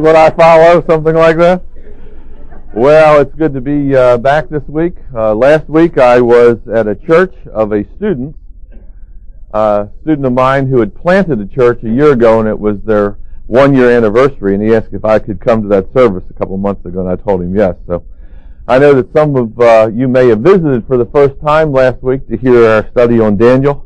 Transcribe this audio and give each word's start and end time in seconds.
what 0.00 0.16
I 0.16 0.30
follow, 0.30 0.84
something 0.88 1.14
like 1.14 1.36
that. 1.36 1.62
Well, 2.72 3.20
it's 3.20 3.34
good 3.34 3.52
to 3.54 3.60
be 3.60 3.94
uh, 3.94 4.16
back 4.18 4.48
this 4.48 4.62
week. 4.68 4.94
Uh, 5.14 5.34
last 5.34 5.68
week 5.68 5.98
I 5.98 6.20
was 6.20 6.58
at 6.72 6.86
a 6.86 6.94
church 6.94 7.34
of 7.52 7.72
a 7.72 7.84
student, 7.96 8.36
a 9.52 9.88
student 10.02 10.26
of 10.26 10.32
mine 10.32 10.68
who 10.68 10.80
had 10.80 10.94
planted 10.94 11.40
a 11.40 11.46
church 11.46 11.82
a 11.82 11.90
year 11.90 12.12
ago, 12.12 12.40
and 12.40 12.48
it 12.48 12.58
was 12.58 12.80
their 12.84 13.18
one 13.46 13.74
year 13.74 13.90
anniversary, 13.90 14.54
and 14.54 14.62
he 14.62 14.74
asked 14.74 14.92
if 14.92 15.04
I 15.04 15.18
could 15.18 15.40
come 15.40 15.62
to 15.62 15.68
that 15.68 15.92
service 15.92 16.24
a 16.30 16.34
couple 16.34 16.56
months 16.56 16.86
ago, 16.86 17.00
and 17.00 17.08
I 17.08 17.16
told 17.16 17.42
him 17.42 17.54
yes. 17.56 17.74
So 17.86 18.04
I 18.68 18.78
know 18.78 18.94
that 18.94 19.12
some 19.12 19.34
of 19.36 19.60
uh, 19.60 19.90
you 19.92 20.06
may 20.06 20.28
have 20.28 20.38
visited 20.38 20.86
for 20.86 20.96
the 20.96 21.06
first 21.06 21.40
time 21.44 21.72
last 21.72 22.02
week 22.02 22.28
to 22.28 22.36
hear 22.36 22.64
our 22.66 22.88
study 22.92 23.18
on 23.20 23.36
Daniel, 23.36 23.84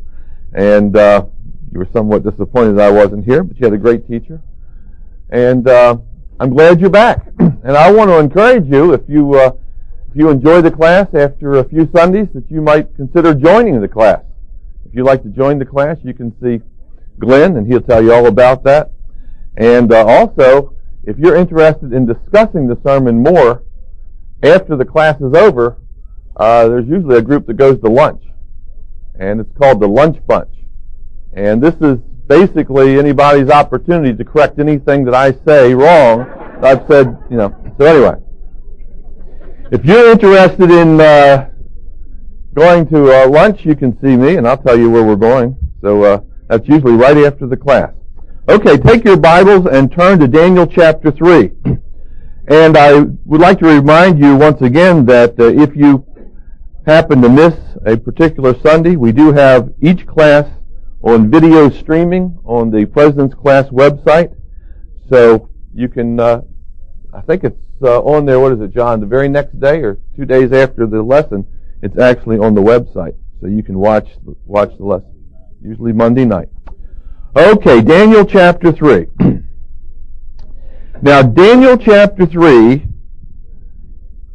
and 0.52 0.94
uh, 0.96 1.24
you 1.72 1.78
were 1.78 1.88
somewhat 1.92 2.22
disappointed 2.22 2.78
I 2.78 2.90
wasn't 2.90 3.24
here, 3.24 3.42
but 3.42 3.58
you 3.58 3.64
had 3.64 3.72
a 3.72 3.78
great 3.78 4.06
teacher. 4.06 4.42
And 5.34 5.66
uh, 5.66 5.96
I'm 6.38 6.50
glad 6.50 6.80
you're 6.80 6.90
back. 6.90 7.26
and 7.40 7.76
I 7.76 7.90
want 7.90 8.08
to 8.08 8.20
encourage 8.20 8.66
you, 8.66 8.92
if 8.92 9.00
you 9.08 9.34
uh, 9.34 9.50
if 10.08 10.14
you 10.14 10.30
enjoy 10.30 10.62
the 10.62 10.70
class 10.70 11.08
after 11.12 11.54
a 11.54 11.68
few 11.68 11.90
Sundays, 11.92 12.28
that 12.34 12.48
you 12.48 12.62
might 12.62 12.94
consider 12.94 13.34
joining 13.34 13.80
the 13.80 13.88
class. 13.88 14.22
If 14.86 14.94
you'd 14.94 15.02
like 15.02 15.24
to 15.24 15.30
join 15.30 15.58
the 15.58 15.64
class, 15.64 15.96
you 16.04 16.14
can 16.14 16.32
see 16.40 16.62
Glenn, 17.18 17.56
and 17.56 17.66
he'll 17.66 17.80
tell 17.80 18.00
you 18.00 18.12
all 18.12 18.26
about 18.26 18.62
that. 18.62 18.92
And 19.56 19.92
uh, 19.92 20.06
also, 20.06 20.76
if 21.02 21.18
you're 21.18 21.34
interested 21.34 21.92
in 21.92 22.06
discussing 22.06 22.68
the 22.68 22.78
sermon 22.86 23.20
more 23.20 23.64
after 24.44 24.76
the 24.76 24.84
class 24.84 25.20
is 25.20 25.34
over, 25.34 25.78
uh, 26.36 26.68
there's 26.68 26.86
usually 26.86 27.16
a 27.16 27.22
group 27.22 27.48
that 27.48 27.54
goes 27.54 27.80
to 27.80 27.88
lunch, 27.88 28.22
and 29.18 29.40
it's 29.40 29.52
called 29.58 29.80
the 29.80 29.88
Lunch 29.88 30.24
Bunch. 30.28 30.54
And 31.32 31.60
this 31.60 31.74
is 31.80 31.98
basically 32.26 32.98
anybody's 32.98 33.50
opportunity 33.50 34.16
to 34.16 34.24
correct 34.24 34.58
anything 34.58 35.04
that 35.04 35.14
I 35.14 35.32
say 35.46 35.74
wrong. 35.74 36.26
I've 36.62 36.86
said, 36.88 37.16
you 37.30 37.36
know. 37.36 37.54
So 37.78 37.84
anyway, 37.84 38.14
if 39.70 39.84
you're 39.84 40.10
interested 40.10 40.70
in 40.70 41.00
uh, 41.00 41.50
going 42.54 42.88
to 42.88 43.12
uh, 43.12 43.28
lunch, 43.28 43.64
you 43.64 43.74
can 43.74 43.98
see 44.00 44.16
me, 44.16 44.36
and 44.36 44.46
I'll 44.46 44.58
tell 44.58 44.78
you 44.78 44.90
where 44.90 45.04
we're 45.04 45.16
going. 45.16 45.56
So 45.82 46.02
uh, 46.04 46.20
that's 46.48 46.66
usually 46.68 46.94
right 46.94 47.16
after 47.18 47.46
the 47.46 47.56
class. 47.56 47.92
Okay, 48.48 48.76
take 48.76 49.04
your 49.04 49.16
Bibles 49.16 49.66
and 49.66 49.90
turn 49.90 50.18
to 50.20 50.28
Daniel 50.28 50.66
chapter 50.66 51.10
3. 51.10 51.50
And 52.48 52.76
I 52.76 53.00
would 53.24 53.40
like 53.40 53.58
to 53.60 53.66
remind 53.66 54.18
you 54.18 54.36
once 54.36 54.60
again 54.60 55.06
that 55.06 55.38
uh, 55.40 55.44
if 55.44 55.74
you 55.74 56.04
happen 56.86 57.22
to 57.22 57.28
miss 57.28 57.54
a 57.86 57.96
particular 57.96 58.54
Sunday, 58.60 58.96
we 58.96 59.12
do 59.12 59.32
have 59.32 59.72
each 59.80 60.06
class 60.06 60.46
on 61.04 61.30
video 61.30 61.68
streaming 61.68 62.38
on 62.44 62.70
the 62.70 62.86
President's 62.86 63.34
Class 63.34 63.68
website. 63.68 64.34
So 65.10 65.50
you 65.74 65.88
can, 65.88 66.18
uh, 66.18 66.40
I 67.12 67.20
think 67.20 67.44
it's 67.44 67.60
uh, 67.82 68.00
on 68.00 68.24
there, 68.24 68.40
what 68.40 68.52
is 68.52 68.60
it, 68.60 68.72
John, 68.72 69.00
the 69.00 69.06
very 69.06 69.28
next 69.28 69.60
day 69.60 69.82
or 69.82 69.98
two 70.16 70.24
days 70.24 70.50
after 70.52 70.86
the 70.86 71.02
lesson, 71.02 71.46
it's 71.82 71.98
actually 71.98 72.38
on 72.38 72.54
the 72.54 72.62
website. 72.62 73.14
So 73.42 73.48
you 73.48 73.62
can 73.62 73.78
watch, 73.78 74.08
watch 74.46 74.70
the 74.78 74.84
lesson, 74.84 75.12
usually 75.62 75.92
Monday 75.92 76.24
night. 76.24 76.48
Okay, 77.36 77.82
Daniel 77.82 78.24
chapter 78.24 78.72
3. 78.72 79.06
now, 81.02 81.20
Daniel 81.20 81.76
chapter 81.76 82.24
3 82.24 82.86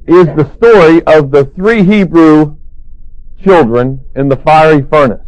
is 0.06 0.26
the 0.36 0.52
story 0.56 1.02
of 1.06 1.32
the 1.32 1.46
three 1.56 1.84
Hebrew 1.84 2.58
children 3.44 4.06
in 4.16 4.30
the 4.30 4.38
fiery 4.38 4.84
furnace. 4.84 5.26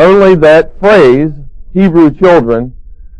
Only 0.00 0.34
that 0.36 0.80
phrase, 0.80 1.30
Hebrew 1.74 2.10
children, 2.14 2.74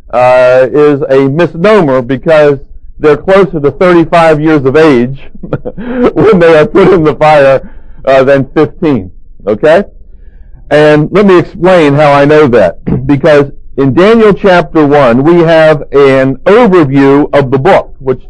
uh, 0.08 0.66
is 0.72 1.02
a 1.10 1.28
misnomer 1.28 2.00
because 2.00 2.58
they're 2.98 3.18
closer 3.18 3.60
to 3.60 3.70
35 3.72 4.40
years 4.40 4.64
of 4.64 4.76
age 4.76 5.30
when 5.42 6.38
they 6.38 6.58
are 6.58 6.66
put 6.66 6.90
in 6.94 7.04
the 7.04 7.14
fire 7.16 7.78
uh, 8.06 8.24
than 8.24 8.50
15. 8.52 9.12
Okay? 9.46 9.84
And 10.70 11.12
let 11.12 11.26
me 11.26 11.38
explain 11.38 11.92
how 11.92 12.12
I 12.12 12.24
know 12.24 12.48
that. 12.48 12.82
because 13.06 13.52
in 13.76 13.92
Daniel 13.92 14.32
chapter 14.32 14.86
1, 14.86 15.22
we 15.22 15.40
have 15.40 15.82
an 15.92 16.36
overview 16.46 17.28
of 17.34 17.50
the 17.50 17.58
book, 17.58 17.94
which 17.98 18.22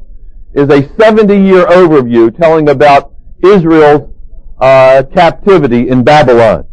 is 0.55 0.69
a 0.71 0.83
70-year 0.83 1.67
overview 1.67 2.37
telling 2.37 2.69
about 2.69 3.13
Israel's 3.45 4.13
uh, 4.61 5.05
captivity 5.15 5.89
in 5.89 6.03
Babylon. 6.03 6.67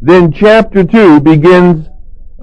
Then 0.00 0.32
chapter 0.32 0.84
2 0.84 1.20
begins 1.20 1.88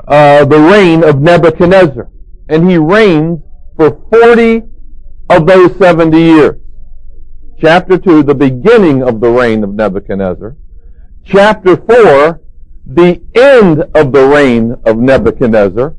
uh, 0.08 0.46
the 0.46 0.60
reign 0.60 1.04
of 1.04 1.22
Nebuchadnezzar. 1.22 2.10
And 2.50 2.70
he 2.70 2.78
reigns 2.78 3.40
for 3.76 4.02
40 4.12 4.64
of 5.30 5.48
those 5.48 5.76
70 5.78 6.18
years. 6.20 6.62
Chapter 7.60 7.98
2, 7.98 8.24
the 8.24 8.36
beginning 8.36 9.02
of 9.02 9.22
the 9.22 9.30
reign 9.30 9.64
of 9.64 9.74
Nebuchadnezzar. 9.74 10.56
Chapter 11.24 11.78
4, 11.78 12.42
the 12.86 13.22
end 13.34 13.82
of 13.96 14.12
the 14.12 14.28
reign 14.28 14.76
of 14.86 14.98
Nebuchadnezzar. 14.98 15.96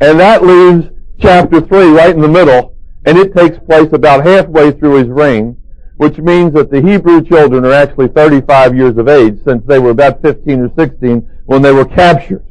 And 0.00 0.20
that 0.20 0.44
leaves 0.44 0.88
chapter 1.20 1.60
3 1.60 1.90
right 1.90 2.14
in 2.14 2.20
the 2.20 2.28
middle, 2.28 2.76
and 3.04 3.18
it 3.18 3.34
takes 3.34 3.58
place 3.66 3.92
about 3.92 4.24
halfway 4.24 4.70
through 4.70 4.96
his 4.96 5.08
reign 5.08 5.56
which 5.96 6.18
means 6.18 6.52
that 6.54 6.70
the 6.70 6.80
Hebrew 6.80 7.22
children 7.22 7.64
are 7.64 7.72
actually 7.72 8.08
35 8.08 8.76
years 8.76 8.96
of 8.96 9.08
age 9.08 9.38
since 9.44 9.64
they 9.66 9.78
were 9.78 9.90
about 9.90 10.22
15 10.22 10.60
or 10.60 10.72
16 10.76 11.28
when 11.46 11.62
they 11.62 11.72
were 11.72 11.84
captured. 11.84 12.44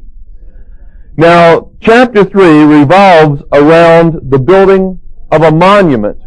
Now, 1.16 1.70
chapter 1.80 2.24
3 2.24 2.62
revolves 2.62 3.42
around 3.52 4.30
the 4.30 4.38
building 4.38 5.00
of 5.30 5.42
a 5.42 5.50
monument 5.50 6.18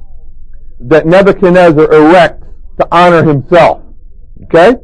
that 0.80 1.08
Nebuchadnezzar 1.08 1.92
erects 1.92 2.46
to 2.80 2.88
honor 2.92 3.24
himself. 3.24 3.82
Okay? 4.44 4.76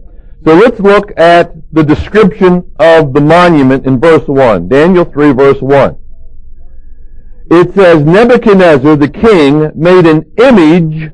So 0.43 0.55
let's 0.55 0.79
look 0.79 1.11
at 1.17 1.53
the 1.71 1.83
description 1.83 2.71
of 2.79 3.13
the 3.13 3.21
monument 3.21 3.85
in 3.85 3.99
verse 3.99 4.27
1. 4.27 4.69
Daniel 4.69 5.05
3 5.05 5.33
verse 5.33 5.61
1. 5.61 5.97
It 7.51 7.75
says, 7.75 8.03
Nebuchadnezzar 8.03 8.95
the 8.95 9.09
king 9.09 9.71
made 9.75 10.07
an 10.07 10.31
image 10.37 11.11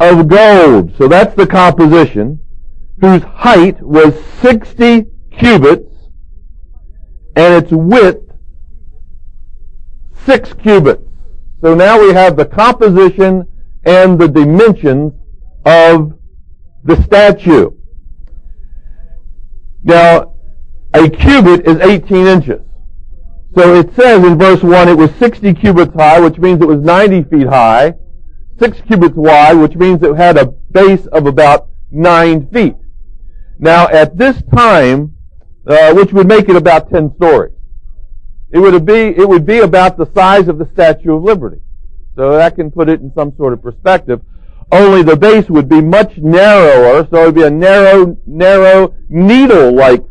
of 0.00 0.28
gold. 0.28 0.94
So 0.96 1.08
that's 1.08 1.34
the 1.34 1.46
composition, 1.46 2.40
whose 3.00 3.22
height 3.22 3.80
was 3.80 4.14
60 4.40 5.06
cubits 5.38 5.92
and 7.34 7.64
its 7.64 7.72
width 7.72 8.22
6 10.24 10.52
cubits. 10.54 11.02
So 11.62 11.74
now 11.74 12.00
we 12.00 12.12
have 12.12 12.36
the 12.36 12.46
composition 12.46 13.46
and 13.84 14.18
the 14.18 14.28
dimensions 14.28 15.12
of 15.64 16.18
the 16.84 17.00
statue. 17.02 17.70
Now, 19.82 20.34
a 20.94 21.08
cubit 21.08 21.66
is 21.66 21.78
18 21.78 22.26
inches. 22.26 22.62
So 23.54 23.74
it 23.74 23.94
says 23.94 24.24
in 24.24 24.36
verse 24.36 24.62
1 24.62 24.88
it 24.88 24.96
was 24.96 25.10
60 25.12 25.54
cubits 25.54 25.94
high, 25.94 26.20
which 26.20 26.38
means 26.38 26.60
it 26.60 26.66
was 26.66 26.80
90 26.80 27.24
feet 27.24 27.46
high 27.46 27.94
six 28.58 28.80
cubits 28.82 29.16
wide, 29.16 29.54
which 29.54 29.74
means 29.74 30.02
it 30.02 30.16
had 30.16 30.36
a 30.36 30.46
base 30.46 31.06
of 31.06 31.26
about 31.26 31.68
nine 31.90 32.48
feet. 32.48 32.76
Now, 33.58 33.88
at 33.88 34.16
this 34.16 34.42
time, 34.54 35.16
uh, 35.66 35.94
which 35.94 36.12
would 36.12 36.26
make 36.26 36.48
it 36.48 36.56
about 36.56 36.90
ten 36.90 37.14
stories, 37.16 37.54
it 38.50 38.58
would 38.58 38.86
be 38.86 39.14
it 39.16 39.28
would 39.28 39.46
be 39.46 39.60
about 39.60 39.96
the 39.96 40.10
size 40.14 40.48
of 40.48 40.58
the 40.58 40.68
Statue 40.72 41.16
of 41.16 41.22
Liberty. 41.22 41.60
So 42.14 42.32
that 42.32 42.56
can 42.56 42.70
put 42.70 42.88
it 42.88 43.00
in 43.00 43.12
some 43.14 43.34
sort 43.36 43.52
of 43.52 43.62
perspective. 43.62 44.20
Only 44.72 45.02
the 45.02 45.16
base 45.16 45.48
would 45.48 45.68
be 45.68 45.80
much 45.80 46.16
narrower, 46.18 47.06
so 47.10 47.22
it 47.22 47.26
would 47.26 47.34
be 47.34 47.44
a 47.44 47.50
narrow, 47.50 48.16
narrow 48.26 48.94
needle-like 49.08 50.04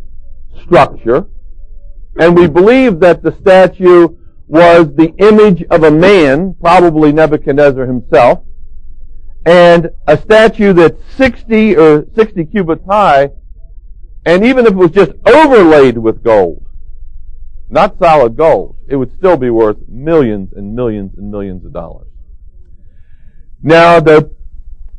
structure. 0.63 1.27
And 2.17 2.37
we 2.37 2.47
believe 2.47 2.99
that 3.01 3.21
the 3.21 3.35
statue 3.41 4.15
was 4.47 4.93
the 4.95 5.13
image 5.17 5.63
of 5.71 5.83
a 5.83 5.91
man, 5.91 6.55
probably 6.59 7.11
Nebuchadnezzar 7.11 7.85
himself, 7.85 8.43
and 9.45 9.89
a 10.07 10.17
statue 10.17 10.73
that's 10.73 11.01
60 11.15 11.75
or 11.77 12.05
60 12.15 12.45
cubits 12.45 12.85
high, 12.87 13.29
and 14.25 14.43
even 14.45 14.65
if 14.65 14.73
it 14.73 14.77
was 14.77 14.91
just 14.91 15.11
overlaid 15.25 15.97
with 15.97 16.23
gold, 16.23 16.65
not 17.69 17.97
solid 17.99 18.35
gold, 18.35 18.75
it 18.87 18.95
would 18.95 19.15
still 19.17 19.37
be 19.37 19.49
worth 19.49 19.77
millions 19.87 20.51
and 20.55 20.75
millions 20.75 21.11
and 21.17 21.31
millions 21.31 21.65
of 21.65 21.73
dollars. 21.73 22.07
Now, 23.61 23.99
to 23.99 24.31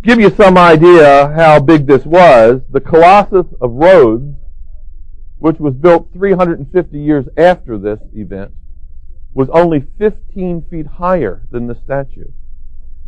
give 0.02 0.20
you 0.20 0.30
some 0.30 0.56
idea 0.56 1.32
how 1.36 1.60
big 1.60 1.86
this 1.86 2.04
was, 2.04 2.60
the 2.70 2.80
Colossus 2.80 3.46
of 3.60 3.72
Rhodes, 3.72 4.34
which 5.38 5.58
was 5.58 5.74
built 5.74 6.12
350 6.12 6.98
years 6.98 7.26
after 7.36 7.78
this 7.78 7.98
event, 8.14 8.52
was 9.36 9.50
only 9.50 9.84
15 9.98 10.64
feet 10.70 10.86
higher 10.86 11.42
than 11.50 11.66
the 11.66 11.74
statue. 11.84 12.24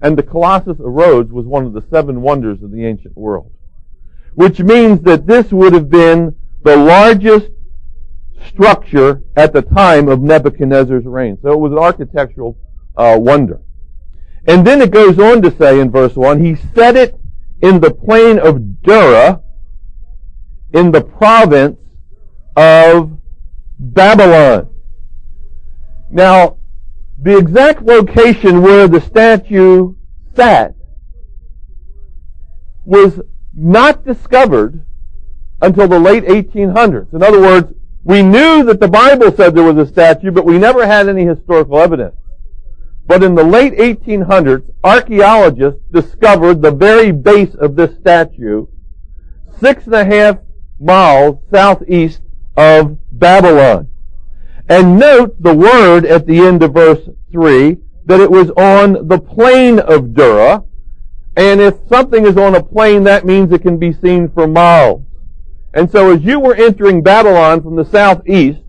And 0.02 0.16
the 0.16 0.22
Colossus 0.22 0.78
of 0.78 0.84
Rhodes 0.84 1.32
was 1.32 1.46
one 1.46 1.64
of 1.64 1.72
the 1.72 1.82
seven 1.90 2.20
wonders 2.20 2.62
of 2.62 2.70
the 2.70 2.84
ancient 2.84 3.16
world. 3.16 3.50
Which 4.34 4.60
means 4.60 5.00
that 5.04 5.26
this 5.26 5.50
would 5.52 5.72
have 5.72 5.88
been 5.88 6.36
the 6.62 6.76
largest 6.76 7.48
structure 8.46 9.22
at 9.36 9.54
the 9.54 9.62
time 9.62 10.08
of 10.08 10.20
Nebuchadnezzar's 10.20 11.06
reign. 11.06 11.38
So 11.40 11.50
it 11.50 11.58
was 11.58 11.72
an 11.72 11.78
architectural 11.78 12.58
uh, 12.94 13.16
wonder. 13.18 13.62
And 14.46 14.66
then 14.66 14.82
it 14.82 14.90
goes 14.90 15.18
on 15.18 15.40
to 15.42 15.56
say 15.56 15.80
in 15.80 15.90
verse 15.90 16.14
1, 16.14 16.44
he 16.44 16.56
set 16.74 16.94
it 16.94 17.18
in 17.62 17.80
the 17.80 17.90
plain 17.90 18.38
of 18.38 18.82
Dura 18.82 19.40
in 20.74 20.92
the 20.92 21.00
province 21.00 21.78
of 22.54 23.18
Babylon. 23.78 24.67
Now, 26.10 26.56
the 27.20 27.36
exact 27.36 27.82
location 27.82 28.62
where 28.62 28.88
the 28.88 29.00
statue 29.00 29.94
sat 30.34 30.74
was 32.84 33.20
not 33.54 34.04
discovered 34.04 34.84
until 35.60 35.88
the 35.88 35.98
late 35.98 36.24
1800s. 36.24 37.12
In 37.12 37.22
other 37.22 37.40
words, 37.40 37.72
we 38.04 38.22
knew 38.22 38.62
that 38.64 38.80
the 38.80 38.88
Bible 38.88 39.32
said 39.32 39.54
there 39.54 39.70
was 39.70 39.76
a 39.76 39.90
statue, 39.90 40.30
but 40.30 40.46
we 40.46 40.56
never 40.56 40.86
had 40.86 41.08
any 41.08 41.24
historical 41.24 41.78
evidence. 41.78 42.16
But 43.06 43.22
in 43.22 43.34
the 43.34 43.44
late 43.44 43.74
1800s, 43.74 44.70
archaeologists 44.84 45.80
discovered 45.90 46.62
the 46.62 46.70
very 46.70 47.10
base 47.10 47.54
of 47.54 47.74
this 47.74 47.98
statue, 47.98 48.66
six 49.58 49.84
and 49.86 49.94
a 49.94 50.04
half 50.04 50.38
miles 50.78 51.38
southeast 51.50 52.20
of 52.56 52.98
Babylon. 53.10 53.88
And 54.68 54.98
note 54.98 55.42
the 55.42 55.54
word 55.54 56.04
at 56.04 56.26
the 56.26 56.40
end 56.40 56.62
of 56.62 56.74
verse 56.74 57.08
3 57.32 57.78
that 58.04 58.20
it 58.20 58.30
was 58.30 58.50
on 58.50 59.08
the 59.08 59.18
plain 59.18 59.78
of 59.78 60.14
Dura. 60.14 60.64
And 61.36 61.60
if 61.60 61.74
something 61.88 62.26
is 62.26 62.36
on 62.36 62.54
a 62.54 62.62
plain, 62.62 63.04
that 63.04 63.24
means 63.24 63.52
it 63.52 63.62
can 63.62 63.78
be 63.78 63.92
seen 63.92 64.28
for 64.30 64.46
miles. 64.46 65.02
And 65.74 65.90
so 65.90 66.12
as 66.12 66.22
you 66.22 66.40
were 66.40 66.54
entering 66.54 67.02
Babylon 67.02 67.62
from 67.62 67.76
the 67.76 67.84
southeast, 67.84 68.60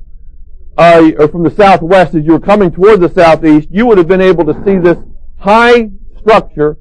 uh, 0.78 1.12
or 1.18 1.28
from 1.28 1.44
the 1.44 1.52
southwest, 1.52 2.16
as 2.16 2.26
you 2.26 2.34
were 2.34 2.40
coming 2.40 2.72
toward 2.72 3.02
the 3.02 3.10
southeast, 3.10 3.68
you 3.72 3.86
would 3.86 3.98
have 3.98 4.08
been 4.08 4.22
able 4.22 4.46
to 4.46 4.54
see 4.64 4.78
this 4.78 4.98
high 5.38 5.90
structure 6.18 6.78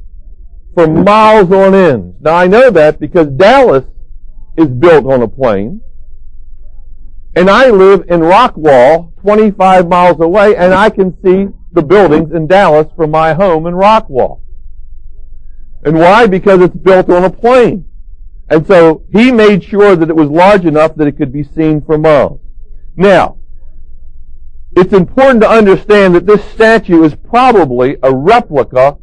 for 0.74 0.86
miles 0.86 1.50
on 1.50 1.74
end. 1.74 2.14
Now 2.20 2.34
I 2.34 2.46
know 2.46 2.70
that 2.70 3.00
because 3.00 3.26
Dallas 3.28 3.84
is 4.56 4.68
built 4.68 5.06
on 5.06 5.22
a 5.22 5.28
plain. 5.28 5.80
And 7.34 7.48
I 7.48 7.70
live 7.70 8.02
in 8.08 8.20
Rockwall, 8.20 9.07
25 9.20 9.88
miles 9.88 10.20
away, 10.20 10.56
and 10.56 10.72
I 10.72 10.90
can 10.90 11.16
see 11.22 11.48
the 11.72 11.82
buildings 11.82 12.32
in 12.32 12.46
Dallas 12.46 12.88
from 12.96 13.10
my 13.10 13.34
home 13.34 13.66
in 13.66 13.74
Rockwall. 13.74 14.40
And 15.84 15.98
why? 15.98 16.26
Because 16.26 16.60
it's 16.60 16.76
built 16.76 17.10
on 17.10 17.24
a 17.24 17.30
plain. 17.30 17.84
And 18.50 18.66
so 18.66 19.04
he 19.12 19.30
made 19.30 19.62
sure 19.62 19.94
that 19.94 20.08
it 20.08 20.16
was 20.16 20.30
large 20.30 20.64
enough 20.64 20.94
that 20.96 21.06
it 21.06 21.16
could 21.16 21.32
be 21.32 21.44
seen 21.44 21.82
from 21.82 22.02
miles. 22.02 22.40
Now, 22.96 23.38
it's 24.72 24.92
important 24.92 25.42
to 25.42 25.48
understand 25.48 26.14
that 26.14 26.26
this 26.26 26.44
statue 26.52 27.02
is 27.04 27.14
probably 27.14 27.96
a 28.02 28.14
replica 28.14 28.96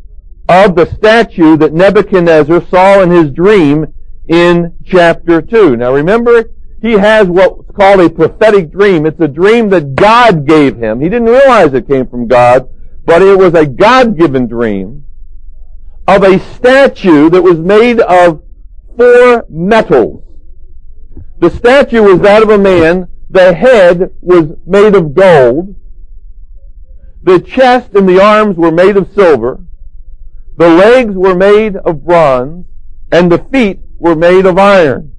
of 0.47 0.75
the 0.75 0.85
statue 0.85 1.57
that 1.57 1.73
Nebuchadnezzar 1.73 2.65
saw 2.67 3.01
in 3.01 3.09
his 3.11 3.31
dream 3.31 3.93
in 4.27 4.75
chapter 4.85 5.41
2. 5.41 5.77
Now 5.77 5.93
remember, 5.93 6.45
he 6.85 6.93
has 6.93 7.27
what's 7.27 7.71
called 7.71 7.99
a 7.99 8.09
prophetic 8.09 8.71
dream. 8.71 9.05
It's 9.05 9.19
a 9.19 9.27
dream 9.27 9.69
that 9.69 9.95
God 9.95 10.45
gave 10.45 10.77
him. 10.77 11.01
He 11.01 11.09
didn't 11.09 11.29
realize 11.29 11.73
it 11.73 11.87
came 11.87 12.07
from 12.07 12.27
God, 12.27 12.69
but 13.05 13.21
it 13.21 13.37
was 13.37 13.53
a 13.53 13.65
God-given 13.65 14.47
dream 14.47 15.05
of 16.07 16.23
a 16.23 16.39
statue 16.55 17.29
that 17.29 17.41
was 17.41 17.57
made 17.59 17.99
of 17.99 18.43
four 18.95 19.45
metals. 19.49 20.23
The 21.39 21.49
statue 21.49 22.03
was 22.03 22.21
that 22.21 22.43
of 22.43 22.49
a 22.49 22.57
man. 22.57 23.07
The 23.29 23.53
head 23.53 24.13
was 24.21 24.57
made 24.65 24.95
of 24.95 25.13
gold. 25.13 25.75
The 27.23 27.39
chest 27.39 27.95
and 27.95 28.07
the 28.07 28.21
arms 28.21 28.55
were 28.55 28.71
made 28.71 28.97
of 28.97 29.13
silver. 29.13 29.63
The 30.57 30.69
legs 30.69 31.15
were 31.15 31.35
made 31.35 31.75
of 31.77 32.05
bronze. 32.05 32.67
And 33.11 33.31
the 33.31 33.39
feet 33.51 33.79
were 33.97 34.15
made 34.15 34.45
of 34.45 34.57
iron. 34.57 35.14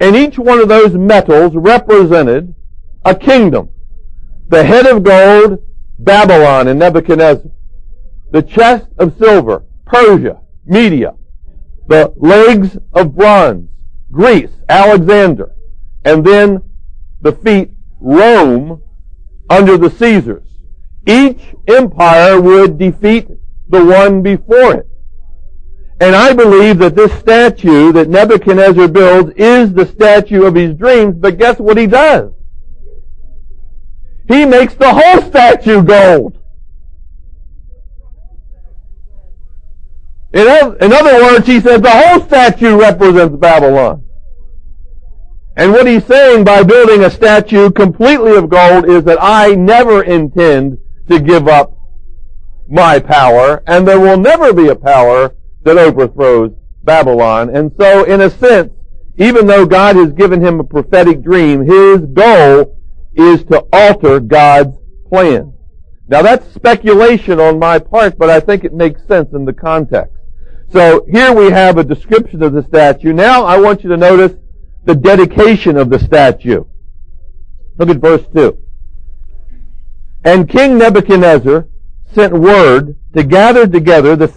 And 0.00 0.16
each 0.16 0.38
one 0.38 0.60
of 0.60 0.68
those 0.68 0.94
metals 0.94 1.54
represented 1.54 2.54
a 3.04 3.14
kingdom. 3.14 3.68
The 4.48 4.64
head 4.64 4.86
of 4.86 5.02
gold, 5.04 5.58
Babylon 5.98 6.68
and 6.68 6.78
Nebuchadnezzar. 6.78 7.50
The 8.30 8.42
chest 8.42 8.86
of 8.98 9.16
silver, 9.18 9.64
Persia, 9.84 10.40
Media. 10.64 11.14
The 11.86 12.12
legs 12.16 12.78
of 12.94 13.14
bronze, 13.14 13.68
Greece, 14.10 14.50
Alexander. 14.68 15.54
And 16.04 16.24
then 16.24 16.62
the 17.20 17.32
feet, 17.32 17.70
Rome, 18.00 18.82
under 19.50 19.76
the 19.76 19.90
Caesars. 19.90 20.48
Each 21.06 21.40
empire 21.66 22.40
would 22.40 22.78
defeat 22.78 23.28
the 23.68 23.84
one 23.84 24.22
before 24.22 24.74
it. 24.74 24.89
And 26.00 26.16
I 26.16 26.32
believe 26.32 26.78
that 26.78 26.96
this 26.96 27.12
statue 27.20 27.92
that 27.92 28.08
Nebuchadnezzar 28.08 28.88
builds 28.88 29.32
is 29.36 29.74
the 29.74 29.84
statue 29.84 30.44
of 30.44 30.54
his 30.54 30.74
dreams, 30.74 31.14
but 31.18 31.36
guess 31.36 31.58
what 31.58 31.76
he 31.76 31.86
does? 31.86 32.32
He 34.26 34.46
makes 34.46 34.74
the 34.74 34.94
whole 34.94 35.22
statue 35.28 35.82
gold. 35.82 36.38
In, 40.32 40.46
other 40.48 41.22
words, 41.24 41.46
he 41.46 41.60
says 41.60 41.82
the 41.82 41.90
whole 41.90 42.20
statue 42.26 42.78
represents 42.78 43.36
Babylon. 43.36 44.04
And 45.56 45.72
what 45.72 45.86
he's 45.86 46.06
saying 46.06 46.44
by 46.44 46.62
building 46.62 47.04
a 47.04 47.10
statue 47.10 47.70
completely 47.70 48.36
of 48.36 48.48
gold 48.48 48.88
is 48.88 49.04
that 49.04 49.18
I 49.20 49.54
never 49.54 50.02
intend 50.02 50.78
to 51.08 51.20
give 51.20 51.46
up 51.48 51.76
my 52.68 53.00
power, 53.00 53.62
and 53.66 53.86
there 53.86 54.00
will 54.00 54.16
never 54.16 54.54
be 54.54 54.68
a 54.68 54.76
power 54.76 55.34
that 55.62 55.78
overthrows 55.78 56.52
Babylon. 56.84 57.54
And 57.54 57.72
so, 57.78 58.04
in 58.04 58.20
a 58.22 58.30
sense, 58.30 58.72
even 59.16 59.46
though 59.46 59.66
God 59.66 59.96
has 59.96 60.12
given 60.12 60.44
him 60.44 60.60
a 60.60 60.64
prophetic 60.64 61.22
dream, 61.22 61.60
his 61.64 62.00
goal 62.12 62.78
is 63.14 63.44
to 63.44 63.66
alter 63.72 64.20
God's 64.20 64.76
plan. 65.08 65.52
Now 66.08 66.22
that's 66.22 66.52
speculation 66.54 67.38
on 67.38 67.58
my 67.58 67.78
part, 67.78 68.18
but 68.18 68.30
I 68.30 68.40
think 68.40 68.64
it 68.64 68.72
makes 68.72 69.06
sense 69.06 69.32
in 69.32 69.44
the 69.44 69.52
context. 69.52 70.16
So 70.72 71.04
here 71.10 71.32
we 71.32 71.50
have 71.50 71.78
a 71.78 71.84
description 71.84 72.42
of 72.42 72.52
the 72.52 72.62
statue. 72.62 73.12
Now 73.12 73.44
I 73.44 73.58
want 73.58 73.82
you 73.82 73.90
to 73.90 73.96
notice 73.96 74.32
the 74.84 74.94
dedication 74.94 75.76
of 75.76 75.90
the 75.90 75.98
statue. 75.98 76.64
Look 77.76 77.90
at 77.90 77.98
verse 77.98 78.24
2. 78.34 78.58
And 80.24 80.48
King 80.48 80.78
Nebuchadnezzar 80.78 81.66
sent 82.12 82.32
word 82.32 82.96
to 83.14 83.24
gather 83.24 83.66
together 83.66 84.14
the 84.16 84.28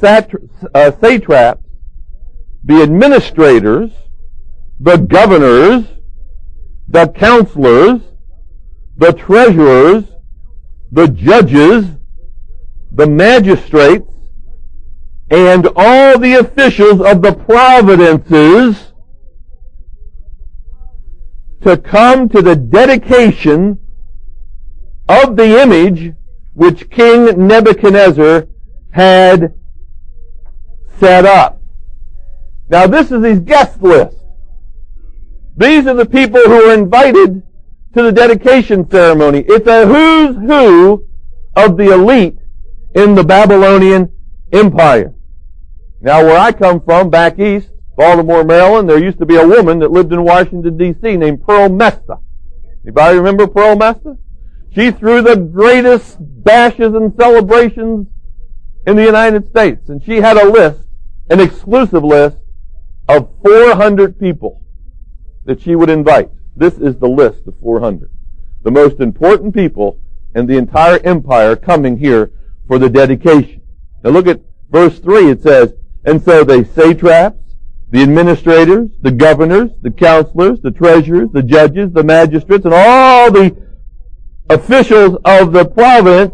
uh, 0.73 0.91
satraps, 0.99 1.63
the 2.63 2.81
administrators, 2.81 3.91
the 4.79 4.97
governors, 4.97 5.85
the 6.87 7.07
counselors, 7.09 8.01
the 8.97 9.13
treasurers, 9.13 10.05
the 10.91 11.07
judges, 11.07 11.85
the 12.91 13.07
magistrates, 13.07 14.09
and 15.29 15.67
all 15.75 16.19
the 16.19 16.35
officials 16.35 17.01
of 17.01 17.21
the 17.21 17.33
providences 17.33 18.91
to 21.61 21.77
come 21.77 22.29
to 22.29 22.41
the 22.41 22.55
dedication 22.55 23.79
of 25.07 25.35
the 25.35 25.61
image 25.61 26.13
which 26.53 26.89
King 26.89 27.47
Nebuchadnezzar 27.47 28.47
had 28.93 29.55
set 30.99 31.25
up. 31.25 31.61
Now 32.69 32.87
this 32.87 33.11
is 33.11 33.23
his 33.23 33.39
guest 33.39 33.81
list. 33.81 34.17
These 35.57 35.87
are 35.87 35.95
the 35.95 36.05
people 36.05 36.41
who 36.41 36.69
are 36.69 36.73
invited 36.73 37.43
to 37.95 38.03
the 38.03 38.11
dedication 38.11 38.89
ceremony. 38.89 39.43
It's 39.47 39.67
a 39.67 39.85
who's 39.85 40.35
who 40.35 41.07
of 41.55 41.77
the 41.77 41.91
elite 41.91 42.37
in 42.95 43.15
the 43.15 43.23
Babylonian 43.23 44.11
Empire. 44.51 45.13
Now 46.01 46.23
where 46.23 46.37
I 46.37 46.51
come 46.51 46.81
from, 46.81 47.09
back 47.09 47.39
east, 47.39 47.69
Baltimore, 47.97 48.43
Maryland, 48.43 48.89
there 48.89 49.03
used 49.03 49.19
to 49.19 49.25
be 49.25 49.37
a 49.37 49.47
woman 49.47 49.79
that 49.79 49.91
lived 49.91 50.13
in 50.13 50.23
Washington 50.23 50.77
D.C. 50.77 51.17
named 51.17 51.43
Perle 51.45 51.69
Mesta. 51.69 52.17
Anybody 52.83 53.17
remember 53.17 53.47
Perle 53.47 53.77
Mesta? 53.77 54.17
She 54.71 54.91
threw 54.91 55.21
the 55.21 55.35
greatest 55.35 56.17
bashes 56.19 56.93
and 56.93 57.13
celebrations 57.19 58.07
in 58.85 58.95
the 58.95 59.03
United 59.03 59.49
States. 59.49 59.89
And 59.89 60.03
she 60.03 60.17
had 60.17 60.37
a 60.37 60.49
list, 60.49 60.81
an 61.29 61.39
exclusive 61.39 62.03
list, 62.03 62.37
of 63.07 63.29
400 63.45 64.19
people 64.19 64.61
that 65.45 65.61
she 65.61 65.75
would 65.75 65.89
invite. 65.89 66.29
This 66.55 66.75
is 66.75 66.97
the 66.97 67.07
list 67.07 67.47
of 67.47 67.55
400. 67.59 68.09
The 68.63 68.71
most 68.71 68.99
important 68.99 69.53
people 69.53 69.99
in 70.35 70.47
the 70.47 70.57
entire 70.57 70.99
empire 70.99 71.55
coming 71.55 71.97
here 71.97 72.31
for 72.67 72.79
the 72.79 72.89
dedication. 72.89 73.61
Now 74.03 74.11
look 74.11 74.27
at 74.27 74.41
verse 74.69 74.99
3. 74.99 75.31
It 75.31 75.41
says, 75.41 75.73
And 76.05 76.21
so 76.21 76.43
they 76.43 76.63
satraps, 76.63 77.37
the 77.89 78.01
administrators, 78.01 78.89
the 79.01 79.11
governors, 79.11 79.69
the 79.81 79.91
counselors, 79.91 80.59
the 80.61 80.71
treasurers, 80.71 81.29
the 81.31 81.43
judges, 81.43 81.91
the 81.93 82.03
magistrates, 82.03 82.65
and 82.65 82.73
all 82.73 83.31
the 83.31 83.55
officials 84.49 85.17
of 85.25 85.51
the 85.51 85.65
province 85.65 86.33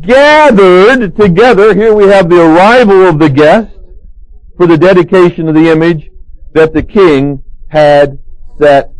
gathered 0.00 1.16
together. 1.16 1.74
Here 1.74 1.94
we 1.94 2.04
have 2.08 2.28
the 2.28 2.40
arrival 2.40 3.06
of 3.06 3.18
the 3.18 3.28
guest 3.28 3.76
for 4.56 4.66
the 4.66 4.78
dedication 4.78 5.48
of 5.48 5.54
the 5.54 5.70
image 5.70 6.10
that 6.52 6.72
the 6.72 6.82
king 6.82 7.42
had 7.68 8.18
set 8.58 8.92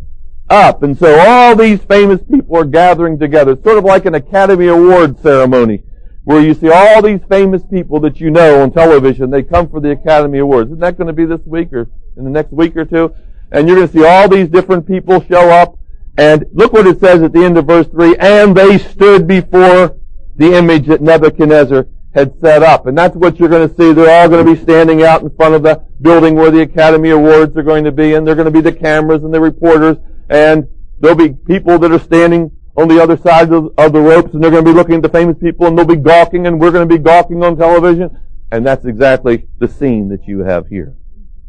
up. 0.49 0.83
And 0.83 0.97
so 0.97 1.19
all 1.19 1.55
these 1.55 1.81
famous 1.83 2.21
people 2.23 2.57
are 2.57 2.65
gathering 2.65 3.17
together. 3.17 3.57
Sort 3.63 3.77
of 3.77 3.83
like 3.83 4.05
an 4.05 4.15
Academy 4.15 4.67
Award 4.67 5.19
ceremony 5.21 5.83
where 6.25 6.41
you 6.41 6.53
see 6.53 6.69
all 6.69 7.01
these 7.01 7.19
famous 7.29 7.63
people 7.65 7.99
that 7.99 8.19
you 8.19 8.29
know 8.29 8.61
on 8.61 8.71
television. 8.71 9.29
They 9.29 9.43
come 9.43 9.69
for 9.69 9.79
the 9.79 9.91
Academy 9.91 10.39
Awards. 10.39 10.69
Isn't 10.69 10.79
that 10.79 10.97
going 10.97 11.07
to 11.07 11.13
be 11.13 11.25
this 11.25 11.41
week 11.45 11.73
or 11.73 11.89
in 12.17 12.23
the 12.23 12.29
next 12.29 12.51
week 12.51 12.75
or 12.77 12.85
two? 12.85 13.13
And 13.51 13.67
you're 13.67 13.77
going 13.77 13.87
to 13.87 13.93
see 13.93 14.05
all 14.05 14.29
these 14.29 14.47
different 14.47 14.87
people 14.87 15.23
show 15.23 15.49
up. 15.49 15.77
And 16.17 16.45
look 16.53 16.73
what 16.73 16.87
it 16.87 16.99
says 16.99 17.21
at 17.21 17.33
the 17.33 17.43
end 17.43 17.57
of 17.57 17.65
verse 17.65 17.87
3. 17.87 18.15
And 18.17 18.55
they 18.55 18.77
stood 18.77 19.27
before 19.27 19.97
the 20.35 20.55
image 20.55 20.87
that 20.87 21.01
Nebuchadnezzar 21.01 21.87
had 22.13 22.39
set 22.41 22.61
up. 22.63 22.85
And 22.85 22.97
that's 22.97 23.15
what 23.15 23.39
you're 23.39 23.49
going 23.49 23.67
to 23.67 23.75
see. 23.75 23.91
They're 23.93 24.21
all 24.21 24.29
going 24.29 24.45
to 24.45 24.53
be 24.53 24.61
standing 24.61 25.03
out 25.03 25.21
in 25.21 25.29
front 25.35 25.55
of 25.55 25.63
the 25.63 25.83
building 26.01 26.35
where 26.35 26.51
the 26.51 26.61
Academy 26.61 27.09
Awards 27.09 27.55
are 27.57 27.63
going 27.63 27.83
to 27.83 27.91
be, 27.91 28.13
and 28.13 28.25
they're 28.25 28.35
going 28.35 28.45
to 28.45 28.51
be 28.51 28.61
the 28.61 28.73
cameras 28.73 29.23
and 29.23 29.33
the 29.33 29.41
reporters, 29.41 29.97
and 30.29 30.67
there'll 30.99 31.17
be 31.17 31.33
people 31.33 31.79
that 31.79 31.91
are 31.91 31.99
standing 31.99 32.51
on 32.75 32.87
the 32.87 33.01
other 33.01 33.17
side 33.17 33.51
of, 33.51 33.73
of 33.77 33.93
the 33.93 33.99
ropes, 33.99 34.33
and 34.33 34.43
they're 34.43 34.51
going 34.51 34.63
to 34.63 34.71
be 34.71 34.75
looking 34.75 34.95
at 34.95 35.01
the 35.01 35.09
famous 35.09 35.37
people, 35.37 35.67
and 35.67 35.77
they'll 35.77 35.85
be 35.85 35.95
gawking, 35.95 36.47
and 36.47 36.59
we're 36.59 36.71
going 36.71 36.87
to 36.87 36.95
be 36.95 37.01
gawking 37.01 37.43
on 37.43 37.57
television. 37.57 38.19
And 38.51 38.65
that's 38.65 38.85
exactly 38.85 39.47
the 39.59 39.67
scene 39.67 40.09
that 40.09 40.27
you 40.27 40.39
have 40.39 40.67
here. 40.67 40.95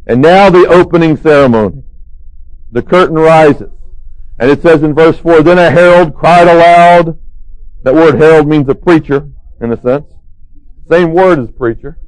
And 0.07 0.23
now 0.23 0.51
the 0.51 0.67
opening 0.67 1.17
ceremony. 1.17 1.83
The 2.73 2.83
curtain 2.83 3.17
rises. 3.17 3.71
And 4.39 4.51
it 4.51 4.63
says 4.63 4.83
in 4.83 4.95
verse 4.95 5.19
4, 5.19 5.43
Then 5.43 5.59
a 5.59 5.71
herald 5.71 6.15
cried 6.15 6.49
aloud. 6.49 7.19
That 7.85 7.95
word 7.95 8.15
herald 8.15 8.49
means 8.49 8.67
a 8.71 8.75
preacher, 8.75 9.29
in 9.61 9.71
a 9.71 9.81
sense. 9.81 10.11
Same 10.89 11.13
word 11.13 11.39
as 11.39 11.51
preacher. 11.51 11.99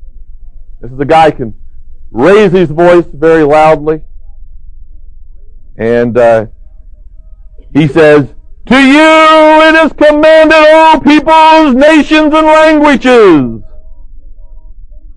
This 0.81 0.91
is 0.91 0.99
a 0.99 1.05
guy 1.05 1.31
can 1.31 1.55
raise 2.11 2.51
his 2.51 2.71
voice 2.71 3.05
very 3.13 3.43
loudly. 3.43 4.03
And 5.77 6.17
uh, 6.17 6.47
he 7.75 7.87
says, 7.89 8.35
To 8.69 8.77
you 8.79 8.99
it 9.69 9.75
is 9.85 9.93
commanded, 9.93 10.57
all 10.57 10.99
peoples, 10.99 11.75
nations, 11.75 12.33
and 12.33 12.47
languages, 12.47 13.63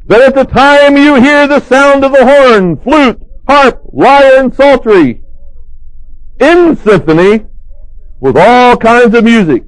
that 0.07 0.21
at 0.21 0.35
the 0.35 0.43
time 0.43 0.97
you 0.97 1.15
hear 1.15 1.47
the 1.47 1.61
sound 1.61 2.03
of 2.03 2.11
the 2.11 2.25
horn, 2.25 2.75
flute, 2.75 3.21
harp, 3.47 3.81
lyre, 3.93 4.39
and 4.41 4.53
psaltery, 4.53 5.21
in 6.41 6.75
symphony, 6.75 7.45
with 8.19 8.35
all 8.35 8.75
kinds 8.75 9.15
of 9.15 9.23
music, 9.23 9.63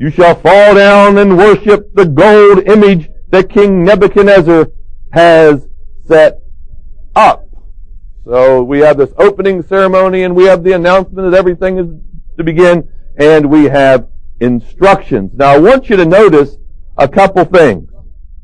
you 0.00 0.10
shall 0.10 0.34
fall 0.34 0.74
down 0.74 1.18
and 1.18 1.36
worship 1.36 1.92
the 1.92 2.06
gold 2.06 2.66
image 2.66 3.10
that 3.28 3.50
King 3.50 3.84
Nebuchadnezzar 3.84 4.68
has 5.12 5.68
set 6.06 6.38
up. 7.14 7.46
So 8.24 8.62
we 8.62 8.78
have 8.78 8.96
this 8.96 9.12
opening 9.18 9.62
ceremony 9.62 10.22
and 10.22 10.34
we 10.34 10.44
have 10.44 10.64
the 10.64 10.72
announcement 10.72 11.30
that 11.30 11.36
everything 11.36 11.76
is 11.76 11.86
to 12.38 12.44
begin 12.44 12.88
and 13.18 13.50
we 13.50 13.64
have 13.64 14.08
instructions. 14.40 15.32
Now 15.34 15.50
I 15.50 15.58
want 15.58 15.90
you 15.90 15.96
to 15.96 16.06
notice 16.06 16.56
a 16.96 17.06
couple 17.06 17.44
things. 17.44 17.90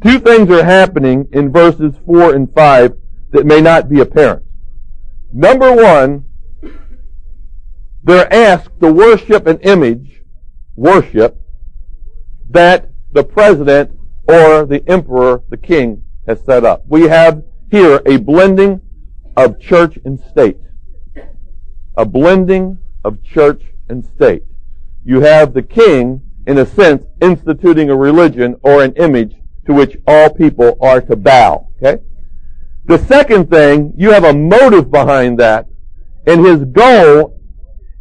Two 0.05 0.19
things 0.19 0.51
are 0.51 0.63
happening 0.63 1.27
in 1.33 1.51
verses 1.51 1.95
4 2.05 2.35
and 2.35 2.53
5 2.53 2.93
that 3.31 3.47
may 3.47 3.63
not 3.63 3.89
be 3.89 4.01
apparent. 4.01 4.43
Number 5.33 5.75
one, 5.75 6.27
they're 8.05 8.31
asked 8.31 8.79
to 8.81 8.93
worship 8.93 9.47
an 9.47 9.59
image, 9.61 10.21
worship, 10.75 11.41
that 12.51 12.89
the 13.13 13.25
president 13.25 13.99
or 14.29 14.67
the 14.67 14.83
emperor, 14.87 15.43
the 15.49 15.57
king, 15.57 16.05
has 16.27 16.41
set 16.45 16.65
up. 16.65 16.85
We 16.87 17.03
have 17.03 17.45
here 17.71 18.03
a 18.07 18.17
blending 18.17 18.81
of 19.37 19.61
church 19.61 19.99
and 20.05 20.19
state. 20.19 20.59
A 21.97 22.05
blending 22.05 22.79
of 23.05 23.23
church 23.23 23.63
and 23.89 24.05
state. 24.05 24.43
You 25.05 25.21
have 25.21 25.55
the 25.55 25.63
king, 25.63 26.23
in 26.47 26.59
a 26.59 26.67
sense, 26.67 27.05
instituting 27.21 27.91
a 27.91 27.97
religion 27.97 28.57
or 28.63 28.83
an 28.83 28.93
image 28.95 29.37
to 29.67 29.73
which 29.73 29.97
all 30.07 30.31
people 30.31 30.77
are 30.81 31.01
to 31.01 31.17
bow. 31.17 31.69
Okay? 31.77 32.03
The 32.87 32.99
second 32.99 33.51
thing, 33.51 33.93
you 33.97 34.11
have 34.11 34.25
a 34.25 34.35
motive 34.35 34.91
behind 34.91 35.39
that, 35.41 35.67
and 36.27 36.45
his 36.45 36.65
goal 36.65 37.41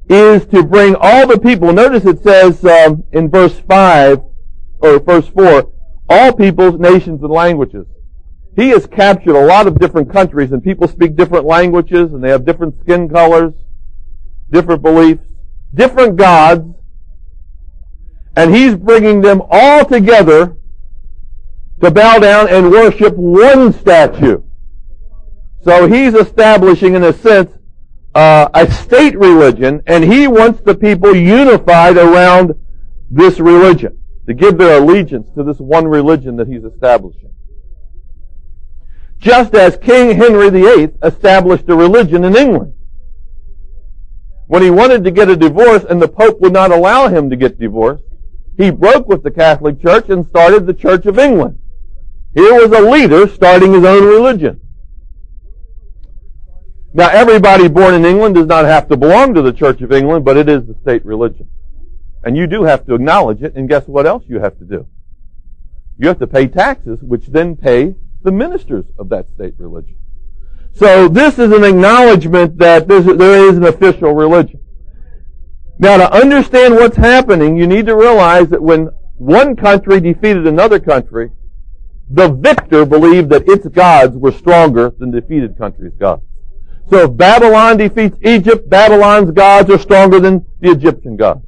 is 0.10 0.46
to 0.48 0.64
bring 0.64 0.96
all 1.00 1.28
the 1.28 1.40
people. 1.40 1.74
Notice 1.74 2.06
it 2.06 2.22
says 2.24 2.64
um, 2.66 3.04
in 3.12 3.30
verse 3.30 3.60
5, 3.60 4.22
or 4.86 5.00
verse 5.00 5.28
4, 5.30 5.72
all 6.10 6.34
peoples, 6.34 6.80
nations, 6.80 7.22
and 7.24 7.32
languages. 7.32 7.88
He 8.56 8.70
has 8.70 8.86
captured 8.86 9.36
a 9.36 9.46
lot 9.46 9.68
of 9.68 9.80
different 9.80 10.12
countries 10.12 10.52
and 10.52 10.64
people 10.64 10.88
speak 10.88 11.16
different 11.16 11.46
languages 11.46 12.14
and 12.14 12.24
they 12.24 12.30
have 12.30 12.46
different 12.46 12.80
skin 12.82 13.10
colors, 13.10 13.54
different 14.50 14.82
beliefs, 14.82 15.24
different 15.74 16.16
gods, 16.16 16.74
and 18.38 18.54
he's 18.54 18.76
bringing 18.76 19.22
them 19.22 19.42
all 19.50 19.84
together 19.84 20.56
to 21.82 21.92
bow 21.92 22.20
down 22.20 22.48
and 22.48 22.72
worship 22.72 23.16
one 23.16 23.74
statue. 23.74 24.42
So 25.64 25.88
he's 25.88 26.14
establishing, 26.14 26.94
in 26.96 27.04
a 27.04 27.12
sense, 27.12 27.52
uh, 28.14 28.48
a 28.54 28.72
state 28.72 29.18
religion, 29.18 29.82
and 29.88 30.04
he 30.04 30.28
wants 30.28 30.62
the 30.62 30.76
people 30.76 31.14
unified 31.14 31.98
around 31.98 32.54
this 33.10 33.40
religion 33.40 33.98
to 34.28 34.34
give 34.34 34.58
their 34.58 34.82
allegiance 34.82 35.30
to 35.36 35.44
this 35.44 35.60
one 35.60 35.88
religion 35.88 36.36
that 36.38 36.48
he's 36.48 36.64
establishing. 36.64 37.34
Just 39.20 39.56
as 39.56 39.78
King 39.78 40.18
Henry 40.18 40.50
VIII 40.50 40.90
established 41.04 41.70
a 41.70 41.76
religion 41.76 42.24
in 42.24 42.36
England. 42.36 42.74
When 44.48 44.62
he 44.62 44.70
wanted 44.70 45.04
to 45.04 45.12
get 45.12 45.30
a 45.30 45.36
divorce 45.36 45.84
and 45.90 46.02
the 46.02 46.08
Pope 46.08 46.40
would 46.42 46.54
not 46.54 46.72
allow 46.72 47.08
him 47.08 47.30
to 47.30 47.36
get 47.36 47.60
divorced, 47.60 48.04
he 48.58 48.70
broke 48.70 49.08
with 49.08 49.24
the 49.24 49.32
Catholic 49.32 49.82
Church 49.82 50.10
and 50.10 50.26
started 50.26 50.66
the 50.66 50.74
Church 50.74 51.06
of 51.06 51.18
England. 51.18 51.60
Here 52.34 52.54
was 52.54 52.72
a 52.72 52.82
leader 52.82 53.28
starting 53.28 53.74
his 53.74 53.84
own 53.84 54.04
religion. 54.06 54.62
Now 56.94 57.10
everybody 57.10 57.68
born 57.68 57.94
in 57.94 58.06
England 58.06 58.36
does 58.36 58.46
not 58.46 58.66
have 58.66 58.88
to 58.90 58.98
belong 58.98 59.34
to 59.34 59.42
the 59.42 59.52
Church 59.52 59.82
of 59.82 59.92
England, 59.92 60.24
but 60.24 60.38
it 60.38 60.48
is 60.48 60.66
the 60.66 60.76
state 60.82 61.04
religion. 61.06 61.50
And 62.26 62.36
you 62.36 62.48
do 62.48 62.64
have 62.64 62.86
to 62.88 62.96
acknowledge 62.96 63.44
it, 63.44 63.56
and 63.56 63.70
guess 63.70 63.88
what 63.88 64.08
else 64.08 64.24
you 64.28 64.40
have 64.40 64.58
to 64.58 64.66
do? 64.66 64.88
You 65.98 66.08
have 66.08 66.20
to 66.20 66.28
pay 66.28 66.48
taxes, 66.48 67.00
which 67.02 67.28
then 67.28 67.56
pay 67.56 67.96
the 68.24 68.32
ministers 68.32 68.86
of 68.98 69.10
that 69.10 69.28
state 69.36 69.54
religion. 69.60 69.98
So 70.74 71.08
this 71.08 71.38
is 71.38 71.52
an 71.52 71.64
acknowledgement 71.64 72.58
that 72.58 72.88
there 72.88 73.48
is 73.48 73.56
an 73.56 73.64
official 73.64 74.14
religion. 74.14 74.60
Now 75.78 75.98
to 75.98 76.12
understand 76.12 76.76
what's 76.76 76.98
happening, 76.98 77.56
you 77.58 77.68
need 77.68 77.86
to 77.86 77.96
realize 77.96 78.50
that 78.50 78.62
when 78.62 78.90
one 79.18 79.56
country 79.56 80.00
defeated 80.00 80.48
another 80.48 80.80
country, 80.80 81.30
the 82.10 82.30
victor 82.30 82.86
believed 82.86 83.30
that 83.30 83.48
its 83.48 83.68
gods 83.68 84.18
were 84.18 84.32
stronger 84.32 84.92
than 84.98 85.12
the 85.12 85.22
defeated 85.22 85.58
country's 85.58 85.94
gods. 85.94 86.24
So 86.90 87.04
if 87.04 87.16
Babylon 87.16 87.78
defeats 87.78 88.18
Egypt, 88.24 88.70
Babylon's 88.70 89.32
gods 89.32 89.70
are 89.70 89.80
stronger 89.80 90.20
than 90.20 90.46
the 90.60 90.72
Egyptian 90.72 91.16
gods. 91.18 91.46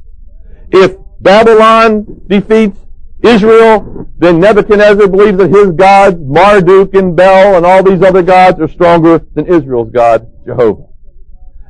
If 0.72 0.98
Babylon 1.20 2.22
defeats 2.28 2.80
Israel, 3.24 4.08
then 4.18 4.40
Nebuchadnezzar 4.40 5.08
believes 5.08 5.38
that 5.38 5.50
his 5.50 5.72
gods, 5.72 6.18
Marduk 6.20 6.94
and 6.94 7.16
Bel 7.16 7.56
and 7.56 7.66
all 7.66 7.84
these 7.84 8.02
other 8.02 8.22
gods 8.22 8.60
are 8.60 8.68
stronger 8.68 9.20
than 9.34 9.48
Israel's 9.48 9.92
God, 9.92 10.28
Jehovah. 10.46 10.88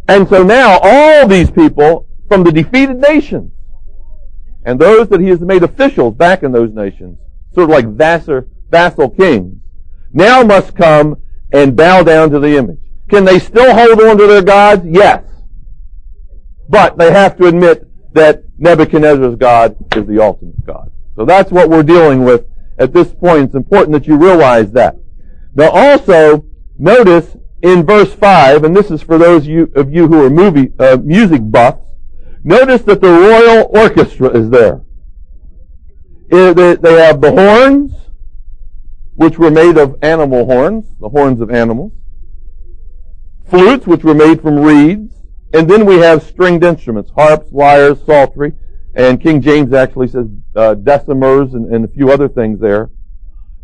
And 0.08 0.28
so 0.28 0.44
now 0.44 0.80
all 0.82 1.28
these 1.28 1.52
people 1.52 2.08
from 2.28 2.44
the 2.44 2.52
defeated 2.52 2.98
nations 2.98 3.52
and 4.66 4.80
those 4.80 5.08
that 5.10 5.22
he 5.22 5.30
has 5.30 5.40
made 5.40 5.64
officials 5.64 6.16
back 6.16 6.44
in 6.44 6.52
those 6.52 6.74
nations, 6.74 7.18
sort 7.54 7.66
of 7.66 7.70
like 7.70 7.88
vassal, 7.88 8.44
vassal 8.70 9.10
kings, 9.10 9.62
now 10.12 10.44
must 10.44 10.76
come 10.76 11.22
and 11.54 11.76
bow 11.76 12.04
down 12.04 12.30
to 12.32 12.40
the 12.40 12.58
image. 12.58 12.80
Can 13.10 13.24
they 13.24 13.40
still 13.40 13.74
hold 13.74 14.02
on 14.02 14.18
to 14.18 14.28
their 14.28 14.42
gods? 14.42 14.86
Yes. 14.86 15.24
But 16.68 16.98
they 16.98 17.12
have 17.12 17.38
to 17.38 17.46
admit 17.46 17.87
that 18.18 18.44
Nebuchadnezzar's 18.58 19.36
God 19.36 19.76
is 19.96 20.06
the 20.06 20.22
ultimate 20.22 20.66
God. 20.66 20.92
So 21.16 21.26
that's 21.26 21.52
what 21.52 21.70
we're 21.70 21.84
dealing 21.84 22.24
with 22.24 22.46
at 22.78 22.94
this 22.94 23.14
point. 23.14 23.46
It's 23.46 23.56
important 23.56 23.94
that 23.94 24.08
you 24.08 24.18
realize 24.18 24.72
that. 24.74 24.96
Now 25.56 25.70
also, 25.70 26.46
notice 26.78 27.36
in 27.62 27.86
verse 27.86 28.14
5, 28.14 28.64
and 28.64 28.76
this 28.76 28.92
is 28.92 29.02
for 29.02 29.18
those 29.18 29.44
of 29.76 29.92
you, 29.92 30.08
who 30.08 30.26
are 30.26 30.30
movie, 30.30 30.72
uh, 30.80 30.98
music 30.98 31.42
buffs, 31.44 31.82
notice 32.44 32.84
that 32.84 33.02
the 33.02 33.10
royal 33.10 33.70
orchestra 33.74 34.30
is 34.30 34.50
there. 34.50 34.82
They 36.30 37.04
have 37.04 37.22
the 37.22 37.32
horns, 37.32 37.94
which 39.16 39.40
were 39.40 39.50
made 39.50 39.78
of 39.78 39.98
animal 40.04 40.46
horns, 40.46 40.86
the 41.00 41.10
horns 41.10 41.42
of 41.42 41.50
animals, 41.50 41.94
flutes, 43.50 43.88
which 43.88 44.04
were 44.04 44.14
made 44.14 44.42
from 44.42 44.60
reeds, 44.60 45.17
and 45.54 45.70
then 45.70 45.86
we 45.86 45.98
have 45.98 46.24
stringed 46.24 46.64
instruments, 46.64 47.12
harps, 47.12 47.52
lyres, 47.52 48.00
psaltery, 48.06 48.54
And 48.96 49.22
King 49.22 49.42
James 49.42 49.74
actually 49.74 50.08
says 50.08 50.28
uh, 50.56 50.76
dulcimers 50.76 51.54
and, 51.54 51.74
and 51.74 51.86
a 51.86 51.88
few 51.88 52.12
other 52.12 52.28
things 52.28 52.60
there. 52.60 52.90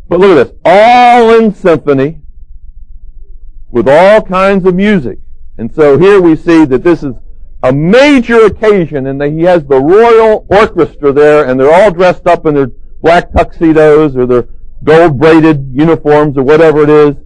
But 0.08 0.20
look 0.20 0.36
at 0.36 0.46
this. 0.46 0.56
All 0.64 1.38
in 1.38 1.54
symphony 1.54 2.20
with 3.70 3.88
all 3.88 4.22
kinds 4.22 4.64
of 4.64 4.74
music. 4.74 5.18
And 5.58 5.72
so 5.74 5.98
here 5.98 6.20
we 6.20 6.36
see 6.36 6.64
that 6.64 6.82
this 6.84 7.02
is 7.02 7.14
a 7.62 7.72
major 7.72 8.46
occasion 8.46 9.06
and 9.06 9.20
that 9.20 9.30
he 9.30 9.42
has 9.42 9.64
the 9.64 9.80
royal 9.80 10.46
orchestra 10.50 11.12
there 11.12 11.46
and 11.48 11.58
they're 11.58 11.72
all 11.72 11.90
dressed 11.90 12.26
up 12.26 12.46
in 12.46 12.54
their 12.54 12.68
black 13.02 13.32
tuxedos 13.32 14.16
or 14.16 14.26
their 14.26 14.48
gold 14.84 15.18
braided 15.18 15.66
uniforms 15.72 16.36
or 16.36 16.42
whatever 16.42 16.82
it 16.82 16.90
is. 16.90 17.16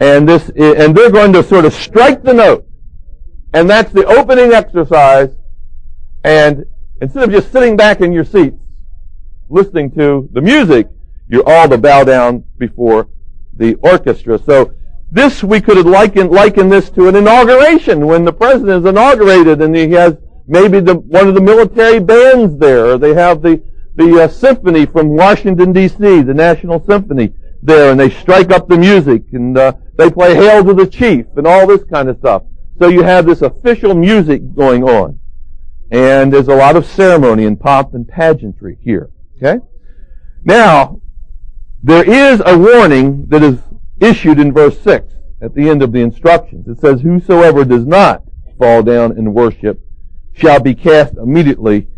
And 0.00 0.28
this, 0.28 0.48
and 0.50 0.96
they're 0.96 1.10
going 1.10 1.32
to 1.34 1.42
sort 1.42 1.64
of 1.64 1.74
strike 1.74 2.22
the 2.22 2.32
note. 2.32 2.66
And 3.52 3.68
that's 3.68 3.92
the 3.92 4.06
opening 4.06 4.52
exercise. 4.52 5.30
And 6.24 6.64
instead 7.00 7.24
of 7.24 7.30
just 7.30 7.50
sitting 7.50 7.76
back 7.76 8.00
in 8.00 8.12
your 8.12 8.24
seats, 8.24 8.56
listening 9.48 9.90
to 9.92 10.28
the 10.32 10.40
music, 10.40 10.88
you're 11.28 11.48
all 11.48 11.68
to 11.68 11.78
bow 11.78 12.04
down 12.04 12.44
before 12.58 13.08
the 13.56 13.74
orchestra. 13.76 14.38
So 14.38 14.74
this 15.10 15.42
we 15.42 15.60
could 15.60 15.84
liken 15.86 16.28
liken 16.28 16.68
this 16.68 16.90
to 16.90 17.08
an 17.08 17.16
inauguration 17.16 18.06
when 18.06 18.24
the 18.24 18.32
president 18.32 18.84
is 18.84 18.88
inaugurated 18.88 19.60
and 19.60 19.74
he 19.74 19.90
has 19.92 20.16
maybe 20.46 20.80
the, 20.80 20.94
one 20.94 21.28
of 21.28 21.34
the 21.34 21.40
military 21.40 21.98
bands 21.98 22.58
there, 22.58 22.86
or 22.86 22.98
they 22.98 23.14
have 23.14 23.42
the 23.42 23.62
the 23.96 24.22
uh, 24.22 24.28
symphony 24.28 24.86
from 24.86 25.08
Washington 25.08 25.72
D.C., 25.72 26.22
the 26.22 26.32
National 26.32 26.84
Symphony 26.84 27.34
there, 27.62 27.90
and 27.90 28.00
they 28.00 28.08
strike 28.08 28.50
up 28.50 28.68
the 28.68 28.78
music 28.78 29.24
and 29.32 29.58
uh, 29.58 29.72
they 29.96 30.10
play 30.10 30.34
"Hail 30.34 30.64
to 30.64 30.74
the 30.74 30.86
Chief" 30.86 31.26
and 31.36 31.46
all 31.46 31.66
this 31.66 31.84
kind 31.84 32.08
of 32.08 32.18
stuff. 32.18 32.42
So 32.80 32.88
you 32.88 33.02
have 33.02 33.26
this 33.26 33.42
official 33.42 33.94
music 33.94 34.54
going 34.54 34.84
on, 34.84 35.20
and 35.90 36.32
there's 36.32 36.48
a 36.48 36.54
lot 36.54 36.76
of 36.76 36.86
ceremony 36.86 37.44
and 37.44 37.60
pomp 37.60 37.94
and 37.94 38.08
pageantry 38.08 38.78
here. 38.80 39.10
Okay, 39.36 39.64
now 40.44 41.00
there 41.82 42.08
is 42.08 42.42
a 42.44 42.58
warning 42.58 43.26
that 43.26 43.42
is 43.42 43.58
issued 44.00 44.38
in 44.38 44.52
verse 44.52 44.78
6 44.80 45.12
at 45.42 45.54
the 45.54 45.68
end 45.68 45.82
of 45.82 45.92
the 45.92 46.00
instructions. 46.00 46.68
It 46.68 46.80
says, 46.80 47.00
Whosoever 47.00 47.64
does 47.64 47.86
not 47.86 48.22
fall 48.58 48.82
down 48.82 49.12
and 49.12 49.34
worship 49.34 49.80
shall 50.32 50.60
be 50.60 50.74
cast 50.74 51.14
immediately 51.16 51.88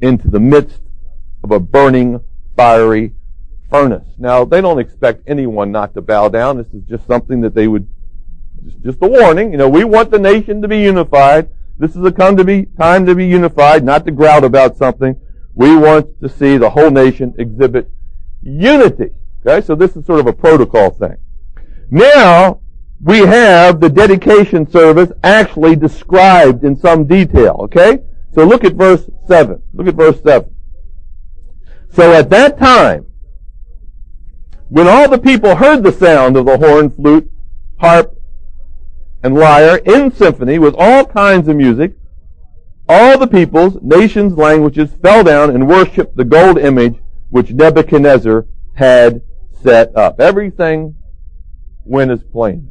into 0.00 0.28
the 0.28 0.40
midst 0.40 0.80
of 1.42 1.50
a 1.50 1.60
burning, 1.60 2.20
fiery 2.56 3.14
furnace. 3.70 4.06
Now, 4.18 4.44
they 4.44 4.60
don't 4.60 4.78
expect 4.78 5.22
anyone 5.26 5.72
not 5.72 5.94
to 5.94 6.02
bow 6.02 6.28
down. 6.28 6.58
This 6.58 6.72
is 6.74 6.82
just 6.84 7.06
something 7.06 7.40
that 7.42 7.54
they 7.54 7.68
would, 7.68 7.88
just, 8.82 8.98
a 9.02 9.08
warning. 9.08 9.52
You 9.52 9.58
know, 9.58 9.68
we 9.68 9.84
want 9.84 10.10
the 10.10 10.18
nation 10.18 10.62
to 10.62 10.68
be 10.68 10.78
unified. 10.78 11.50
This 11.78 11.96
is 11.96 12.04
a 12.04 12.12
come 12.12 12.36
to 12.36 12.44
be, 12.44 12.66
time 12.78 13.06
to 13.06 13.14
be 13.14 13.26
unified, 13.26 13.84
not 13.84 14.04
to 14.06 14.12
grout 14.12 14.44
about 14.44 14.76
something. 14.76 15.18
We 15.54 15.76
want 15.76 16.20
to 16.20 16.28
see 16.28 16.56
the 16.56 16.70
whole 16.70 16.90
nation 16.90 17.34
exhibit 17.38 17.90
unity. 18.42 19.10
Okay, 19.46 19.64
so 19.64 19.74
this 19.74 19.96
is 19.96 20.04
sort 20.04 20.20
of 20.20 20.26
a 20.26 20.32
protocol 20.32 20.90
thing. 20.90 21.16
Now, 21.90 22.60
we 23.02 23.20
have 23.20 23.80
the 23.80 23.88
dedication 23.88 24.70
service 24.70 25.10
actually 25.24 25.76
described 25.76 26.64
in 26.64 26.76
some 26.76 27.06
detail, 27.06 27.56
okay? 27.60 28.00
So 28.34 28.44
look 28.44 28.64
at 28.64 28.74
verse 28.74 29.08
7. 29.26 29.62
Look 29.72 29.86
at 29.88 29.94
verse 29.94 30.22
7. 30.22 30.54
So 31.92 32.12
at 32.12 32.30
that 32.30 32.58
time, 32.58 33.06
when 34.68 34.86
all 34.86 35.08
the 35.08 35.18
people 35.18 35.56
heard 35.56 35.82
the 35.82 35.92
sound 35.92 36.36
of 36.36 36.46
the 36.46 36.58
horn, 36.58 36.90
flute, 36.90 37.28
harp, 37.80 38.16
and 39.22 39.34
lyre 39.34 39.76
in 39.78 40.10
symphony 40.12 40.58
with 40.58 40.74
all 40.78 41.04
kinds 41.04 41.48
of 41.48 41.56
music, 41.56 41.94
all 42.88 43.18
the 43.18 43.26
peoples, 43.26 43.78
nations, 43.82 44.36
languages 44.36 44.90
fell 45.02 45.22
down 45.22 45.50
and 45.50 45.68
worshiped 45.68 46.16
the 46.16 46.24
gold 46.24 46.58
image 46.58 46.96
which 47.28 47.52
Nebuchadnezzar 47.52 48.46
had 48.74 49.22
set 49.62 49.94
up. 49.96 50.20
Everything 50.20 50.96
went 51.84 52.10
as 52.10 52.22
planned. 52.24 52.68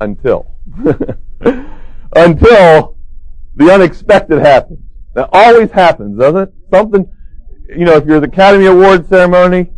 Until. 0.00 0.54
Until 2.16 2.96
the 3.56 3.72
unexpected 3.72 4.38
happens. 4.38 4.80
That 5.14 5.28
always 5.32 5.70
happens, 5.70 6.18
doesn't 6.18 6.48
it? 6.48 6.54
Something, 6.70 7.10
you 7.68 7.84
know, 7.84 7.96
if 7.96 8.06
you're 8.06 8.16
at 8.16 8.22
the 8.22 8.28
Academy 8.28 8.66
Award 8.66 9.08
ceremony, 9.08 9.70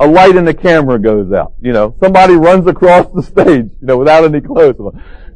a 0.00 0.06
light 0.06 0.34
in 0.34 0.46
the 0.46 0.54
camera 0.54 0.98
goes 0.98 1.30
out. 1.30 1.52
You 1.60 1.72
know, 1.72 1.94
somebody 2.00 2.34
runs 2.34 2.66
across 2.66 3.06
the 3.14 3.22
stage, 3.22 3.66
you 3.80 3.86
know, 3.86 3.98
without 3.98 4.24
any 4.24 4.40
clothes. 4.40 4.80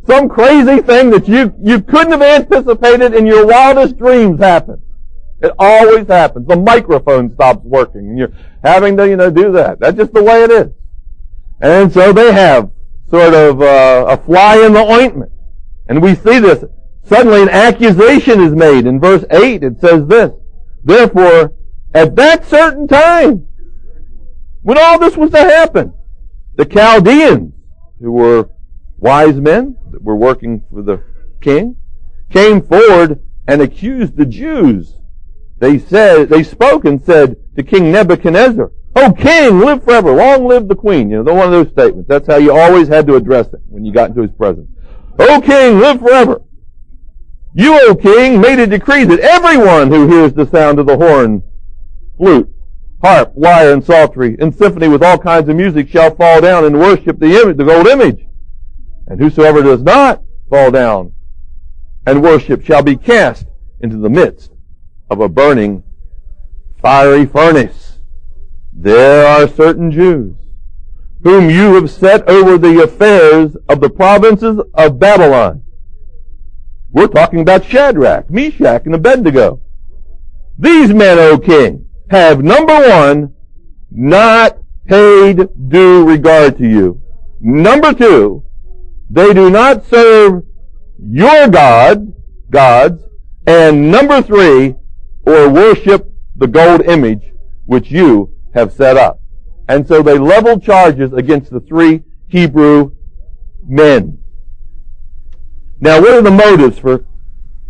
Some 0.07 0.29
crazy 0.29 0.81
thing 0.81 1.11
that 1.11 1.29
you, 1.29 1.55
you 1.63 1.83
couldn't 1.83 2.13
have 2.13 2.23
anticipated 2.23 3.15
in 3.15 3.27
your 3.27 3.47
wildest 3.47 3.99
dreams 3.99 4.41
happens. 4.41 4.83
It 5.43 5.53
always 5.59 6.07
happens. 6.07 6.49
The 6.49 6.57
microphone 6.57 7.35
stops 7.35 7.63
working 7.65 8.09
and 8.09 8.19
you're 8.19 8.33
having 8.63 8.97
to, 8.97 9.07
you 9.07 9.17
know, 9.17 9.31
do 9.31 9.53
that. 9.53 9.81
That's 9.81 9.97
just 9.97 10.15
the 10.15 10.23
way 10.23 10.43
it 10.45 10.51
is. 10.51 10.69
And 11.61 11.93
so 11.93 12.13
they 12.13 12.33
have 12.33 12.71
sort 13.11 13.35
of 13.35 13.61
uh, 13.61 14.07
a 14.09 14.17
fly 14.17 14.65
in 14.65 14.73
the 14.73 14.81
ointment. 14.81 15.33
And 15.89 16.03
we 16.03 16.15
see 16.15 16.39
this. 16.39 16.65
Suddenly 17.05 17.43
an 17.43 17.51
accusation 17.51 18.41
is 18.41 18.55
made. 18.55 18.87
In 18.87 18.99
verse 18.99 19.25
8 19.31 19.63
it 19.63 19.81
says 19.81 20.07
this, 20.07 20.31
Therefore, 20.83 21.53
at 21.95 22.17
that 22.17 22.47
certain 22.47 22.89
time, 22.89 23.47
when 24.65 24.79
all 24.79 24.99
this 24.99 25.17
was 25.17 25.31
to 25.31 25.39
happen, 25.39 25.93
the 26.57 26.65
Chaldeans, 26.65 27.53
who 28.01 28.13
were 28.13 28.49
wise 28.97 29.37
men 29.37 29.77
that 29.91 30.03
were 30.03 30.17
working 30.17 30.65
for 30.73 30.83
the 30.83 31.03
king, 31.41 31.77
came 32.31 32.63
forward 32.63 33.23
and 33.47 33.61
accused 33.61 34.17
the 34.17 34.25
Jews. 34.25 34.97
They 35.59 35.79
said, 35.79 36.31
they 36.31 36.43
spoke 36.43 36.87
and 36.87 37.05
said 37.05 37.37
to 37.57 37.63
King 37.63 37.93
Nebuchadnezzar, 37.93 38.73
Oh, 38.97 39.13
king, 39.13 39.59
live 39.59 39.85
forever. 39.85 40.13
Long 40.13 40.47
live 40.47 40.69
the 40.69 40.75
queen. 40.75 41.11
You 41.11 41.23
know, 41.23 41.35
one 41.35 41.47
of 41.47 41.53
those 41.53 41.73
statements. 41.73 42.09
That's 42.09 42.27
how 42.27 42.37
you 42.37 42.57
always 42.57 42.89
had 42.89 43.07
to 43.09 43.17
address 43.17 43.49
it 43.49 43.61
when 43.69 43.85
you 43.85 43.93
got 43.93 44.11
into 44.11 44.23
his 44.23 44.31
presence. 44.31 44.69
Oh, 45.19 45.41
king, 45.41 45.79
live 45.79 46.01
forever. 46.01 46.43
You, 47.55 47.79
O 47.89 47.95
king, 47.97 48.41
made 48.41 48.61
a 48.61 48.67
decree 48.67 49.05
that 49.05 49.21
everyone 49.21 49.91
who 49.91 50.09
hears 50.09 50.33
the 50.33 50.47
sound 50.47 50.79
of 50.79 50.87
the 50.87 50.97
horn, 50.97 51.43
flute, 52.17 52.54
harp, 53.05 53.33
lyre, 53.37 53.73
and 53.73 53.85
psaltery, 53.85 54.35
and 54.41 54.55
symphony 54.55 54.89
with 54.89 55.03
all 55.03 55.19
kinds 55.19 55.49
of 55.49 55.57
music 55.57 55.91
shall 55.91 56.15
fall 56.15 56.41
down 56.41 56.65
and 56.65 56.79
worship 56.79 57.19
the 57.19 57.39
image, 57.43 57.59
the 57.59 57.65
gold 57.65 57.87
image. 57.87 58.25
And 59.07 59.21
whosoever 59.21 59.63
does 59.63 59.83
not 59.83 60.23
fall 60.49 60.71
down 60.71 61.13
and 62.07 62.23
worship 62.23 62.65
shall 62.65 62.83
be 62.83 62.97
cast 62.97 63.47
into 63.81 63.99
the 63.99 64.09
midst 64.09 64.53
of 65.11 65.21
a 65.21 65.29
burning 65.29 65.83
fiery 66.81 67.27
furnace. 67.27 67.99
There 68.73 69.27
are 69.27 69.49
certain 69.49 69.91
Jews 69.91 70.37
whom 71.23 71.51
you 71.51 71.75
have 71.75 71.91
set 71.91 72.27
over 72.29 72.57
the 72.57 72.83
affairs 72.83 73.55
of 73.69 73.81
the 73.81 73.91
provinces 73.91 74.61
of 74.75 74.99
Babylon. 74.99 75.63
We're 76.91 77.09
talking 77.09 77.41
about 77.41 77.65
Shadrach, 77.65 78.31
Meshach, 78.31 78.87
and 78.87 78.95
Abednego. 78.95 79.61
These 80.59 80.95
men, 80.95 81.19
O 81.19 81.39
king, 81.39 81.87
have 82.11 82.43
number 82.43 82.75
one, 82.89 83.35
not 83.91 84.59
paid 84.87 85.49
due 85.69 86.07
regard 86.07 86.59
to 86.59 86.69
you. 86.69 87.01
Number 87.41 87.93
two, 87.93 88.45
they 89.11 89.33
do 89.33 89.51
not 89.51 89.87
serve 89.87 90.45
your 90.99 91.49
God, 91.49 92.13
gods. 92.51 93.03
And 93.47 93.91
number 93.91 94.23
three, 94.23 94.75
or 95.27 95.49
worship 95.49 96.11
the 96.37 96.47
gold 96.47 96.83
image 96.83 97.33
which 97.67 97.91
you 97.91 98.35
have 98.55 98.73
set 98.73 98.97
up. 98.97 99.21
And 99.69 99.87
so 99.87 100.03
they 100.03 100.19
leveled 100.19 100.63
charges 100.63 101.13
against 101.13 101.51
the 101.51 101.61
three 101.61 102.03
Hebrew 102.29 102.93
men. 103.67 104.19
Now, 105.81 106.01
what 106.01 106.15
are 106.15 106.23
the 106.23 106.31
motives 106.31 106.79
for, 106.79 107.05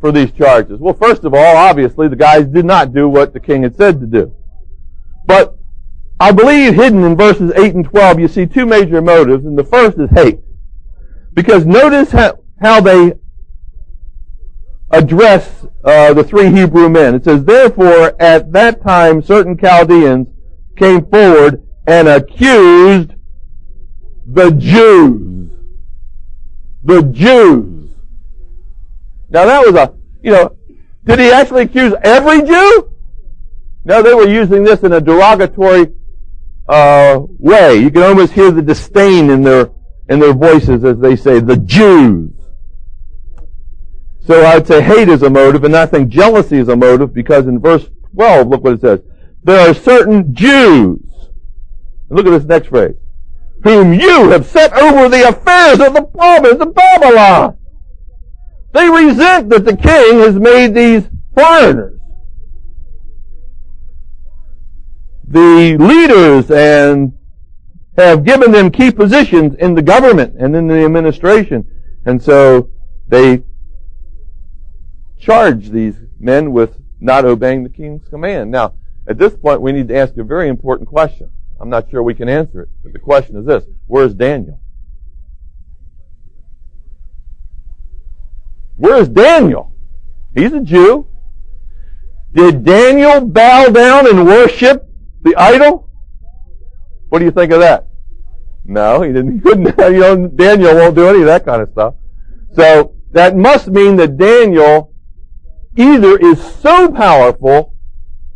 for 0.05 0.13
these 0.13 0.31
charges? 0.33 0.81
Well, 0.81 0.93
first 0.93 1.25
of 1.25 1.33
all, 1.33 1.57
obviously, 1.57 2.09
the 2.09 2.17
guys 2.17 2.45
did 2.45 2.67
not 2.67 2.93
do 2.93 3.09
what 3.09 3.33
the 3.33 3.41
king 3.41 3.63
had 3.63 3.75
said 3.75 4.01
to 4.01 4.07
do. 4.07 4.37
But 5.25 5.57
I 6.21 6.31
believe 6.31 6.75
hidden 6.75 7.03
in 7.05 7.17
verses 7.17 7.51
8 7.57 7.75
and 7.75 7.87
12, 7.87 8.21
you 8.21 8.29
see 8.29 8.45
two 8.45 8.67
major 8.67 9.01
motives, 9.01 9.47
and 9.47 9.57
the 9.57 9.65
first 9.65 9.99
is 9.99 10.11
hate. 10.11 10.41
Because 11.33 11.65
notice 11.65 12.11
how, 12.11 12.39
how 12.61 12.83
they 12.83 13.15
address 14.91 15.65
uh, 15.85 16.13
the 16.13 16.23
three 16.23 16.51
Hebrew 16.51 16.91
men. 16.91 17.15
It 17.15 17.25
says, 17.25 17.43
Therefore, 17.43 18.15
at 18.21 18.53
that 18.53 18.83
time, 18.83 19.23
certain 19.23 19.57
Chaldeans 19.57 20.29
came 20.77 21.07
forward 21.07 21.67
and 21.87 22.09
accused 22.09 23.13
the 24.27 24.51
Jews. 24.51 25.51
The 26.83 27.05
Jews. 27.05 27.74
Now 29.35 29.47
that 29.47 29.67
was 29.67 29.75
a, 29.75 29.93
you 30.23 30.31
know, 30.31 30.57
did 31.03 31.19
he 31.19 31.33
actually 31.33 31.63
accuse 31.63 31.93
every 32.05 32.43
Jew? 32.43 32.89
No, 33.85 34.01
they 34.01 34.15
were 34.15 34.29
using 34.29 34.63
this 34.63 34.85
in 34.85 34.93
a 34.93 35.01
derogatory 35.01 35.93
uh, 36.69 37.19
way. 37.41 37.79
You 37.79 37.91
can 37.91 38.05
almost 38.05 38.33
hear 38.33 38.53
the 38.53 38.63
disdain 38.63 39.31
in 39.31 39.43
their 39.43 39.73
in 40.09 40.21
their 40.21 40.35
voices 40.35 40.85
as 40.85 40.99
they 40.99 41.17
say, 41.17 41.41
the 41.41 41.57
Jews. 41.57 42.31
So 44.21 44.47
I'd 44.47 44.69
say 44.69 44.81
hate 44.81 45.09
is 45.09 45.25
a 45.25 45.31
motive, 45.31 45.65
and 45.65 45.75
I 45.75 45.87
think 45.87 46.11
jealousy 46.11 46.59
is 46.59 46.69
a 46.69 46.77
motive 46.77 47.13
because 47.13 47.49
in 47.49 47.59
verse 47.59 47.89
12, 48.15 48.47
look 48.47 48.63
what 48.63 48.75
it 48.75 48.83
says. 48.83 49.01
There 49.43 49.69
are 49.69 49.75
certain 49.75 50.33
Jews. 50.33 51.01
Look 52.09 52.25
at 52.27 52.31
this 52.31 52.45
next 52.45 52.69
phrase. 52.69 52.95
Whom 53.65 53.95
you 53.95 54.31
have 54.31 54.47
set 54.47 54.73
over 54.75 55.09
the 55.09 55.29
affairs 55.29 55.81
of 55.81 55.93
the 55.93 56.03
province 56.03 56.61
of 56.61 56.73
Babylon. 56.73 57.59
They 58.75 58.91
resent 58.91 59.49
that 59.49 59.65
the 59.65 59.77
king 59.77 60.19
has 60.19 60.35
made 60.35 60.75
these 60.75 61.09
foreigners 61.35 61.95
the 65.35 65.77
leaders 65.79 66.51
and 66.51 67.13
have 67.97 68.25
given 68.25 68.53
them 68.53 68.71
key 68.71 68.91
positions 68.91 69.55
in 69.57 69.75
the 69.75 69.83
government 69.83 70.35
and 70.39 70.55
in 70.55 70.69
the 70.69 70.85
administration. 70.85 71.67
And 72.05 72.23
so 72.23 72.71
they 73.09 73.43
charge 75.19 75.71
these 75.71 75.97
men 76.21 76.53
with 76.53 76.77
not 77.01 77.25
obeying 77.25 77.65
the 77.65 77.69
king's 77.69 78.07
command. 78.09 78.51
Now, 78.51 78.75
at 79.09 79.19
this 79.19 79.35
point, 79.35 79.61
we 79.61 79.73
need 79.73 79.89
to 79.89 79.97
ask 79.97 80.17
a 80.17 80.25
very 80.25 80.49
important 80.49 80.89
question. 80.89 81.31
I'm 81.61 81.71
not 81.71 81.91
sure 81.91 82.03
we 82.03 82.15
can 82.15 82.29
answer 82.29 82.63
it, 82.63 82.69
but 82.83 82.93
the 82.93 82.99
question 82.99 83.37
is 83.37 83.47
this. 83.47 83.65
Where's 83.87 84.15
Daniel? 84.15 84.61
Where's 88.77 89.09
Daniel? 89.09 89.73
He's 90.35 90.53
a 90.53 90.61
Jew. 90.61 91.09
Did 92.33 92.65
Daniel 92.65 93.21
bow 93.21 93.69
down 93.69 94.09
and 94.09 94.27
worship 94.27 94.89
the 95.23 95.37
idol? 95.37 95.89
What 97.09 97.21
do 97.21 97.25
you 97.25 97.31
think 97.31 97.53
of 97.53 97.61
that? 97.61 97.87
No, 98.65 99.03
he 99.03 99.13
didn't. 99.13 99.45
You 99.45 100.01
know, 100.01 100.27
Daniel 100.29 100.75
won't 100.75 100.97
do 100.97 101.07
any 101.07 101.21
of 101.21 101.27
that 101.27 101.45
kind 101.45 101.63
of 101.63 101.71
stuff. 101.71 101.95
So 102.55 102.95
that 103.13 103.37
must 103.37 103.69
mean 103.69 103.97
that 103.97 104.17
Daniel 104.17 104.93
either 105.77 106.17
is 106.19 106.43
so 106.57 106.91
powerful 106.91 107.75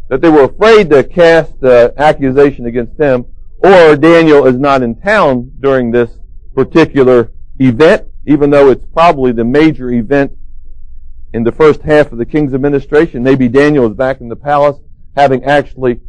that 0.08 0.20
they 0.20 0.28
were 0.28 0.44
afraid 0.44 0.90
to 0.90 1.04
cast 1.04 1.62
uh, 1.62 1.90
accusation 1.96 2.66
against 2.66 2.98
him, 2.98 3.26
or 3.58 3.96
Daniel 3.96 4.46
is 4.46 4.56
not 4.56 4.82
in 4.82 4.94
town 5.00 5.50
during 5.60 5.90
this 5.90 6.18
particular 6.54 7.32
event, 7.58 8.06
even 8.26 8.50
though 8.50 8.70
it's 8.70 8.84
probably 8.92 9.32
the 9.32 9.44
major 9.44 9.90
event 9.90 10.32
in 11.32 11.44
the 11.44 11.52
first 11.52 11.82
half 11.82 12.12
of 12.12 12.18
the 12.18 12.26
king's 12.26 12.54
administration. 12.54 13.22
Maybe 13.22 13.48
Daniel 13.48 13.90
is 13.90 13.94
back 13.94 14.20
in 14.20 14.28
the 14.28 14.36
palace, 14.36 14.78
having 15.16 15.44
actually 15.44 16.00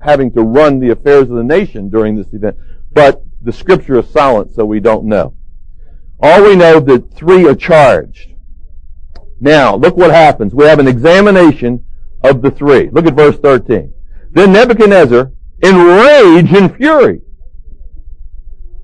having 0.00 0.32
to 0.32 0.42
run 0.42 0.80
the 0.80 0.90
affairs 0.90 1.30
of 1.30 1.36
the 1.36 1.44
nation 1.44 1.88
during 1.88 2.16
this 2.16 2.32
event. 2.32 2.56
But 2.92 3.22
the 3.42 3.52
scripture 3.52 3.98
is 3.98 4.08
silent, 4.08 4.54
so 4.54 4.64
we 4.64 4.80
don't 4.80 5.04
know. 5.04 5.34
All 6.20 6.42
we 6.42 6.56
know 6.56 6.80
that 6.80 7.14
three 7.14 7.46
are 7.48 7.54
charged. 7.54 8.34
Now, 9.40 9.74
look 9.74 9.96
what 9.96 10.12
happens. 10.12 10.54
We 10.54 10.64
have 10.66 10.78
an 10.78 10.88
examination 10.88 11.84
of 12.22 12.42
the 12.42 12.50
three. 12.50 12.90
Look 12.90 13.06
at 13.06 13.14
verse 13.14 13.36
13. 13.38 13.92
Then 14.30 14.52
Nebuchadnezzar, 14.52 15.32
in 15.62 15.76
rage 15.76 16.52
and 16.52 16.76
fury, 16.76 17.20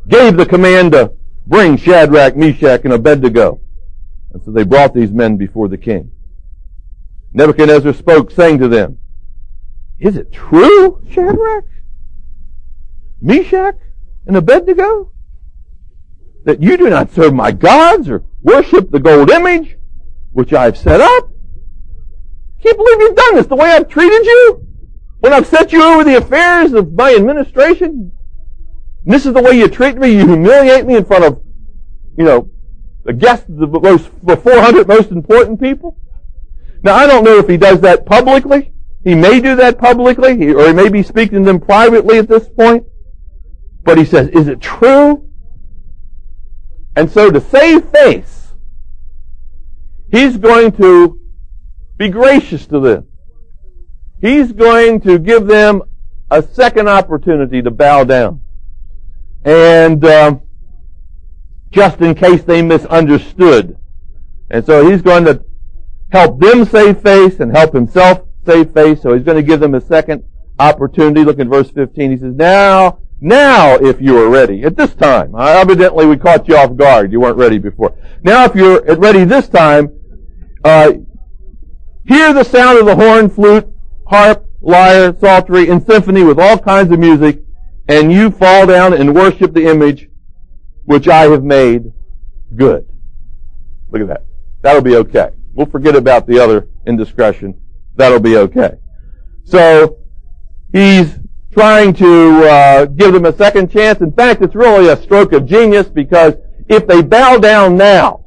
gave 0.08 0.36
the 0.36 0.46
command 0.46 0.92
to 0.92 1.12
bring 1.48 1.78
Shadrach, 1.78 2.36
Meshach, 2.36 2.84
and 2.84 2.92
Abednego. 2.92 3.60
And 4.32 4.42
so 4.44 4.50
they 4.50 4.64
brought 4.64 4.94
these 4.94 5.10
men 5.10 5.36
before 5.36 5.68
the 5.68 5.78
king. 5.78 6.12
Nebuchadnezzar 7.32 7.94
spoke, 7.94 8.30
saying 8.30 8.58
to 8.58 8.68
them, 8.68 8.98
Is 9.98 10.16
it 10.16 10.30
true, 10.30 11.02
Shadrach, 11.10 11.64
Meshach, 13.20 13.76
and 14.26 14.36
Abednego? 14.36 15.12
That 16.44 16.62
you 16.62 16.76
do 16.76 16.88
not 16.88 17.10
serve 17.12 17.34
my 17.34 17.50
gods 17.50 18.08
or 18.08 18.24
worship 18.42 18.90
the 18.90 19.00
gold 19.00 19.30
image 19.30 19.76
which 20.32 20.52
I 20.52 20.64
have 20.64 20.76
set 20.76 21.00
up? 21.00 21.30
Can't 22.62 22.76
believe 22.76 23.00
you've 23.00 23.16
done 23.16 23.34
this 23.36 23.46
the 23.46 23.56
way 23.56 23.70
I've 23.70 23.88
treated 23.88 24.24
you? 24.24 24.66
When 25.20 25.32
I've 25.32 25.46
set 25.46 25.72
you 25.72 25.82
over 25.82 26.04
the 26.04 26.16
affairs 26.16 26.72
of 26.72 26.92
my 26.92 27.14
administration? 27.14 28.12
This 29.04 29.26
is 29.26 29.32
the 29.32 29.42
way 29.42 29.52
you 29.52 29.68
treat 29.68 29.96
me? 29.96 30.10
You 30.10 30.26
humiliate 30.26 30.86
me 30.86 30.96
in 30.96 31.04
front 31.04 31.24
of, 31.24 31.42
you 32.16 32.24
know, 32.24 32.50
the 33.04 33.12
guests, 33.12 33.46
the 33.48 33.66
most, 33.66 34.10
the 34.22 34.36
400 34.36 34.86
most 34.86 35.10
important 35.10 35.60
people? 35.60 35.96
Now, 36.82 36.94
I 36.94 37.06
don't 37.06 37.24
know 37.24 37.38
if 37.38 37.48
he 37.48 37.56
does 37.56 37.80
that 37.80 38.06
publicly. 38.06 38.72
He 39.04 39.14
may 39.14 39.40
do 39.40 39.56
that 39.56 39.78
publicly, 39.78 40.52
or 40.52 40.66
he 40.66 40.72
may 40.72 40.88
be 40.88 41.02
speaking 41.02 41.38
to 41.38 41.44
them 41.44 41.60
privately 41.60 42.18
at 42.18 42.28
this 42.28 42.48
point. 42.48 42.86
But 43.82 43.98
he 43.98 44.04
says, 44.04 44.28
is 44.28 44.48
it 44.48 44.60
true? 44.60 45.28
And 46.96 47.10
so 47.10 47.30
to 47.30 47.40
save 47.40 47.88
face, 47.90 48.48
he's 50.10 50.36
going 50.36 50.72
to 50.72 51.20
be 51.96 52.08
gracious 52.08 52.66
to 52.66 52.80
them. 52.80 53.06
He's 54.20 54.52
going 54.52 55.00
to 55.02 55.18
give 55.18 55.46
them 55.46 55.82
a 56.30 56.42
second 56.42 56.88
opportunity 56.88 57.62
to 57.62 57.70
bow 57.70 58.04
down. 58.04 58.42
And 59.44 60.04
um, 60.04 60.42
just 61.70 62.00
in 62.00 62.14
case 62.14 62.42
they 62.42 62.62
misunderstood. 62.62 63.78
And 64.50 64.64
so 64.64 64.88
he's 64.88 65.02
going 65.02 65.24
to 65.24 65.44
help 66.10 66.40
them 66.40 66.64
save 66.64 67.02
face 67.02 67.40
and 67.40 67.54
help 67.54 67.74
himself 67.74 68.26
save 68.46 68.72
face. 68.72 69.02
So 69.02 69.14
he's 69.14 69.24
going 69.24 69.36
to 69.36 69.42
give 69.42 69.60
them 69.60 69.74
a 69.74 69.80
second 69.80 70.24
opportunity. 70.58 71.24
Look 71.24 71.38
at 71.38 71.46
verse 71.46 71.70
15. 71.70 72.10
He 72.10 72.16
says, 72.16 72.34
Now, 72.34 73.00
now 73.20 73.74
if 73.76 74.00
you 74.00 74.18
are 74.18 74.28
ready. 74.28 74.64
At 74.64 74.76
this 74.76 74.94
time. 74.94 75.34
Evidently 75.36 76.06
we 76.06 76.16
caught 76.16 76.48
you 76.48 76.56
off 76.56 76.76
guard. 76.76 77.12
You 77.12 77.20
weren't 77.20 77.36
ready 77.36 77.58
before. 77.58 77.94
Now 78.22 78.44
if 78.44 78.54
you're 78.54 78.82
ready 78.96 79.24
this 79.24 79.48
time, 79.48 79.94
uh, 80.64 80.92
hear 82.06 82.32
the 82.32 82.44
sound 82.44 82.78
of 82.78 82.86
the 82.86 82.96
horn, 82.96 83.28
flute, 83.28 83.68
harp, 84.06 84.46
lyre, 84.60 85.16
psaltery, 85.18 85.68
and 85.68 85.84
symphony 85.84 86.24
with 86.24 86.38
all 86.38 86.58
kinds 86.58 86.90
of 86.90 86.98
music, 86.98 87.42
and 87.88 88.12
you 88.12 88.30
fall 88.30 88.66
down 88.66 88.92
and 88.92 89.14
worship 89.14 89.54
the 89.54 89.66
image 89.66 90.08
which 90.84 91.08
I 91.08 91.22
have 91.22 91.42
made 91.42 91.92
good. 92.54 92.88
Look 93.90 94.02
at 94.02 94.08
that. 94.08 94.24
That'll 94.62 94.82
be 94.82 94.96
okay. 94.96 95.30
We'll 95.54 95.66
forget 95.66 95.96
about 95.96 96.26
the 96.26 96.38
other 96.38 96.68
indiscretion. 96.86 97.60
That'll 97.96 98.20
be 98.20 98.36
okay. 98.36 98.74
So, 99.44 99.98
he's 100.72 101.18
trying 101.52 101.94
to 101.94 102.48
uh, 102.48 102.84
give 102.86 103.12
them 103.12 103.24
a 103.24 103.32
second 103.36 103.70
chance. 103.70 104.00
In 104.00 104.12
fact, 104.12 104.42
it's 104.42 104.54
really 104.54 104.88
a 104.88 104.96
stroke 104.96 105.32
of 105.32 105.46
genius 105.46 105.88
because 105.88 106.34
if 106.68 106.86
they 106.86 107.02
bow 107.02 107.38
down 107.38 107.76
now, 107.76 108.24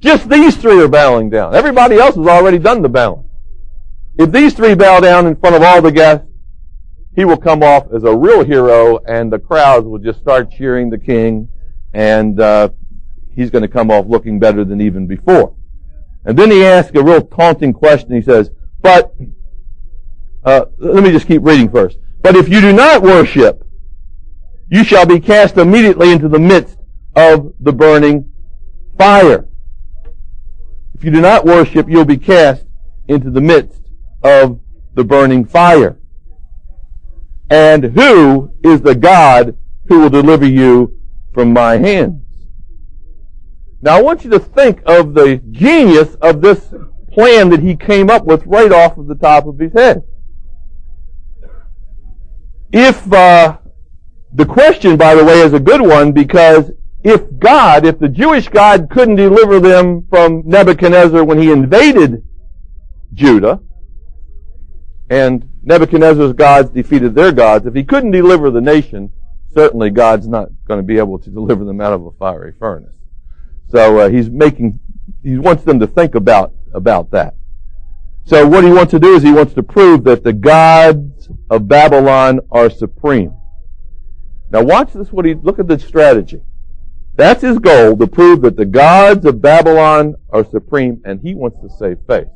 just 0.00 0.28
these 0.28 0.56
three 0.56 0.82
are 0.82 0.88
bowing 0.88 1.30
down. 1.30 1.54
Everybody 1.54 1.96
else 1.96 2.14
has 2.14 2.26
already 2.26 2.58
done 2.58 2.82
the 2.82 2.88
bowing. 2.88 3.28
If 4.18 4.30
these 4.30 4.52
three 4.52 4.74
bow 4.74 5.00
down 5.00 5.26
in 5.26 5.34
front 5.34 5.56
of 5.56 5.62
all 5.62 5.80
the 5.80 5.90
guests, 5.90 6.26
he 7.16 7.24
will 7.24 7.36
come 7.36 7.62
off 7.62 7.86
as 7.94 8.04
a 8.04 8.14
real 8.14 8.44
hero 8.44 8.98
and 9.06 9.32
the 9.32 9.38
crowds 9.38 9.86
will 9.86 9.98
just 9.98 10.20
start 10.20 10.50
cheering 10.50 10.90
the 10.90 10.98
king 10.98 11.48
and 11.92 12.40
uh, 12.40 12.68
he's 13.34 13.50
going 13.50 13.62
to 13.62 13.68
come 13.68 13.90
off 13.90 14.06
looking 14.06 14.38
better 14.38 14.64
than 14.64 14.80
even 14.80 15.06
before. 15.06 15.54
And 16.24 16.38
then 16.38 16.50
he 16.50 16.64
asks 16.64 16.96
a 16.96 17.02
real 17.02 17.22
taunting 17.22 17.72
question. 17.72 18.12
He 18.14 18.22
says, 18.22 18.50
but, 18.80 19.14
uh, 20.44 20.66
let 20.78 21.04
me 21.04 21.10
just 21.10 21.26
keep 21.26 21.42
reading 21.42 21.70
first. 21.70 21.98
But 22.20 22.36
if 22.36 22.48
you 22.48 22.60
do 22.60 22.72
not 22.72 23.02
worship, 23.02 23.64
you 24.68 24.82
shall 24.82 25.06
be 25.06 25.20
cast 25.20 25.56
immediately 25.56 26.10
into 26.10 26.28
the 26.28 26.38
midst 26.38 26.78
of 27.14 27.52
the 27.60 27.72
burning 27.72 28.32
fire. 28.98 29.46
If 30.94 31.04
you 31.04 31.10
do 31.10 31.20
not 31.20 31.44
worship, 31.44 31.88
you'll 31.88 32.04
be 32.04 32.16
cast 32.16 32.64
into 33.08 33.30
the 33.30 33.40
midst 33.40 33.82
of 34.22 34.58
the 34.94 35.04
burning 35.04 35.44
fire. 35.44 35.98
And 37.50 37.84
who 37.84 38.54
is 38.62 38.80
the 38.80 38.94
God 38.94 39.56
who 39.86 40.00
will 40.00 40.10
deliver 40.10 40.46
you 40.46 40.98
from 41.32 41.52
my 41.52 41.76
hands? 41.76 42.22
Now 43.82 43.98
I 43.98 44.02
want 44.02 44.24
you 44.24 44.30
to 44.30 44.38
think 44.38 44.80
of 44.86 45.14
the 45.14 45.42
genius 45.50 46.14
of 46.16 46.40
this 46.40 46.72
plan 47.12 47.50
that 47.50 47.60
he 47.60 47.76
came 47.76 48.10
up 48.10 48.24
with 48.24 48.46
right 48.46 48.72
off 48.72 48.96
of 48.96 49.06
the 49.06 49.14
top 49.14 49.46
of 49.46 49.58
his 49.58 49.72
head. 49.72 50.02
If 52.72 53.12
uh, 53.12 53.58
the 54.32 54.46
question, 54.46 54.96
by 54.96 55.14
the 55.14 55.24
way, 55.24 55.40
is 55.40 55.52
a 55.52 55.60
good 55.60 55.80
one 55.80 56.12
because 56.12 56.70
if 57.04 57.22
God, 57.38 57.84
if 57.84 57.98
the 57.98 58.08
Jewish 58.08 58.48
God 58.48 58.88
couldn't 58.90 59.16
deliver 59.16 59.60
them 59.60 60.06
from 60.08 60.42
Nebuchadnezzar 60.46 61.22
when 61.22 61.38
he 61.38 61.52
invaded 61.52 62.26
Judah, 63.12 63.60
and 65.10 65.48
Nebuchadnezzar's 65.62 66.32
gods 66.32 66.70
defeated 66.70 67.14
their 67.14 67.32
gods. 67.32 67.66
If 67.66 67.74
he 67.74 67.84
couldn't 67.84 68.10
deliver 68.10 68.50
the 68.50 68.60
nation, 68.60 69.12
certainly 69.52 69.90
God's 69.90 70.26
not 70.26 70.48
going 70.66 70.78
to 70.78 70.86
be 70.86 70.98
able 70.98 71.18
to 71.18 71.30
deliver 71.38 71.64
them 71.64 71.80
out 71.80 71.92
of 71.92 72.06
a 72.06 72.12
fiery 72.12 72.54
furnace. 72.58 72.94
So 73.68 73.98
uh, 73.98 74.08
he's 74.08 74.30
making, 74.30 74.78
he 75.22 75.38
wants 75.38 75.64
them 75.64 75.80
to 75.80 75.86
think 75.86 76.14
about 76.14 76.52
about 76.72 77.10
that. 77.12 77.34
So 78.24 78.46
what 78.46 78.64
he 78.64 78.70
wants 78.70 78.90
to 78.90 78.98
do 78.98 79.14
is 79.14 79.22
he 79.22 79.32
wants 79.32 79.54
to 79.54 79.62
prove 79.62 80.04
that 80.04 80.24
the 80.24 80.32
gods 80.32 81.28
of 81.50 81.68
Babylon 81.68 82.40
are 82.50 82.70
supreme. 82.70 83.34
Now 84.50 84.62
watch 84.62 84.92
this. 84.92 85.12
What 85.12 85.24
he 85.24 85.34
look 85.34 85.58
at 85.58 85.68
the 85.68 85.78
strategy. 85.78 86.40
That's 87.16 87.42
his 87.42 87.58
goal, 87.58 87.96
to 87.96 88.06
prove 88.08 88.42
that 88.42 88.56
the 88.56 88.64
gods 88.64 89.24
of 89.24 89.40
Babylon 89.40 90.16
are 90.30 90.44
supreme, 90.44 91.00
and 91.04 91.20
he 91.20 91.34
wants 91.34 91.60
to 91.60 91.68
save 91.68 91.98
face. 92.08 92.26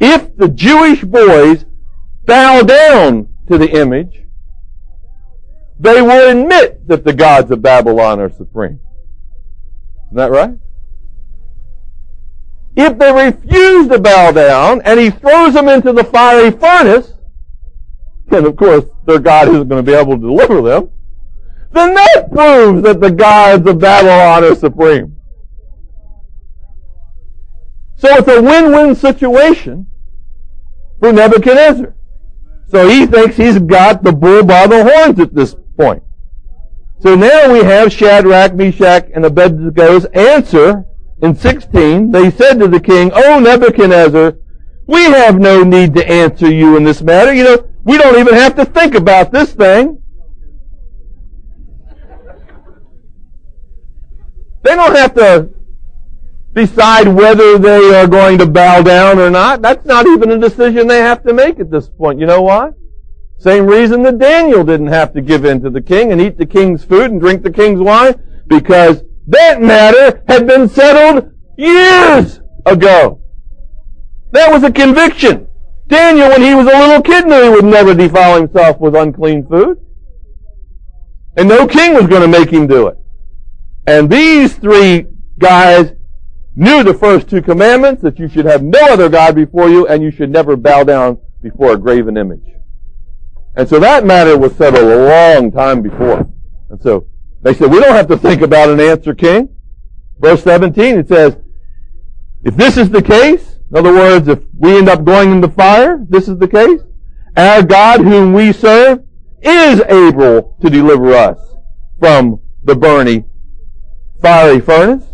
If 0.00 0.36
the 0.36 0.48
Jewish 0.48 1.04
boys 1.04 1.64
bow 2.24 2.62
down 2.62 3.28
to 3.48 3.58
the 3.58 3.70
image, 3.70 4.24
they 5.78 6.02
will 6.02 6.30
admit 6.30 6.86
that 6.88 7.04
the 7.04 7.12
gods 7.12 7.50
of 7.50 7.62
Babylon 7.62 8.20
are 8.20 8.30
supreme. 8.30 8.80
Isn't 10.08 10.16
that 10.16 10.30
right? 10.30 10.54
If 12.76 12.98
they 12.98 13.12
refuse 13.12 13.88
to 13.88 13.98
bow 13.98 14.32
down 14.32 14.82
and 14.82 15.00
he 15.00 15.10
throws 15.10 15.54
them 15.54 15.68
into 15.68 15.92
the 15.92 16.04
fiery 16.04 16.50
furnace, 16.50 17.14
and 18.30 18.46
of 18.46 18.56
course 18.56 18.84
their 19.06 19.18
God 19.18 19.48
isn't 19.48 19.68
going 19.68 19.84
to 19.84 19.90
be 19.90 19.96
able 19.96 20.14
to 20.14 20.20
deliver 20.20 20.62
them, 20.62 20.90
then 21.72 21.94
that 21.94 22.30
proves 22.32 22.82
that 22.82 23.00
the 23.00 23.10
gods 23.10 23.66
of 23.66 23.78
Babylon 23.78 24.44
are 24.44 24.54
supreme. 24.54 25.16
So 27.96 28.08
it's 28.16 28.28
a 28.28 28.40
win-win 28.40 28.94
situation 28.94 29.86
for 31.00 31.12
Nebuchadnezzar. 31.12 31.94
So 32.70 32.88
he 32.88 33.04
thinks 33.04 33.36
he's 33.36 33.58
got 33.58 34.04
the 34.04 34.12
bull 34.12 34.44
by 34.44 34.68
the 34.68 34.84
horns 34.84 35.18
at 35.18 35.34
this 35.34 35.56
point. 35.76 36.02
So 37.00 37.16
now 37.16 37.52
we 37.52 37.64
have 37.64 37.92
Shadrach, 37.92 38.54
Meshach, 38.54 39.08
and 39.12 39.24
Abednego's 39.24 40.04
answer 40.06 40.84
in 41.20 41.34
16. 41.34 42.12
They 42.12 42.30
said 42.30 42.60
to 42.60 42.68
the 42.68 42.78
king, 42.78 43.10
O 43.12 43.40
Nebuchadnezzar, 43.40 44.36
we 44.86 45.02
have 45.04 45.40
no 45.40 45.64
need 45.64 45.94
to 45.94 46.08
answer 46.08 46.48
you 46.48 46.76
in 46.76 46.84
this 46.84 47.02
matter. 47.02 47.32
You 47.32 47.44
know, 47.44 47.68
we 47.82 47.98
don't 47.98 48.18
even 48.18 48.34
have 48.34 48.54
to 48.56 48.64
think 48.64 48.94
about 48.94 49.32
this 49.32 49.52
thing. 49.52 50.00
They 54.62 54.76
don't 54.76 54.94
have 54.94 55.14
to 55.14 55.50
decide 56.52 57.08
whether 57.08 57.58
they 57.58 57.94
are 57.94 58.06
going 58.06 58.38
to 58.38 58.46
bow 58.46 58.82
down 58.82 59.18
or 59.18 59.30
not. 59.30 59.62
That's 59.62 59.84
not 59.86 60.06
even 60.06 60.30
a 60.30 60.38
decision 60.38 60.86
they 60.86 61.00
have 61.00 61.22
to 61.24 61.32
make 61.32 61.60
at 61.60 61.70
this 61.70 61.88
point. 61.88 62.18
You 62.18 62.26
know 62.26 62.42
why? 62.42 62.70
Same 63.38 63.66
reason 63.66 64.02
that 64.02 64.18
Daniel 64.18 64.64
didn't 64.64 64.88
have 64.88 65.12
to 65.14 65.22
give 65.22 65.44
in 65.44 65.62
to 65.62 65.70
the 65.70 65.80
king 65.80 66.12
and 66.12 66.20
eat 66.20 66.36
the 66.36 66.46
king's 66.46 66.84
food 66.84 67.10
and 67.10 67.20
drink 67.20 67.42
the 67.42 67.52
king's 67.52 67.80
wine 67.80 68.14
because 68.48 69.02
that 69.28 69.62
matter 69.62 70.22
had 70.28 70.46
been 70.46 70.68
settled 70.68 71.32
years 71.56 72.40
ago. 72.66 73.22
That 74.32 74.52
was 74.52 74.62
a 74.62 74.72
conviction. 74.72 75.46
Daniel, 75.86 76.28
when 76.28 76.42
he 76.42 76.54
was 76.54 76.66
a 76.66 76.78
little 76.78 77.02
kid, 77.02 77.26
knew 77.26 77.42
he 77.42 77.48
would 77.48 77.64
never 77.64 77.94
defile 77.94 78.36
himself 78.36 78.78
with 78.78 78.94
unclean 78.94 79.46
food. 79.46 79.78
And 81.36 81.48
no 81.48 81.66
king 81.66 81.94
was 81.94 82.06
going 82.06 82.22
to 82.22 82.28
make 82.28 82.50
him 82.50 82.66
do 82.66 82.88
it. 82.88 82.96
And 83.86 84.10
these 84.10 84.54
three 84.56 85.06
guys 85.38 85.92
knew 86.60 86.84
the 86.84 86.92
first 86.92 87.28
two 87.28 87.40
commandments, 87.40 88.02
that 88.02 88.18
you 88.18 88.28
should 88.28 88.44
have 88.44 88.62
no 88.62 88.78
other 88.90 89.08
God 89.08 89.34
before 89.34 89.70
you, 89.70 89.86
and 89.86 90.02
you 90.02 90.10
should 90.10 90.30
never 90.30 90.56
bow 90.56 90.84
down 90.84 91.18
before 91.42 91.72
a 91.72 91.78
graven 91.78 92.18
image. 92.18 92.44
And 93.56 93.66
so 93.66 93.80
that 93.80 94.04
matter 94.04 94.38
was 94.38 94.54
settled 94.54 94.84
a 94.84 95.08
long 95.08 95.50
time 95.50 95.80
before. 95.80 96.30
And 96.68 96.80
so 96.82 97.06
they 97.40 97.54
said, 97.54 97.70
we 97.70 97.80
don't 97.80 97.94
have 97.94 98.08
to 98.08 98.18
think 98.18 98.42
about 98.42 98.68
an 98.68 98.78
answer, 98.78 99.14
king. 99.14 99.48
Verse 100.18 100.42
17, 100.42 100.98
it 100.98 101.08
says, 101.08 101.38
if 102.44 102.54
this 102.56 102.76
is 102.76 102.90
the 102.90 103.02
case, 103.02 103.56
in 103.70 103.78
other 103.78 103.94
words, 103.94 104.28
if 104.28 104.40
we 104.58 104.76
end 104.76 104.90
up 104.90 105.02
going 105.02 105.32
in 105.32 105.40
the 105.40 105.48
fire, 105.48 106.04
this 106.10 106.28
is 106.28 106.36
the 106.36 106.48
case, 106.48 106.80
our 107.38 107.62
God 107.62 108.02
whom 108.02 108.34
we 108.34 108.52
serve 108.52 109.02
is 109.40 109.80
able 109.88 110.58
to 110.60 110.68
deliver 110.68 111.14
us 111.14 111.38
from 111.98 112.40
the 112.64 112.74
burning 112.74 113.24
fiery 114.20 114.60
furnace, 114.60 115.04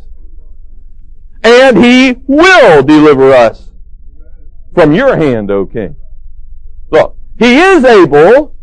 and 1.47 1.79
he 1.79 2.17
will 2.27 2.83
deliver 2.83 3.33
us 3.33 3.71
from 4.75 4.93
your 4.93 5.17
hand, 5.17 5.51
O 5.51 5.65
king. 5.65 5.95
Look, 6.91 7.17
he 7.39 7.59
is 7.59 7.85
able 7.85 8.57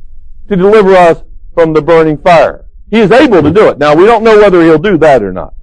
to 0.49 0.55
deliver 0.55 0.93
us 0.93 1.23
from 1.53 1.71
the 1.71 1.81
burning 1.81 2.17
fire. 2.17 2.65
He 2.91 2.99
is 2.99 3.11
able 3.11 3.41
to 3.41 3.51
do 3.51 3.69
it. 3.69 3.77
Now, 3.77 3.95
we 3.95 4.05
don't 4.05 4.23
know 4.23 4.37
whether 4.37 4.61
he'll 4.61 4.77
do 4.77 4.97
that 4.97 5.23
or 5.23 5.31
not. 5.31 5.53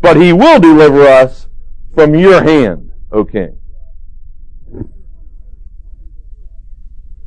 But 0.00 0.16
he 0.16 0.32
will 0.32 0.58
deliver 0.58 1.06
us 1.06 1.46
from 1.94 2.14
your 2.14 2.42
hand, 2.42 2.90
O 3.12 3.24
king. 3.24 3.56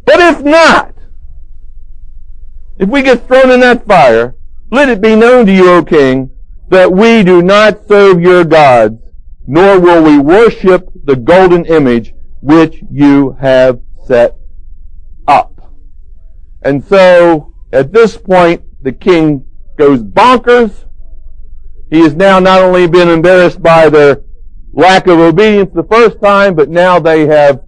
But 0.06 0.20
if 0.20 0.44
not, 0.44 0.94
if 2.80 2.90
we 2.90 3.02
get 3.02 3.28
thrown 3.28 3.50
in 3.50 3.62
that 3.62 3.86
fire, 3.86 4.36
let 4.72 4.90
it 4.90 5.02
be 5.02 5.16
known 5.16 5.46
to 5.46 5.54
you, 5.54 5.70
O 5.72 5.84
king, 5.84 6.37
that 6.70 6.92
we 6.92 7.24
do 7.24 7.42
not 7.42 7.88
serve 7.88 8.22
your 8.22 8.44
gods, 8.44 9.02
nor 9.46 9.80
will 9.80 10.04
we 10.04 10.20
worship 10.20 10.90
the 11.06 11.16
golden 11.16 11.66
image 11.66 12.14
which 12.42 12.84
you 12.92 13.32
have 13.40 13.80
set 14.06 14.36
up. 15.28 15.74
And 16.62 16.84
so, 16.84 17.54
at 17.72 17.92
this 17.92 18.18
point, 18.18 18.64
the 18.82 18.92
king 18.92 19.46
goes 19.78 20.04
bonkers. 20.04 20.86
He 21.90 22.02
has 22.02 22.16
now 22.16 22.40
not 22.40 22.62
only 22.62 22.88
been 22.88 23.10
embarrassed 23.10 23.62
by 23.62 23.90
their 23.90 24.24
lack 24.74 25.08
of 25.08 25.20
obedience 25.20 25.72
the 25.74 25.84
first 25.84 26.22
time, 26.22 26.56
but 26.56 26.70
now 26.70 27.00
they 27.00 27.26
have 27.28 27.64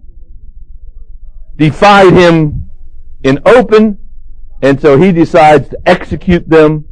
defied 1.56 2.12
him 2.12 2.70
in 3.22 3.40
open, 3.46 3.98
and 4.62 4.80
so 4.80 4.98
he 4.98 5.12
decides 5.12 5.68
to 5.70 5.78
execute 5.86 6.48
them 6.48 6.86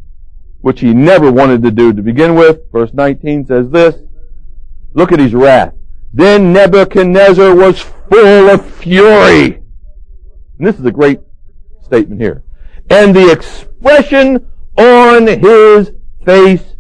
which 0.69 0.81
he 0.81 0.93
never 0.93 1.33
wanted 1.33 1.63
to 1.63 1.71
do 1.71 1.95
to 1.95 2.03
begin 2.03 2.35
with. 2.35 2.71
Verse 2.71 2.93
19 2.93 3.47
says 3.47 3.71
this. 3.71 3.97
Look 4.93 5.13
at 5.13 5.19
his 5.19 5.33
wrath. 5.33 5.73
Then 6.13 6.53
Nebuchadnezzar 6.53 7.55
was 7.55 7.81
full 7.81 8.51
of 8.51 8.71
fury. 8.75 9.63
And 10.59 10.67
this 10.67 10.79
is 10.79 10.85
a 10.85 10.93
great 10.93 11.21
statement 11.81 12.21
here. 12.21 12.45
And 12.91 13.17
the 13.17 13.33
expression 13.33 14.47
on 14.77 15.27
his 15.27 15.93
face 16.27 16.77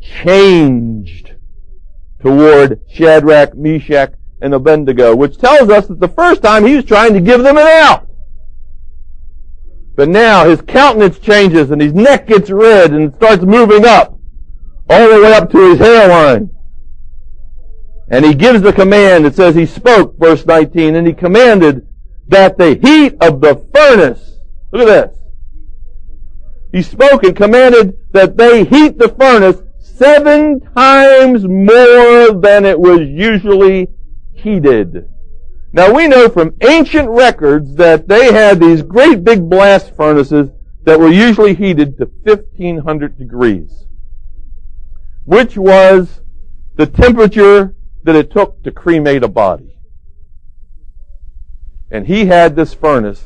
changed 0.00 1.34
toward 2.20 2.82
Shadrach, 2.88 3.56
Meshach, 3.56 4.12
and 4.42 4.54
Abednego, 4.54 5.16
which 5.16 5.38
tells 5.38 5.70
us 5.70 5.88
that 5.88 5.98
the 5.98 6.06
first 6.06 6.40
time 6.40 6.64
he 6.64 6.76
was 6.76 6.84
trying 6.84 7.14
to 7.14 7.20
give 7.20 7.42
them 7.42 7.56
an 7.56 7.66
out. 7.66 8.03
But 9.96 10.08
now 10.08 10.48
his 10.48 10.60
countenance 10.60 11.18
changes 11.18 11.70
and 11.70 11.80
his 11.80 11.94
neck 11.94 12.26
gets 12.26 12.50
red 12.50 12.92
and 12.92 13.14
starts 13.14 13.44
moving 13.44 13.84
up 13.84 14.18
all 14.90 15.08
the 15.08 15.22
way 15.22 15.32
up 15.32 15.50
to 15.50 15.70
his 15.70 15.78
hairline. 15.78 16.50
And 18.08 18.24
he 18.24 18.34
gives 18.34 18.60
the 18.60 18.72
command. 18.72 19.24
It 19.24 19.34
says 19.34 19.54
he 19.54 19.66
spoke, 19.66 20.18
verse 20.18 20.44
19, 20.44 20.96
and 20.96 21.06
he 21.06 21.12
commanded 21.12 21.86
that 22.28 22.58
the 22.58 22.74
heat 22.74 23.16
of 23.20 23.40
the 23.40 23.64
furnace, 23.74 24.38
look 24.72 24.88
at 24.88 25.10
this. 25.10 25.18
He 26.72 26.82
spoke 26.82 27.22
and 27.22 27.36
commanded 27.36 27.96
that 28.12 28.36
they 28.36 28.64
heat 28.64 28.98
the 28.98 29.08
furnace 29.08 29.62
seven 29.78 30.60
times 30.76 31.46
more 31.46 32.32
than 32.32 32.64
it 32.64 32.78
was 32.78 33.00
usually 33.00 33.88
heated. 34.32 35.08
Now 35.74 35.92
we 35.92 36.06
know 36.06 36.28
from 36.28 36.54
ancient 36.60 37.08
records 37.08 37.74
that 37.74 38.06
they 38.06 38.32
had 38.32 38.60
these 38.60 38.80
great 38.80 39.24
big 39.24 39.50
blast 39.50 39.96
furnaces 39.96 40.50
that 40.84 41.00
were 41.00 41.08
usually 41.08 41.52
heated 41.52 41.98
to 41.98 42.08
1500 42.22 43.18
degrees, 43.18 43.84
which 45.24 45.56
was 45.56 46.20
the 46.76 46.86
temperature 46.86 47.74
that 48.04 48.14
it 48.14 48.30
took 48.30 48.62
to 48.62 48.70
cremate 48.70 49.24
a 49.24 49.28
body. 49.28 49.76
And 51.90 52.06
he 52.06 52.26
had 52.26 52.54
this 52.54 52.72
furnace 52.72 53.24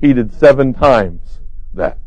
heated 0.00 0.32
seven 0.32 0.72
times 0.72 1.40
that. 1.74 1.98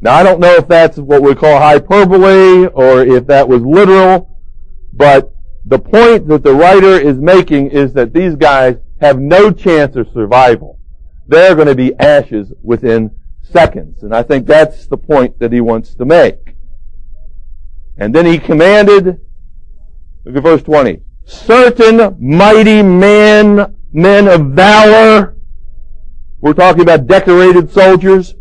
Now 0.00 0.14
I 0.14 0.22
don't 0.22 0.38
know 0.38 0.54
if 0.54 0.68
that's 0.68 0.96
what 0.96 1.22
we 1.22 1.34
call 1.34 1.58
hyperbole 1.58 2.66
or 2.68 3.02
if 3.02 3.26
that 3.26 3.48
was 3.48 3.62
literal, 3.62 4.38
but 4.92 5.33
the 5.66 5.78
point 5.78 6.28
that 6.28 6.42
the 6.42 6.54
writer 6.54 6.98
is 6.98 7.18
making 7.18 7.70
is 7.70 7.92
that 7.94 8.12
these 8.12 8.36
guys 8.36 8.76
have 9.00 9.18
no 9.18 9.50
chance 9.50 9.96
of 9.96 10.08
survival. 10.12 10.78
They're 11.26 11.54
going 11.54 11.68
to 11.68 11.74
be 11.74 11.94
ashes 11.98 12.52
within 12.62 13.10
seconds. 13.42 14.02
And 14.02 14.14
I 14.14 14.22
think 14.22 14.46
that's 14.46 14.86
the 14.86 14.98
point 14.98 15.38
that 15.38 15.52
he 15.52 15.60
wants 15.60 15.94
to 15.94 16.04
make. 16.04 16.54
And 17.96 18.14
then 18.14 18.26
he 18.26 18.38
commanded, 18.38 19.20
look 20.24 20.36
at 20.36 20.42
verse 20.42 20.62
20, 20.62 21.00
certain 21.24 22.16
mighty 22.20 22.82
men, 22.82 23.76
men 23.92 24.28
of 24.28 24.48
valor, 24.48 25.36
we're 26.40 26.52
talking 26.52 26.82
about 26.82 27.06
decorated 27.06 27.70
soldiers, 27.70 28.34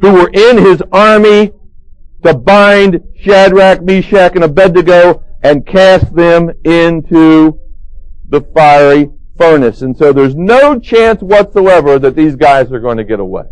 who 0.00 0.12
were 0.12 0.30
in 0.32 0.58
his 0.58 0.82
army 0.90 1.52
to 2.24 2.34
bind 2.34 3.00
Shadrach, 3.20 3.82
Meshach, 3.82 4.34
and 4.34 4.42
Abednego 4.42 5.23
and 5.44 5.66
cast 5.66 6.14
them 6.14 6.50
into 6.64 7.60
the 8.30 8.40
fiery 8.40 9.10
furnace. 9.36 9.82
And 9.82 9.96
so 9.96 10.12
there's 10.12 10.34
no 10.34 10.80
chance 10.80 11.22
whatsoever 11.22 11.98
that 11.98 12.16
these 12.16 12.34
guys 12.34 12.72
are 12.72 12.80
going 12.80 12.96
to 12.96 13.04
get 13.04 13.20
away. 13.20 13.44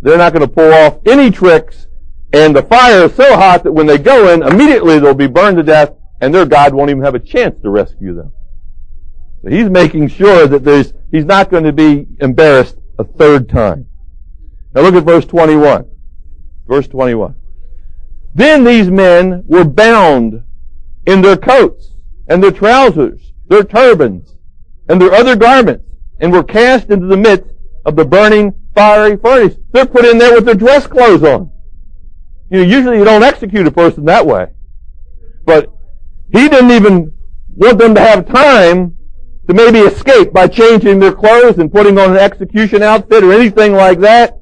They're 0.00 0.18
not 0.18 0.32
going 0.32 0.48
to 0.48 0.52
pull 0.52 0.72
off 0.72 0.98
any 1.06 1.30
tricks 1.30 1.86
And 2.32 2.54
the 2.54 2.62
fire 2.62 3.04
is 3.04 3.14
so 3.14 3.36
hot 3.36 3.64
that 3.64 3.72
when 3.72 3.86
they 3.86 3.96
go 3.96 4.32
in, 4.32 4.42
immediately 4.42 4.98
they'll 4.98 5.14
be 5.14 5.26
burned 5.26 5.56
to 5.56 5.62
death 5.62 5.92
and 6.20 6.34
their 6.34 6.44
God 6.44 6.74
won't 6.74 6.90
even 6.90 7.02
have 7.02 7.14
a 7.14 7.20
chance 7.20 7.60
to 7.62 7.70
rescue 7.70 8.14
them. 8.14 8.32
So 9.42 9.50
he's 9.50 9.70
making 9.70 10.08
sure 10.08 10.46
that 10.46 10.64
there's, 10.64 10.92
he's 11.10 11.24
not 11.24 11.50
going 11.50 11.64
to 11.64 11.72
be 11.72 12.06
embarrassed 12.20 12.76
a 12.98 13.04
third 13.04 13.48
time. 13.48 13.86
Now 14.74 14.82
look 14.82 14.94
at 14.94 15.04
verse 15.04 15.24
21. 15.24 15.88
Verse 16.66 16.86
21. 16.88 17.34
Then 18.34 18.64
these 18.64 18.90
men 18.90 19.44
were 19.46 19.64
bound 19.64 20.42
in 21.06 21.22
their 21.22 21.36
coats 21.36 21.94
and 22.28 22.42
their 22.42 22.52
trousers, 22.52 23.32
their 23.48 23.64
turbans, 23.64 24.36
and 24.88 25.00
their 25.00 25.12
other 25.12 25.36
garments, 25.36 25.84
and 26.20 26.32
were 26.32 26.44
cast 26.44 26.90
into 26.90 27.06
the 27.06 27.16
midst 27.16 27.50
of 27.84 27.96
the 27.96 28.04
burning 28.04 28.54
fiery 28.74 29.16
furnace. 29.16 29.56
They're 29.72 29.86
put 29.86 30.04
in 30.04 30.18
there 30.18 30.34
with 30.34 30.44
their 30.44 30.54
dress 30.54 30.86
clothes 30.86 31.22
on. 31.22 31.50
You 32.50 32.58
know, 32.58 32.64
usually 32.64 32.98
you 32.98 33.04
don't 33.04 33.22
execute 33.22 33.66
a 33.66 33.70
person 33.70 34.04
that 34.06 34.26
way. 34.26 34.48
But 35.44 35.72
he 36.32 36.48
didn't 36.48 36.70
even 36.70 37.12
want 37.56 37.78
them 37.78 37.94
to 37.94 38.00
have 38.00 38.28
time 38.28 38.96
to 39.48 39.54
maybe 39.54 39.78
escape 39.78 40.32
by 40.32 40.46
changing 40.46 40.98
their 40.98 41.12
clothes 41.12 41.58
and 41.58 41.72
putting 41.72 41.98
on 41.98 42.10
an 42.10 42.16
execution 42.18 42.82
outfit 42.82 43.24
or 43.24 43.32
anything 43.32 43.72
like 43.72 43.98
that. 44.00 44.38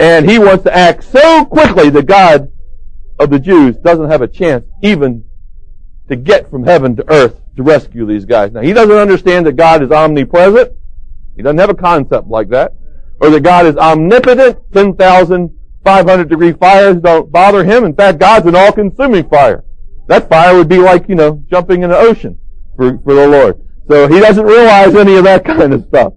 And 0.00 0.28
he 0.28 0.38
wants 0.38 0.64
to 0.64 0.74
act 0.74 1.04
so 1.04 1.44
quickly 1.44 1.90
that 1.90 2.06
God 2.06 2.50
of 3.18 3.30
the 3.30 3.38
Jews 3.38 3.76
doesn't 3.76 4.10
have 4.10 4.22
a 4.22 4.28
chance 4.28 4.64
even 4.82 5.24
to 6.08 6.16
get 6.16 6.50
from 6.50 6.64
heaven 6.64 6.96
to 6.96 7.12
earth 7.12 7.40
to 7.56 7.62
rescue 7.62 8.06
these 8.06 8.24
guys. 8.24 8.52
Now, 8.52 8.60
he 8.60 8.72
doesn't 8.72 8.96
understand 8.96 9.46
that 9.46 9.56
God 9.56 9.82
is 9.82 9.90
omnipresent. 9.90 10.72
He 11.36 11.42
doesn't 11.42 11.58
have 11.58 11.70
a 11.70 11.74
concept 11.74 12.28
like 12.28 12.48
that. 12.50 12.74
Or 13.20 13.30
that 13.30 13.40
God 13.40 13.66
is 13.66 13.76
omnipotent. 13.76 14.58
10,500 14.72 16.28
degree 16.28 16.52
fires 16.52 16.96
don't 16.98 17.32
bother 17.32 17.64
him. 17.64 17.84
In 17.84 17.94
fact, 17.94 18.18
God's 18.18 18.46
an 18.46 18.56
all-consuming 18.56 19.28
fire. 19.28 19.64
That 20.06 20.28
fire 20.28 20.54
would 20.54 20.68
be 20.68 20.78
like, 20.78 21.08
you 21.08 21.14
know, 21.14 21.42
jumping 21.50 21.82
in 21.82 21.90
the 21.90 21.96
ocean 21.96 22.38
for, 22.76 22.98
for 22.98 23.14
the 23.14 23.26
Lord. 23.26 23.62
So 23.88 24.06
he 24.08 24.20
doesn't 24.20 24.44
realize 24.44 24.94
any 24.94 25.16
of 25.16 25.24
that 25.24 25.44
kind 25.46 25.72
of 25.72 25.84
stuff. 25.86 26.12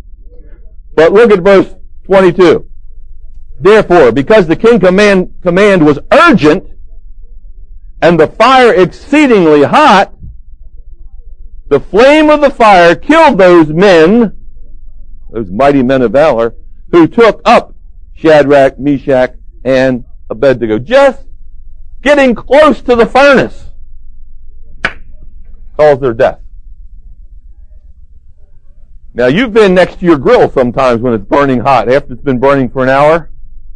But 0.95 1.13
look 1.13 1.31
at 1.31 1.39
verse 1.39 1.73
22. 2.05 2.69
Therefore, 3.59 4.12
because 4.12 4.47
the 4.47 4.55
king 4.55 4.79
command, 4.79 5.33
command 5.41 5.85
was 5.85 5.99
urgent, 6.12 6.65
and 8.01 8.19
the 8.19 8.27
fire 8.27 8.73
exceedingly 8.73 9.63
hot, 9.63 10.13
the 11.67 11.79
flame 11.79 12.29
of 12.29 12.41
the 12.41 12.49
fire 12.49 12.95
killed 12.95 13.38
those 13.38 13.67
men, 13.69 14.35
those 15.31 15.51
mighty 15.51 15.83
men 15.83 16.01
of 16.01 16.12
valor, 16.12 16.55
who 16.91 17.07
took 17.07 17.41
up 17.45 17.75
Shadrach, 18.13 18.79
Meshach, 18.79 19.35
and 19.63 20.05
Abednego. 20.29 20.79
Just 20.79 21.25
getting 22.01 22.33
close 22.33 22.81
to 22.81 22.95
the 22.95 23.05
furnace 23.05 23.65
caused 25.77 26.01
their 26.01 26.13
death. 26.13 26.39
Now 29.13 29.27
you've 29.27 29.53
been 29.53 29.73
next 29.73 29.99
to 29.99 30.05
your 30.05 30.17
grill 30.17 30.49
sometimes 30.49 31.01
when 31.01 31.13
it's 31.13 31.25
burning 31.25 31.59
hot. 31.59 31.89
After 31.89 32.13
it's 32.13 32.21
been 32.21 32.39
burning 32.39 32.69
for 32.69 32.83
an 32.83 32.89
hour, 32.89 33.29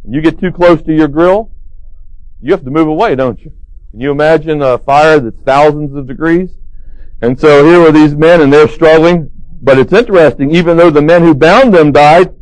and 0.04 0.14
you 0.14 0.20
get 0.20 0.38
too 0.38 0.52
close 0.52 0.82
to 0.82 0.94
your 0.94 1.08
grill, 1.08 1.50
you 2.40 2.52
have 2.52 2.64
to 2.64 2.70
move 2.70 2.88
away, 2.88 3.14
don't 3.14 3.40
you? 3.40 3.52
Can 3.94 4.00
you 4.00 4.10
imagine 4.10 4.60
a 4.60 4.76
fire 4.76 5.20
that's 5.20 5.40
thousands 5.42 5.94
of 5.94 6.08
degrees? 6.08 6.50
And 7.22 7.38
so 7.38 7.64
here 7.64 7.80
are 7.80 7.92
these 7.92 8.16
men 8.16 8.40
and 8.40 8.52
they're 8.52 8.66
struggling. 8.66 9.30
But 9.62 9.78
it's 9.78 9.92
interesting, 9.92 10.52
even 10.52 10.76
though 10.76 10.90
the 10.90 11.00
men 11.00 11.22
who 11.22 11.32
bound 11.32 11.72
them 11.72 11.92
died, 11.92 12.34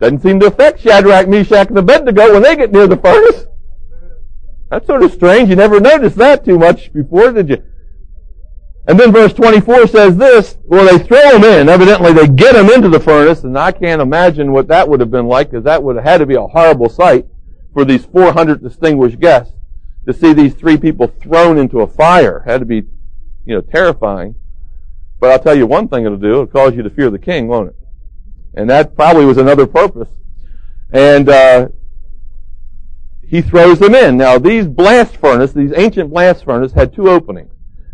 doesn't 0.00 0.22
seem 0.22 0.40
to 0.40 0.46
affect 0.46 0.80
Shadrach, 0.80 1.28
Meshach, 1.28 1.68
and 1.68 1.76
Abednego 1.76 2.32
when 2.32 2.42
they 2.42 2.56
get 2.56 2.72
near 2.72 2.86
the 2.86 2.96
furnace. 2.96 3.44
That's 4.70 4.86
sort 4.86 5.02
of 5.02 5.12
strange. 5.12 5.50
You 5.50 5.56
never 5.56 5.78
noticed 5.78 6.16
that 6.16 6.42
too 6.42 6.58
much 6.58 6.90
before, 6.94 7.30
did 7.30 7.50
you? 7.50 7.62
And 8.88 8.98
then 8.98 9.12
verse 9.12 9.34
24 9.34 9.88
says 9.88 10.16
this, 10.16 10.56
well, 10.64 10.86
they 10.86 11.04
throw 11.04 11.32
them 11.32 11.44
in. 11.44 11.68
Evidently, 11.68 12.14
they 12.14 12.28
get 12.28 12.54
them 12.54 12.70
into 12.70 12.88
the 12.88 12.98
furnace, 12.98 13.44
and 13.44 13.58
I 13.58 13.72
can't 13.72 14.00
imagine 14.00 14.52
what 14.52 14.68
that 14.68 14.88
would 14.88 15.00
have 15.00 15.10
been 15.10 15.28
like, 15.28 15.50
because 15.50 15.64
that 15.64 15.82
would 15.82 15.96
have 15.96 16.04
had 16.06 16.18
to 16.18 16.26
be 16.26 16.36
a 16.36 16.46
horrible 16.46 16.88
sight 16.88 17.26
for 17.74 17.84
these 17.84 18.06
400 18.06 18.62
distinguished 18.62 19.20
guests 19.20 19.52
to 20.06 20.12
see 20.12 20.32
these 20.32 20.54
three 20.54 20.76
people 20.76 21.06
thrown 21.06 21.58
into 21.58 21.80
a 21.80 21.86
fire. 21.86 22.42
Had 22.46 22.60
to 22.60 22.66
be, 22.66 22.82
you 23.44 23.54
know, 23.54 23.60
terrifying. 23.60 24.34
But 25.20 25.30
I'll 25.30 25.38
tell 25.38 25.56
you 25.56 25.66
one 25.66 25.88
thing 25.88 26.04
it'll 26.04 26.18
do. 26.18 26.30
It'll 26.30 26.46
cause 26.46 26.74
you 26.74 26.82
to 26.82 26.90
fear 26.90 27.10
the 27.10 27.18
king, 27.18 27.48
won't 27.48 27.68
it? 27.68 27.76
And 28.54 28.68
that 28.70 28.96
probably 28.96 29.24
was 29.24 29.38
another 29.38 29.66
purpose. 29.66 30.08
And, 30.92 31.28
uh, 31.28 31.68
he 33.32 33.40
throws 33.40 33.78
them 33.78 33.94
in. 33.94 34.18
Now, 34.18 34.38
these 34.38 34.66
blast 34.66 35.16
furnaces, 35.16 35.54
these 35.54 35.72
ancient 35.74 36.10
blast 36.10 36.44
furnaces, 36.44 36.74
had 36.74 36.92
two 36.92 37.08
openings. 37.08 37.50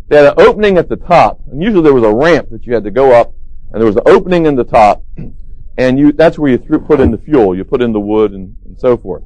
They 0.09 0.17
had 0.17 0.25
an 0.25 0.33
opening 0.37 0.77
at 0.77 0.89
the 0.89 0.97
top, 0.97 1.39
and 1.49 1.63
usually 1.63 1.81
there 1.81 1.93
was 1.93 2.03
a 2.03 2.13
ramp 2.13 2.49
that 2.51 2.65
you 2.65 2.73
had 2.73 2.83
to 2.83 2.91
go 2.91 3.13
up, 3.13 3.33
and 3.71 3.79
there 3.79 3.87
was 3.87 3.95
an 3.95 4.01
opening 4.05 4.47
in 4.47 4.57
the 4.57 4.65
top, 4.65 5.01
and 5.77 5.97
you, 5.97 6.11
that's 6.11 6.37
where 6.37 6.51
you 6.51 6.57
threw, 6.57 6.79
put 6.79 6.99
in 6.99 7.09
the 7.09 7.17
fuel. 7.17 7.55
You 7.55 7.63
put 7.63 7.81
in 7.81 7.93
the 7.93 8.01
wood 8.01 8.33
and, 8.33 8.53
and 8.65 8.77
so 8.77 8.97
forth. 8.97 9.23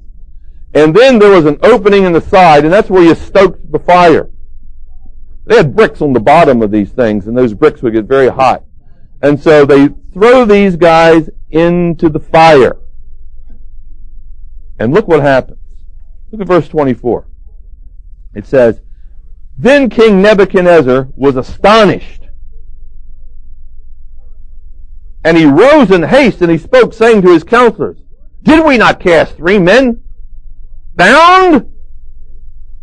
And 0.74 0.96
then 0.96 1.20
there 1.20 1.32
was 1.32 1.46
an 1.46 1.60
opening 1.62 2.04
in 2.04 2.14
the 2.14 2.22
side, 2.22 2.64
and 2.64 2.74
that's 2.74 2.90
where 2.90 3.04
you 3.04 3.16
stoked 3.16 3.72
the 3.72 3.80
fire. 3.80 4.30
They 5.46 5.58
had 5.58 5.76
bricks 5.76 6.02
on 6.02 6.14
the 6.14 6.20
bottom 6.20 6.62
of 6.62 6.72
these 6.72 6.92
things, 6.92 7.28
and 7.28 7.38
those 7.38 7.54
bricks 7.54 7.82
would 7.82 7.94
get 7.94 8.06
very 8.06 8.30
hot. 8.30 8.64
And 9.22 9.40
so 9.40 9.66
they 9.66 9.90
throw 10.14 10.46
these 10.46 10.76
guys 10.76 11.30
into 11.52 12.10
the 12.10 12.20
fire. 12.20 12.78
And 14.80 14.94
look 14.94 15.08
what 15.08 15.22
happens. 15.22 15.60
Look 16.32 16.42
at 16.42 16.48
verse 16.48 16.68
24. 16.68 17.28
It 18.34 18.46
says, 18.46 18.82
then 19.58 19.90
King 19.90 20.22
Nebuchadnezzar 20.22 21.10
was 21.16 21.36
astonished. 21.36 22.22
And 25.24 25.38
he 25.38 25.46
rose 25.46 25.92
in 25.92 26.04
haste 26.04 26.42
and 26.42 26.52
he 26.52 26.58
spoke, 26.58 26.94
saying 26.94 27.22
to 27.22 27.34
his 27.34 27.44
counselors, 27.44 28.00
Did 28.42 28.66
we 28.66 28.78
not 28.78 29.00
cast 29.00 29.36
three 29.36 29.60
men 29.60 30.04
bound? 30.96 31.72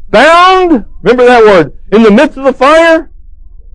Bound? 0.09 0.87
Remember 1.03 1.25
that 1.25 1.44
word. 1.44 1.79
In 1.92 2.03
the 2.03 2.11
midst 2.11 2.37
of 2.37 2.44
the 2.44 2.53
fire? 2.53 3.11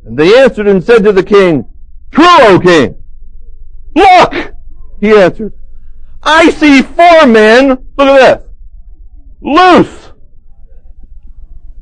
And 0.05 0.17
they 0.17 0.37
answered 0.37 0.67
and 0.67 0.83
said 0.83 1.03
to 1.03 1.11
the 1.11 1.23
king, 1.23 1.69
True, 2.11 2.25
O 2.27 2.59
king. 2.59 3.01
Look! 3.95 4.53
He 4.99 5.11
answered, 5.11 5.53
I 6.23 6.49
see 6.49 6.81
four 6.81 7.27
men, 7.27 7.69
look 7.97 8.07
at 8.07 8.39
this, 8.39 8.49
loose 9.41 10.05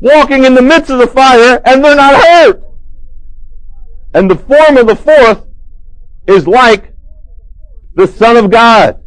walking 0.03 0.43
in 0.43 0.53
the 0.53 0.61
midst 0.61 0.91
of 0.91 0.99
the 0.99 1.07
fire 1.07 1.61
and 1.65 1.83
they're 1.83 1.95
not 1.95 2.13
hurt. 2.13 2.61
And 4.13 4.29
the 4.29 4.35
form 4.35 4.75
of 4.77 4.85
the 4.85 4.97
fourth 4.97 5.47
is 6.27 6.45
like 6.45 6.93
the 7.95 8.05
Son 8.05 8.35
of 8.35 8.51
God. 8.51 9.01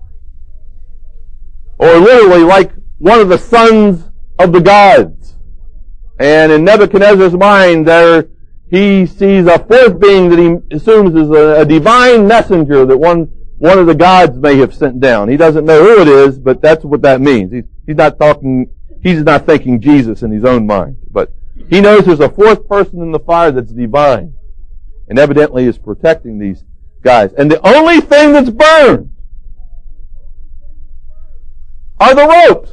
Or 1.78 1.98
literally 1.98 2.42
like 2.42 2.72
one 2.98 3.20
of 3.20 3.28
the 3.28 3.38
sons 3.38 4.10
of 4.38 4.52
the 4.52 4.60
gods. 4.60 5.36
And 6.18 6.50
in 6.50 6.64
Nebuchadnezzar's 6.64 7.34
mind 7.34 7.86
there, 7.86 8.28
he 8.70 9.06
sees 9.06 9.46
a 9.46 9.58
fourth 9.58 10.00
being 10.00 10.28
that 10.30 10.38
he 10.38 10.74
assumes 10.74 11.14
is 11.14 11.30
a, 11.30 11.60
a 11.60 11.64
divine 11.64 12.26
messenger 12.26 12.84
that 12.84 12.96
one, 12.96 13.30
one 13.58 13.78
of 13.78 13.86
the 13.86 13.94
gods 13.94 14.36
may 14.38 14.56
have 14.58 14.74
sent 14.74 15.00
down. 15.00 15.28
He 15.28 15.36
doesn't 15.36 15.64
know 15.64 15.82
who 15.82 16.02
it 16.02 16.08
is, 16.08 16.38
but 16.38 16.60
that's 16.60 16.84
what 16.84 17.02
that 17.02 17.20
means. 17.20 17.52
He's, 17.52 17.64
he's 17.86 17.96
not 17.96 18.18
talking 18.18 18.70
He's 19.06 19.22
not 19.22 19.46
thinking 19.46 19.80
Jesus 19.80 20.24
in 20.24 20.32
his 20.32 20.44
own 20.44 20.66
mind. 20.66 20.96
But 21.12 21.32
he 21.68 21.80
knows 21.80 22.04
there's 22.04 22.18
a 22.18 22.28
fourth 22.28 22.66
person 22.66 23.02
in 23.02 23.12
the 23.12 23.20
fire 23.20 23.52
that's 23.52 23.70
divine. 23.70 24.34
And 25.08 25.16
evidently 25.16 25.64
is 25.64 25.78
protecting 25.78 26.40
these 26.40 26.64
guys. 27.02 27.32
And 27.34 27.48
the 27.48 27.64
only 27.64 28.00
thing 28.00 28.32
that's 28.32 28.50
burned 28.50 29.14
are 32.00 32.14
the 32.16 32.26
ropes. 32.26 32.72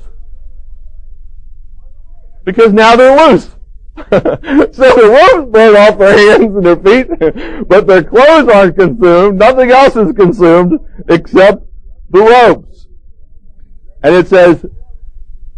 Because 2.43 2.73
now 2.73 2.95
they're 2.95 3.29
loose. 3.29 3.55
so 3.95 4.19
the 4.19 5.29
ropes 5.33 5.51
burn 5.51 5.75
off 5.75 5.99
their 5.99 6.37
hands 6.37 6.55
and 6.55 6.65
their 6.65 6.75
feet, 6.75 7.67
but 7.67 7.85
their 7.85 8.03
clothes 8.03 8.49
aren't 8.49 8.75
consumed. 8.75 9.37
Nothing 9.37 9.71
else 9.71 9.95
is 9.95 10.13
consumed 10.13 10.79
except 11.07 11.63
the 12.09 12.19
ropes. 12.19 12.87
And 14.01 14.15
it 14.15 14.27
says, 14.27 14.65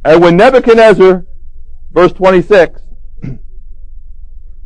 and 0.03 0.21
when 0.21 0.37
Nebuchadnezzar, 0.37 1.25
verse 1.91 2.13
26, 2.13 2.81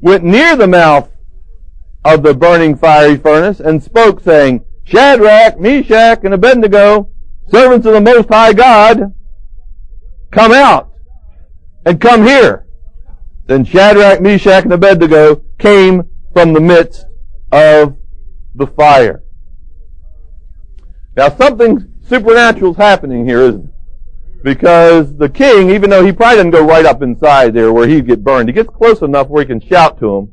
went 0.01 0.23
near 0.23 0.55
the 0.55 0.67
mouth 0.67 1.09
of 2.03 2.23
the 2.23 2.33
burning 2.33 2.75
fiery 2.75 3.17
furnace 3.17 3.59
and 3.59 3.83
spoke 3.83 4.19
saying, 4.21 4.65
Shadrach, 4.83 5.59
Meshach, 5.59 6.23
and 6.23 6.33
Abednego, 6.33 7.11
servants 7.49 7.85
of 7.85 7.93
the 7.93 8.01
Most 8.01 8.29
High 8.29 8.53
God, 8.53 9.13
come 10.31 10.51
out 10.51 10.88
and 11.85 11.99
come 11.99 12.25
here. 12.25 12.65
Then 13.45 13.65
Shadrach, 13.65 14.21
Meshach, 14.21 14.63
and 14.63 14.73
Abednego 14.73 15.43
came 15.57 16.03
from 16.33 16.53
the 16.53 16.59
midst 16.59 17.05
of 17.51 17.97
the 18.55 18.67
fire. 18.67 19.23
Now 21.15 21.29
something 21.29 21.91
supernatural 22.07 22.71
is 22.71 22.77
happening 22.77 23.25
here, 23.25 23.41
isn't 23.41 23.65
it? 23.65 23.71
Because 24.43 25.17
the 25.17 25.27
king, 25.27 25.69
even 25.69 25.89
though 25.89 26.05
he 26.05 26.13
probably 26.13 26.37
doesn't 26.37 26.51
go 26.51 26.65
right 26.65 26.85
up 26.85 27.01
inside 27.01 27.53
there 27.53 27.73
where 27.73 27.87
he'd 27.87 28.07
get 28.07 28.23
burned, 28.23 28.47
he 28.47 28.53
gets 28.53 28.69
close 28.69 29.01
enough 29.01 29.27
where 29.27 29.43
he 29.43 29.47
can 29.47 29.59
shout 29.59 29.99
to 29.99 30.17
him 30.17 30.31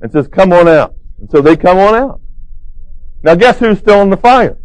and 0.00 0.12
says, 0.12 0.28
come 0.28 0.52
on 0.52 0.68
out. 0.68 0.94
And 1.18 1.30
so 1.30 1.40
they 1.40 1.56
come 1.56 1.78
on 1.78 1.94
out. 1.94 2.20
Now 3.22 3.34
guess 3.34 3.58
who's 3.58 3.78
still 3.78 4.02
in 4.02 4.10
the 4.10 4.16
fire? 4.16 4.58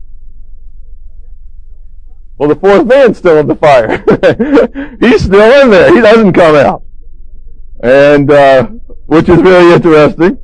Well, 2.38 2.50
the 2.50 2.56
fourth 2.56 2.86
man's 2.86 3.18
still 3.18 3.38
in 3.38 3.48
the 3.48 3.56
fire. 3.56 3.98
He's 5.00 5.24
still 5.24 5.62
in 5.62 5.70
there. 5.70 5.94
He 5.94 6.02
doesn't 6.02 6.34
come 6.34 6.56
out. 6.56 6.84
And, 7.82 8.30
uh, 8.30 8.68
which 9.06 9.30
is 9.30 9.42
very 9.42 9.74
interesting. 9.74 10.40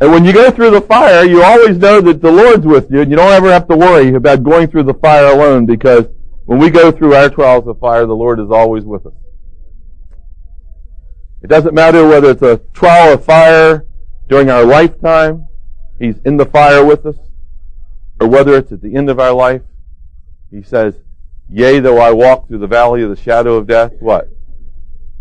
And 0.00 0.10
when 0.10 0.24
you 0.24 0.32
go 0.32 0.50
through 0.50 0.72
the 0.72 0.80
fire, 0.80 1.24
you 1.24 1.44
always 1.44 1.78
know 1.78 2.00
that 2.00 2.20
the 2.20 2.32
Lord's 2.32 2.66
with 2.66 2.90
you, 2.90 3.02
and 3.02 3.10
you 3.10 3.16
don't 3.16 3.30
ever 3.30 3.52
have 3.52 3.68
to 3.68 3.76
worry 3.76 4.12
about 4.14 4.42
going 4.42 4.66
through 4.66 4.82
the 4.82 4.94
fire 4.94 5.26
alone, 5.26 5.64
because 5.64 6.06
when 6.46 6.58
we 6.58 6.70
go 6.70 6.90
through 6.90 7.14
our 7.14 7.30
trials 7.30 7.68
of 7.68 7.78
fire, 7.78 8.04
the 8.04 8.16
Lord 8.16 8.40
is 8.40 8.50
always 8.50 8.84
with 8.84 9.06
us. 9.06 9.12
It 11.42 11.46
doesn't 11.46 11.74
matter 11.74 12.04
whether 12.04 12.30
it's 12.30 12.42
a 12.42 12.60
trial 12.72 13.14
of 13.14 13.24
fire 13.24 13.86
during 14.28 14.50
our 14.50 14.64
lifetime, 14.64 15.46
He's 16.00 16.16
in 16.24 16.36
the 16.36 16.46
fire 16.46 16.84
with 16.84 17.06
us, 17.06 17.16
or 18.20 18.26
whether 18.26 18.56
it's 18.56 18.72
at 18.72 18.82
the 18.82 18.96
end 18.96 19.08
of 19.08 19.20
our 19.20 19.32
life, 19.32 19.62
He 20.52 20.62
says, 20.62 20.94
Yea, 21.48 21.80
though 21.80 21.98
I 21.98 22.12
walk 22.12 22.46
through 22.46 22.58
the 22.58 22.66
valley 22.66 23.02
of 23.02 23.10
the 23.10 23.16
shadow 23.16 23.56
of 23.56 23.66
death, 23.66 23.92
what? 24.00 24.28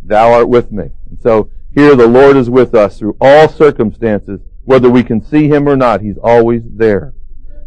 Thou 0.04 0.34
art 0.34 0.50
with 0.50 0.72
me. 0.72 0.90
And 1.10 1.20
so 1.22 1.50
here 1.74 1.96
the 1.96 2.08
Lord 2.08 2.38
is 2.38 2.50
with 2.50 2.76
us 2.76 3.00
through 3.00 3.18
all 3.20 3.48
circumstances 3.48 4.42
whether 4.64 4.90
we 4.90 5.04
can 5.04 5.22
see 5.22 5.48
him 5.48 5.68
or 5.68 5.76
not, 5.76 6.02
he's 6.02 6.18
always 6.18 6.62
there. 6.66 7.14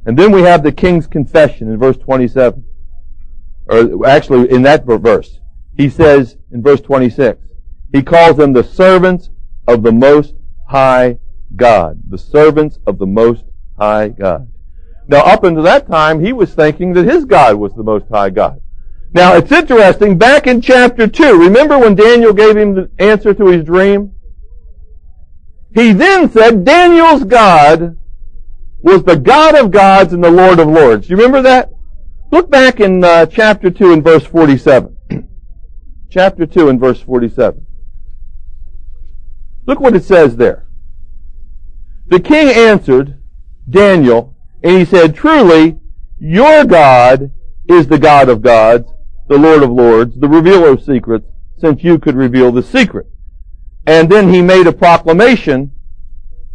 And 0.07 0.19
then 0.19 0.31
we 0.31 0.43
have 0.43 0.63
the 0.63 0.73
king's 0.73 1.07
confession 1.07 1.71
in 1.71 1.79
verse 1.79 1.97
27. 1.97 2.65
Or 3.67 4.07
actually, 4.07 4.51
in 4.51 4.63
that 4.63 4.85
verse, 4.85 5.41
he 5.77 5.89
says 5.89 6.37
in 6.53 6.63
verse 6.63 6.81
26, 6.81 7.43
he 7.93 8.03
calls 8.03 8.37
them 8.37 8.53
the 8.53 8.63
servants 8.63 9.31
of 9.67 9.83
the 9.83 9.93
Most 9.93 10.35
High 10.69 11.19
God. 11.57 12.01
The 12.09 12.19
servants 12.19 12.79
of 12.87 12.99
the 12.99 13.07
Most 13.07 13.45
High 13.79 14.09
God. 14.09 14.49
Now, 15.07 15.23
up 15.25 15.45
until 15.45 15.63
that 15.65 15.87
time, 15.87 16.25
he 16.25 16.33
was 16.33 16.55
thinking 16.55 16.93
that 16.95 17.05
his 17.05 17.25
God 17.25 17.57
was 17.57 17.75
the 17.75 17.83
Most 17.83 18.07
High 18.11 18.31
God. 18.31 18.61
Now, 19.13 19.35
it's 19.37 19.53
interesting, 19.53 20.19
back 20.19 20.47
in 20.47 20.61
chapter 20.61 21.07
2, 21.07 21.39
remember 21.39 21.79
when 21.79 21.95
Daniel 21.95 22.33
gave 22.33 22.57
him 22.57 22.75
the 22.75 22.91
answer 22.99 23.33
to 23.35 23.47
his 23.47 23.65
dream? 23.65 24.13
He 25.75 25.93
then 25.93 26.31
said 26.31 26.65
Daniel's 26.65 27.25
God 27.25 27.97
was 28.81 29.03
the 29.03 29.17
God 29.17 29.55
of 29.55 29.71
gods 29.71 30.13
and 30.13 30.23
the 30.23 30.31
Lord 30.31 30.59
of 30.59 30.69
lords. 30.69 31.09
You 31.09 31.17
remember 31.17 31.43
that? 31.43 31.71
Look 32.31 32.51
back 32.51 32.81
in 32.81 33.05
uh, 33.05 33.27
chapter 33.27 33.71
2 33.71 33.93
and 33.93 34.03
verse 34.03 34.25
47. 34.25 34.97
chapter 36.11 36.47
2 36.47 36.69
and 36.69 36.81
verse 36.81 37.01
47. 37.01 37.67
Look 39.67 39.81
what 39.81 39.97
it 39.97 40.05
says 40.05 40.37
there. 40.37 40.67
The 42.07 42.21
king 42.21 42.49
answered 42.49 43.23
Daniel, 43.69 44.34
and 44.65 44.79
he 44.79 44.85
said, 44.87 45.15
Truly, 45.15 45.79
your 46.19 46.65
God 46.65 47.31
is 47.69 47.87
the 47.87 47.99
God 47.99 48.31
of 48.31 48.41
gods, 48.41 48.91
the 49.29 49.39
Lord 49.39 49.63
of 49.63 49.71
lords, 49.71 50.19
the 50.19 50.29
revealer 50.29 50.71
of 50.71 50.83
secrets, 50.83 51.27
since 51.59 51.85
you 51.85 51.99
could 51.99 52.17
reveal 52.17 52.51
the 52.51 52.63
secret. 52.63 53.07
And 53.87 54.11
then 54.11 54.33
he 54.33 54.41
made 54.41 54.67
a 54.67 54.73
proclamation 54.73 55.71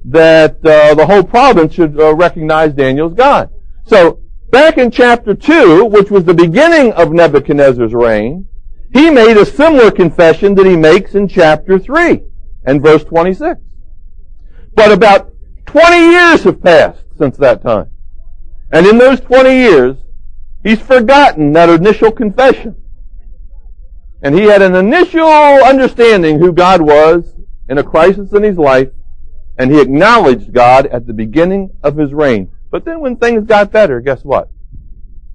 that 0.05 0.65
uh, 0.65 0.95
the 0.95 1.05
whole 1.05 1.23
province 1.23 1.75
should 1.75 1.99
uh, 1.99 2.15
recognize 2.15 2.73
Daniel's 2.73 3.13
God. 3.13 3.51
So, 3.85 4.21
back 4.49 4.79
in 4.79 4.89
chapter 4.89 5.35
2, 5.35 5.85
which 5.85 6.09
was 6.09 6.23
the 6.25 6.33
beginning 6.33 6.93
of 6.93 7.11
Nebuchadnezzar's 7.11 7.93
reign, 7.93 8.47
he 8.91 9.11
made 9.11 9.37
a 9.37 9.45
similar 9.45 9.91
confession 9.91 10.55
that 10.55 10.65
he 10.65 10.75
makes 10.75 11.13
in 11.13 11.27
chapter 11.27 11.77
3 11.77 12.23
and 12.65 12.81
verse 12.81 13.03
26. 13.03 13.61
But 14.73 14.91
about 14.91 15.31
20 15.67 15.97
years 15.97 16.43
have 16.45 16.63
passed 16.63 17.03
since 17.15 17.37
that 17.37 17.61
time. 17.61 17.91
And 18.71 18.85
in 18.85 18.97
those 18.97 19.19
20 19.19 19.49
years, 19.49 19.97
he's 20.63 20.81
forgotten 20.81 21.53
that 21.53 21.69
initial 21.69 22.11
confession. 22.11 22.75
And 24.21 24.35
he 24.35 24.43
had 24.43 24.61
an 24.61 24.75
initial 24.75 25.25
understanding 25.25 26.39
who 26.39 26.51
God 26.51 26.81
was 26.81 27.33
in 27.67 27.77
a 27.77 27.83
crisis 27.83 28.33
in 28.33 28.43
his 28.43 28.57
life, 28.57 28.89
and 29.57 29.71
he 29.71 29.81
acknowledged 29.81 30.53
God 30.53 30.87
at 30.87 31.07
the 31.07 31.13
beginning 31.13 31.71
of 31.83 31.97
his 31.97 32.13
reign. 32.13 32.51
But 32.69 32.85
then 32.85 32.99
when 32.99 33.15
things 33.15 33.45
got 33.45 33.71
better, 33.71 34.01
guess 34.01 34.23
what? 34.23 34.49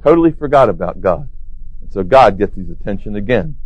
Totally 0.03 0.33
forgot 0.33 0.69
about 0.69 1.01
God. 1.01 1.29
And 1.81 1.93
so 1.93 2.03
God 2.03 2.39
gets 2.39 2.55
his 2.55 2.71
attention 2.71 3.17
again, 3.17 3.57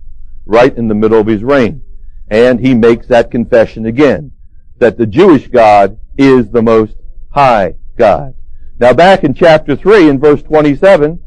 right 0.46 0.74
in 0.76 0.88
the 0.88 0.94
middle 0.94 1.20
of 1.20 1.26
his 1.26 1.42
reign. 1.42 1.82
And 2.30 2.60
he 2.60 2.74
makes 2.74 3.06
that 3.08 3.30
confession 3.30 3.86
again, 3.86 4.32
that 4.78 4.96
the 4.96 5.06
Jewish 5.06 5.48
God 5.48 5.98
is 6.16 6.50
the 6.50 6.62
most 6.62 6.96
high 7.30 7.74
God. 7.96 8.34
Now 8.80 8.92
back 8.92 9.24
in 9.24 9.34
chapter 9.34 9.74
3 9.74 10.08
in 10.08 10.20
verse 10.20 10.42
27, 10.42 11.20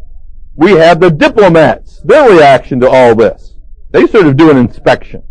we 0.55 0.71
have 0.73 0.99
the 0.99 1.09
diplomats, 1.09 2.01
their 2.03 2.29
reaction 2.29 2.79
to 2.79 2.89
all 2.89 3.15
this. 3.15 3.55
They 3.91 4.07
sort 4.07 4.27
of 4.27 4.37
do 4.37 4.49
an 4.49 4.57
inspection. 4.57 5.23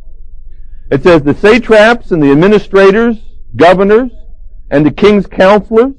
It 0.91 1.03
says 1.03 1.23
the 1.23 1.35
satraps 1.35 2.11
and 2.11 2.23
the 2.23 2.31
administrators, 2.31 3.17
governors, 3.57 4.11
and 4.71 4.85
the 4.85 4.91
king's 4.91 5.27
counselors 5.27 5.95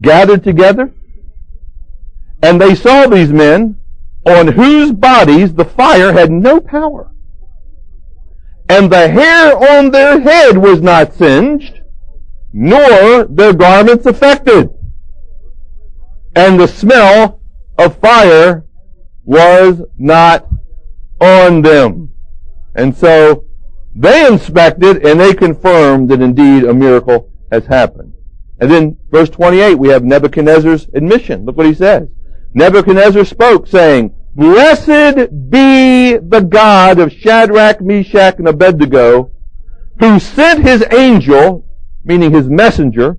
gathered 0.00 0.42
together, 0.42 0.92
and 2.42 2.60
they 2.60 2.74
saw 2.74 3.06
these 3.06 3.32
men 3.32 3.78
on 4.24 4.48
whose 4.48 4.92
bodies 4.92 5.54
the 5.54 5.64
fire 5.64 6.12
had 6.12 6.30
no 6.30 6.60
power. 6.60 7.12
And 8.68 8.90
the 8.90 9.08
hair 9.08 9.56
on 9.76 9.90
their 9.90 10.20
head 10.20 10.56
was 10.56 10.80
not 10.80 11.12
singed, 11.14 11.80
nor 12.52 13.24
their 13.24 13.52
garments 13.52 14.06
affected. 14.06 14.70
And 16.34 16.58
the 16.58 16.68
smell 16.68 17.40
of 17.78 17.96
fire 17.98 18.64
was 19.24 19.82
not 19.98 20.48
on 21.20 21.62
them. 21.62 22.12
And 22.74 22.96
so 22.96 23.44
they 23.94 24.26
inspected 24.26 25.04
and 25.04 25.20
they 25.20 25.34
confirmed 25.34 26.10
that 26.10 26.22
indeed 26.22 26.64
a 26.64 26.74
miracle 26.74 27.30
has 27.50 27.66
happened. 27.66 28.14
And 28.60 28.70
then 28.70 28.98
verse 29.10 29.30
28, 29.30 29.74
we 29.74 29.88
have 29.88 30.04
Nebuchadnezzar's 30.04 30.86
admission. 30.94 31.44
Look 31.44 31.56
what 31.56 31.66
he 31.66 31.74
says. 31.74 32.08
Nebuchadnezzar 32.54 33.24
spoke 33.24 33.66
saying, 33.66 34.14
Blessed 34.34 35.50
be 35.50 36.16
the 36.16 36.46
God 36.48 37.00
of 37.00 37.12
Shadrach, 37.12 37.80
Meshach, 37.80 38.38
and 38.38 38.46
Abednego, 38.46 39.32
who 39.98 40.20
sent 40.20 40.64
his 40.64 40.84
angel, 40.92 41.66
meaning 42.04 42.30
his 42.32 42.48
messenger, 42.48 43.18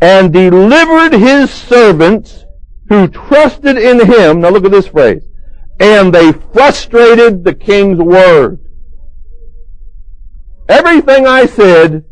and 0.00 0.32
delivered 0.32 1.12
his 1.12 1.50
servants 1.50 2.44
who 2.88 3.08
trusted 3.08 3.78
in 3.78 4.06
him. 4.06 4.40
Now 4.40 4.50
look 4.50 4.64
at 4.64 4.70
this 4.70 4.88
phrase 4.88 5.26
and 5.78 6.14
they 6.14 6.32
frustrated 6.32 7.44
the 7.44 7.54
king's 7.54 7.98
word. 7.98 8.58
Everything 10.68 11.26
I 11.26 11.46
said 11.46 12.04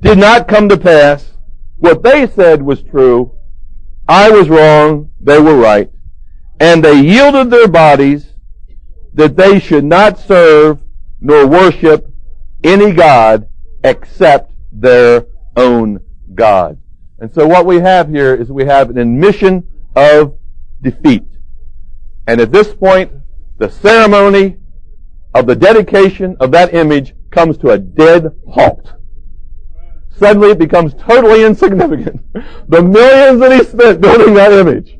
did 0.00 0.18
not 0.18 0.48
come 0.48 0.68
to 0.68 0.76
pass. 0.76 1.32
What 1.76 2.02
they 2.02 2.26
said 2.26 2.62
was 2.62 2.82
true. 2.82 3.32
I 4.06 4.30
was 4.30 4.48
wrong. 4.48 5.10
They 5.20 5.38
were 5.38 5.56
right. 5.56 5.90
And 6.60 6.84
they 6.84 7.00
yielded 7.00 7.50
their 7.50 7.68
bodies 7.68 8.34
that 9.14 9.36
they 9.36 9.58
should 9.58 9.84
not 9.84 10.18
serve 10.18 10.80
nor 11.20 11.46
worship 11.46 12.12
any 12.62 12.92
God 12.92 13.48
except 13.82 14.52
their 14.72 15.26
own 15.56 16.00
God. 16.38 16.78
And 17.18 17.34
so 17.34 17.46
what 17.46 17.66
we 17.66 17.80
have 17.80 18.08
here 18.08 18.34
is 18.34 18.50
we 18.50 18.64
have 18.64 18.88
an 18.88 18.96
admission 18.96 19.66
of 19.94 20.38
defeat. 20.80 21.24
And 22.26 22.40
at 22.40 22.52
this 22.52 22.72
point, 22.72 23.12
the 23.58 23.68
ceremony 23.68 24.56
of 25.34 25.46
the 25.46 25.56
dedication 25.56 26.36
of 26.40 26.52
that 26.52 26.72
image 26.72 27.14
comes 27.30 27.58
to 27.58 27.70
a 27.70 27.78
dead 27.78 28.30
halt. 28.48 28.92
Suddenly 30.16 30.50
it 30.50 30.58
becomes 30.58 30.94
totally 30.94 31.44
insignificant. 31.44 32.24
The 32.68 32.82
millions 32.82 33.40
that 33.40 33.52
he 33.52 33.64
spent 33.64 34.00
building 34.00 34.34
that 34.34 34.52
image. 34.52 34.96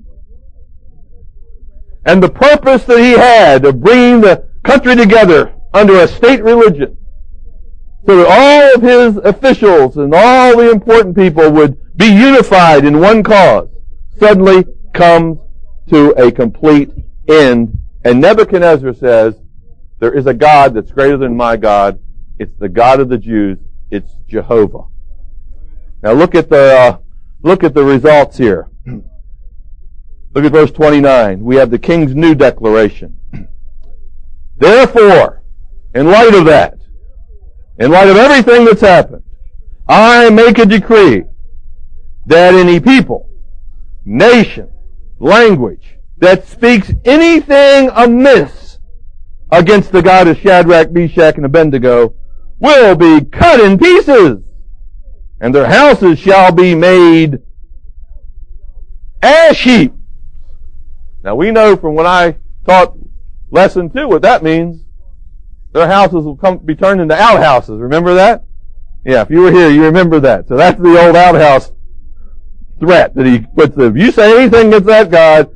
And 2.05 2.23
the 2.23 2.31
purpose 2.31 2.85
that 2.85 2.99
he 2.99 3.13
had 3.13 3.65
of 3.65 3.81
bringing 3.81 4.23
the 4.23 4.49
country 4.65 4.97
together 4.97 5.55
under 5.75 6.01
a 6.01 6.09
state 6.09 6.43
religion 6.43 6.98
so 8.07 8.17
that 8.17 8.27
all 8.29 8.75
of 8.75 8.83
his 8.83 9.17
officials 9.25 9.97
and 9.97 10.15
all 10.15 10.57
the 10.57 10.71
important 10.71 11.17
people 11.17 11.51
would 11.51 11.97
be 11.97 12.07
unified 12.07 12.85
in 12.85 13.01
one 13.01 13.23
cause 13.23 13.69
suddenly 14.19 14.65
comes 14.95 15.39
to 15.89 16.11
a 16.13 16.31
complete 16.31 16.91
end. 17.29 17.79
And 18.05 18.21
Nebuchadnezzar 18.21 18.95
says, 18.95 19.35
there 19.99 20.13
is 20.13 20.27
a 20.27 20.35
God 20.35 20.75
that's 20.75 20.93
greater 20.93 21.17
than 21.17 21.37
my 21.37 21.57
God. 21.57 21.99
It's 22.39 22.57
the 22.59 22.69
God 22.69 23.01
of 23.01 23.09
the 23.09 23.19
Jews. 23.19 23.59
It's 23.91 24.13
Jehovah. 24.29 24.85
Now 26.03 26.13
look 26.13 26.35
at 26.35 26.49
the, 26.49 26.79
uh, 26.79 26.99
look 27.43 27.65
at 27.65 27.75
the 27.75 27.83
results 27.83 28.37
here. 28.37 28.71
Look 30.35 30.45
at 30.45 30.53
verse 30.53 30.71
29. 30.71 31.43
We 31.43 31.57
have 31.57 31.71
the 31.71 31.79
king's 31.79 32.15
new 32.15 32.35
declaration. 32.35 33.19
Therefore, 34.57 35.43
in 35.95 36.07
light 36.07 36.35
of 36.35 36.45
that, 36.45 36.78
in 37.79 37.91
light 37.91 38.09
of 38.09 38.17
everything 38.17 38.65
that's 38.65 38.81
happened, 38.81 39.23
I 39.89 40.31
make 40.31 40.59
a 40.59 40.67
decree 40.67 41.25
that 42.27 42.55
any 42.55 42.81
people, 42.81 43.31
nation, 44.05 44.71
language 45.19 45.97
that 46.19 46.47
speaks 46.47 46.93
anything 47.05 47.91
amiss 47.95 48.79
against 49.51 49.93
the 49.93 50.03
God 50.03 50.29
of 50.29 50.39
Shadrach, 50.39 50.91
Meshach, 50.91 51.37
and 51.37 51.47
Abednego 51.47 52.15
will 52.59 52.97
be 52.97 53.25
cut 53.25 53.61
in 53.61 53.79
pieces, 53.79 54.43
and 55.41 55.55
their 55.55 55.69
houses 55.69 56.19
shall 56.19 56.53
be 56.53 56.75
made 56.75 57.39
ash 59.23 59.63
heap. 59.65 59.93
Now 61.23 61.35
we 61.35 61.51
know 61.51 61.77
from 61.77 61.95
when 61.95 62.07
I 62.07 62.37
taught 62.67 62.97
lesson 63.51 63.91
two 63.91 64.09
what 64.09 64.23
that 64.23 64.43
means. 64.43 64.83
Their 65.73 65.87
houses 65.87 66.25
will 66.25 66.37
come, 66.37 66.59
be 66.59 66.75
turned 66.75 67.01
into 67.01 67.15
outhouses. 67.15 67.79
Remember 67.79 68.15
that? 68.15 68.45
Yeah, 69.05 69.23
if 69.23 69.31
you 69.31 69.43
were 69.43 69.53
here, 69.53 69.71
you 69.71 69.85
remember 69.85 70.21
that. 70.21 70.49
So 70.49 70.57
that's 70.57 70.81
the 70.81 71.07
old 71.07 71.17
outhouse 71.17 71.73
threat 72.81 73.15
that 73.15 73.27
he 73.27 73.41
puts 73.41 73.77
If 73.77 73.97
you 73.97 74.13
say 74.13 74.41
anything 74.41 74.69
against 74.69 74.87
that 74.87 75.11
God, 75.11 75.55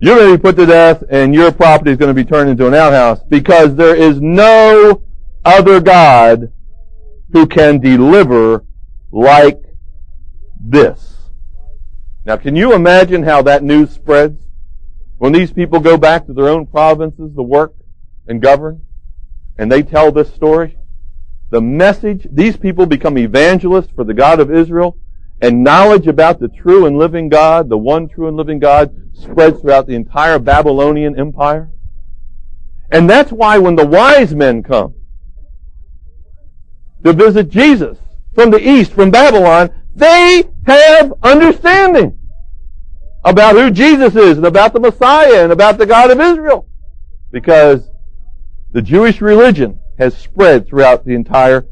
you're 0.00 0.16
going 0.16 0.32
to 0.32 0.38
be 0.38 0.42
put 0.42 0.56
to 0.56 0.66
death 0.66 1.02
and 1.10 1.34
your 1.34 1.52
property 1.52 1.90
is 1.90 1.96
going 1.96 2.14
to 2.14 2.14
be 2.14 2.24
turned 2.24 2.48
into 2.48 2.66
an 2.66 2.74
outhouse 2.74 3.22
because 3.28 3.74
there 3.74 3.94
is 3.94 4.20
no 4.20 5.02
other 5.44 5.80
God 5.80 6.52
who 7.32 7.46
can 7.46 7.80
deliver 7.80 8.64
like 9.10 9.62
this. 10.58 11.18
Now 12.24 12.36
can 12.36 12.56
you 12.56 12.74
imagine 12.74 13.22
how 13.22 13.42
that 13.42 13.62
news 13.62 13.90
spreads? 13.90 14.40
When 15.18 15.32
these 15.32 15.52
people 15.52 15.80
go 15.80 15.98
back 15.98 16.26
to 16.26 16.32
their 16.32 16.48
own 16.48 16.66
provinces 16.66 17.34
to 17.34 17.42
work 17.42 17.74
and 18.26 18.40
govern, 18.40 18.82
and 19.60 19.70
they 19.70 19.82
tell 19.82 20.10
this 20.10 20.32
story, 20.32 20.78
the 21.50 21.60
message, 21.60 22.26
these 22.32 22.56
people 22.56 22.86
become 22.86 23.18
evangelists 23.18 23.92
for 23.94 24.04
the 24.04 24.14
God 24.14 24.40
of 24.40 24.50
Israel, 24.50 24.96
and 25.42 25.62
knowledge 25.62 26.06
about 26.06 26.40
the 26.40 26.48
true 26.48 26.86
and 26.86 26.96
living 26.96 27.28
God, 27.28 27.68
the 27.68 27.76
one 27.76 28.08
true 28.08 28.26
and 28.26 28.38
living 28.38 28.58
God, 28.58 28.90
spreads 29.12 29.60
throughout 29.60 29.86
the 29.86 29.94
entire 29.94 30.38
Babylonian 30.38 31.18
empire. 31.18 31.70
And 32.90 33.08
that's 33.08 33.32
why 33.32 33.58
when 33.58 33.76
the 33.76 33.86
wise 33.86 34.34
men 34.34 34.62
come 34.62 34.94
to 37.04 37.12
visit 37.12 37.50
Jesus 37.50 37.98
from 38.34 38.50
the 38.50 38.66
east, 38.66 38.94
from 38.94 39.10
Babylon, 39.10 39.68
they 39.94 40.44
have 40.66 41.12
understanding 41.22 42.18
about 43.24 43.56
who 43.56 43.70
Jesus 43.70 44.16
is 44.16 44.38
and 44.38 44.46
about 44.46 44.72
the 44.72 44.80
Messiah 44.80 45.44
and 45.44 45.52
about 45.52 45.76
the 45.76 45.84
God 45.84 46.10
of 46.10 46.18
Israel. 46.18 46.66
Because 47.30 47.89
the 48.72 48.82
Jewish 48.82 49.20
religion 49.20 49.80
has 49.98 50.16
spread 50.16 50.66
throughout 50.66 51.04
the 51.04 51.14
entire 51.14 51.66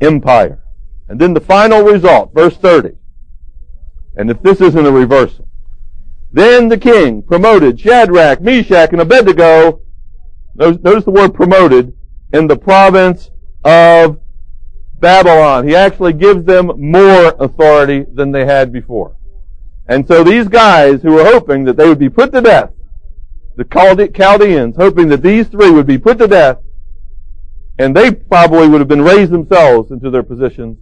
empire. 0.00 0.62
And 1.08 1.20
then 1.20 1.34
the 1.34 1.40
final 1.40 1.82
result, 1.82 2.32
verse 2.34 2.56
30. 2.56 2.96
And 4.16 4.30
if 4.30 4.42
this 4.42 4.60
isn't 4.60 4.86
a 4.86 4.92
reversal, 4.92 5.48
then 6.32 6.68
the 6.68 6.78
king 6.78 7.22
promoted 7.22 7.78
Shadrach, 7.78 8.40
Meshach, 8.40 8.90
and 8.92 9.00
Abednego, 9.00 9.80
notice 10.54 11.04
the 11.04 11.10
word 11.10 11.34
promoted, 11.34 11.94
in 12.32 12.46
the 12.46 12.56
province 12.56 13.30
of 13.64 14.18
Babylon. 14.98 15.68
He 15.68 15.76
actually 15.76 16.14
gives 16.14 16.44
them 16.44 16.72
more 16.78 17.34
authority 17.38 18.06
than 18.14 18.32
they 18.32 18.46
had 18.46 18.72
before. 18.72 19.16
And 19.86 20.06
so 20.06 20.24
these 20.24 20.48
guys 20.48 21.02
who 21.02 21.12
were 21.12 21.24
hoping 21.24 21.64
that 21.64 21.76
they 21.76 21.88
would 21.88 21.98
be 21.98 22.08
put 22.08 22.32
to 22.32 22.40
death, 22.40 22.70
the 23.70 24.10
Chaldeans, 24.14 24.76
hoping 24.76 25.08
that 25.08 25.22
these 25.22 25.48
three 25.48 25.70
would 25.70 25.86
be 25.86 25.98
put 25.98 26.18
to 26.18 26.28
death, 26.28 26.58
and 27.78 27.96
they 27.96 28.12
probably 28.12 28.68
would 28.68 28.80
have 28.80 28.88
been 28.88 29.02
raised 29.02 29.32
themselves 29.32 29.90
into 29.90 30.10
their 30.10 30.22
positions, 30.22 30.78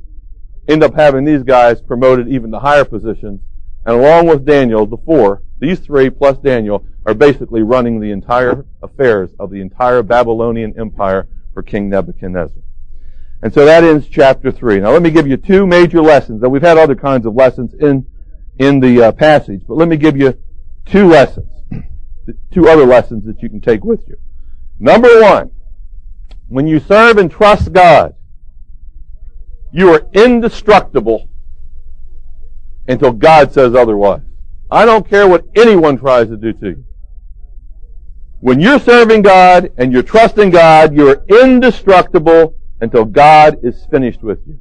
end 0.68 0.83
up 0.83 0.95
having 0.95 1.24
these 1.24 1.43
guys 1.43 1.81
promoted 1.81 2.28
even 2.28 2.51
to 2.51 2.59
higher 2.59 2.85
positions. 2.85 3.41
And 3.87 3.97
along 3.97 4.26
with 4.26 4.45
Daniel, 4.45 4.87
the 4.87 4.99
four, 4.99 5.43
these 5.59 5.81
three 5.81 6.11
plus 6.11 6.39
Daniel, 6.39 6.85
are 7.07 7.14
basically 7.14 7.62
running 7.62 7.99
the 7.99 8.11
entire 8.11 8.66
affairs 8.83 9.31
of 9.39 9.51
the 9.51 9.61
entire 9.61 10.03
Babylonian 10.03 10.78
empire 10.78 11.26
for 11.55 11.62
King 11.62 11.89
Nebuchadnezzar. 11.89 12.62
And 13.43 13.53
so 13.55 13.64
that 13.64 13.85
ends 13.85 14.07
chapter 14.07 14.53
3. 14.53 14.81
Now 14.81 14.91
let 14.91 15.03
me 15.03 15.11
give 15.11 15.26
you 15.26 15.39
two 15.39 15.66
major 15.66 16.03
lessons. 16.03 16.43
Now 16.43 16.49
we've 16.49 16.61
had 16.61 16.76
other 16.76 16.95
kinds 16.95 17.24
of 17.24 17.35
lessons 17.35 17.72
in, 17.74 18.07
in 18.59 18.81
the 18.81 19.05
uh, 19.05 19.12
passage, 19.12 19.62
but 19.66 19.78
let 19.78 19.89
me 19.89 19.97
give 19.97 20.16
you 20.16 20.39
two 20.85 21.09
lessons. 21.09 21.49
Two 22.51 22.68
other 22.68 22.85
lessons 22.85 23.24
that 23.26 23.43
you 23.43 23.49
can 23.49 23.61
take 23.61 23.85
with 23.85 24.03
you. 24.09 24.16
Number 24.78 25.20
one, 25.20 25.51
when 26.49 26.66
you 26.66 26.81
serve 26.81 27.18
and 27.18 27.31
trust 27.31 27.72
God, 27.72 28.14
you 29.72 29.91
are 29.91 30.07
indestructible 30.12 31.28
until 32.89 33.12
God 33.12 33.53
says 33.53 33.74
otherwise. 33.74 34.22
I 34.70 34.85
don't 34.85 35.09
care 35.09 35.28
what 35.28 35.45
anyone 35.55 35.99
tries 35.99 36.28
to 36.28 36.37
do 36.37 36.53
to 36.55 36.68
you. 36.70 36.85
When 38.41 38.59
you're 38.59 38.81
serving 38.81 39.22
God 39.22 39.70
and 39.76 39.93
you're 39.93 40.03
trusting 40.03 40.51
God, 40.51 40.95
you're 40.95 41.24
indestructible 41.28 42.55
until 42.81 43.05
God 43.05 43.59
is 43.62 43.87
finished 43.91 44.22
with 44.22 44.41
you. 44.47 44.59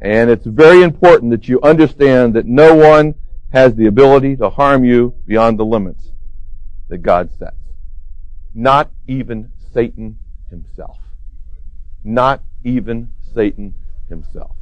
And 0.00 0.30
it's 0.30 0.46
very 0.46 0.82
important 0.82 1.30
that 1.32 1.48
you 1.48 1.60
understand 1.60 2.34
that 2.34 2.46
no 2.46 2.74
one 2.74 3.14
has 3.52 3.74
the 3.74 3.86
ability 3.86 4.36
to 4.36 4.48
harm 4.48 4.84
you 4.84 5.14
beyond 5.26 5.58
the 5.58 5.64
limits 5.64 6.08
that 6.88 6.98
God 6.98 7.30
sets. 7.38 7.56
Not 8.54 8.90
even 9.06 9.52
Satan 9.72 10.18
himself. 10.50 10.98
Not 12.02 12.42
even 12.64 13.10
Satan 13.34 13.74
himself. 14.08 14.56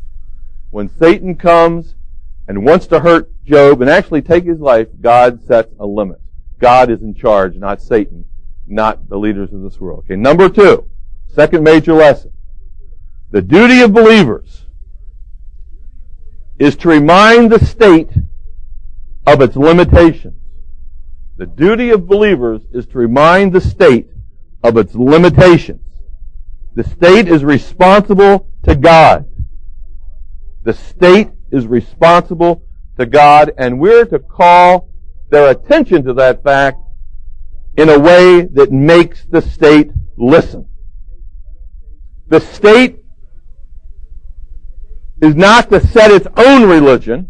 When 0.71 0.89
Satan 0.89 1.37
comes 1.37 1.95
and 2.49 2.65
wants 2.65 2.87
to 2.89 3.01
hurt 3.01 3.31
Job 3.45 3.81
and 3.81 3.91
actually 3.91 4.23
take 4.23 4.45
his 4.45 4.61
life, 4.61 4.89
God 5.01 5.41
sets 5.47 5.73
a 5.79 5.87
limit. 5.87 6.21
God 6.59 6.91
is 6.91 7.03
in 7.03 7.15
charge, 7.15 7.57
not 7.57 7.83
Satan, 7.83 8.25
not 8.67 9.09
the 9.09 9.19
leaders 9.19 9.53
of 9.53 9.63
this 9.63 9.81
world. 9.81 10.01
Okay, 10.01 10.17
number 10.17 10.49
two, 10.49 10.89
second 11.29 11.63
major 11.63 11.93
lesson. 11.93 12.33
The 13.31 13.43
duty 13.43 13.83
of 13.83 13.93
believers 13.93 14.67
is 16.59 16.77
to 16.77 16.89
remind 16.89 17.53
the 17.53 17.65
state 17.65 18.11
of 19.27 19.41
its 19.41 19.57
limitations. 19.57 20.41
The 21.39 21.47
duty 21.47 21.91
of 21.91 22.07
believers 22.07 22.63
is 22.73 22.87
to 22.87 22.99
remind 22.99 23.53
the 23.53 23.61
state 23.61 24.09
of 24.63 24.79
its 24.79 24.95
limitations. 24.95 25.83
The 26.75 26.85
state 26.85 27.29
is 27.29 27.45
responsible 27.45 28.51
to 28.65 28.75
God. 28.75 29.27
The 30.65 30.73
state 30.73 31.31
is 31.51 31.67
responsible 31.67 32.63
to 32.99 33.07
God, 33.07 33.53
and 33.59 33.79
we're 33.79 34.07
to 34.07 34.19
call 34.19 34.89
their 35.31 35.51
attention 35.51 36.05
to 36.05 36.15
that 36.15 36.43
fact 36.43 36.79
in 37.77 37.91
a 37.91 37.99
way 37.99 38.43
that 38.43 38.73
makes 38.73 39.25
the 39.27 39.43
state 39.43 39.91
listen. 40.17 40.69
The 42.29 42.41
state 42.41 42.99
is 45.21 45.35
not 45.35 45.69
to 45.71 45.87
set 45.87 46.11
its 46.11 46.27
own 46.37 46.69
religion, 46.69 47.29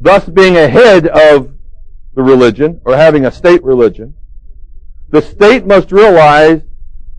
thus 0.00 0.28
being 0.28 0.56
ahead 0.56 1.06
of 1.06 1.53
the 2.14 2.22
religion 2.22 2.80
or 2.84 2.96
having 2.96 3.26
a 3.26 3.32
state 3.32 3.62
religion. 3.62 4.14
The 5.10 5.22
state 5.22 5.66
must 5.66 5.92
realize 5.92 6.62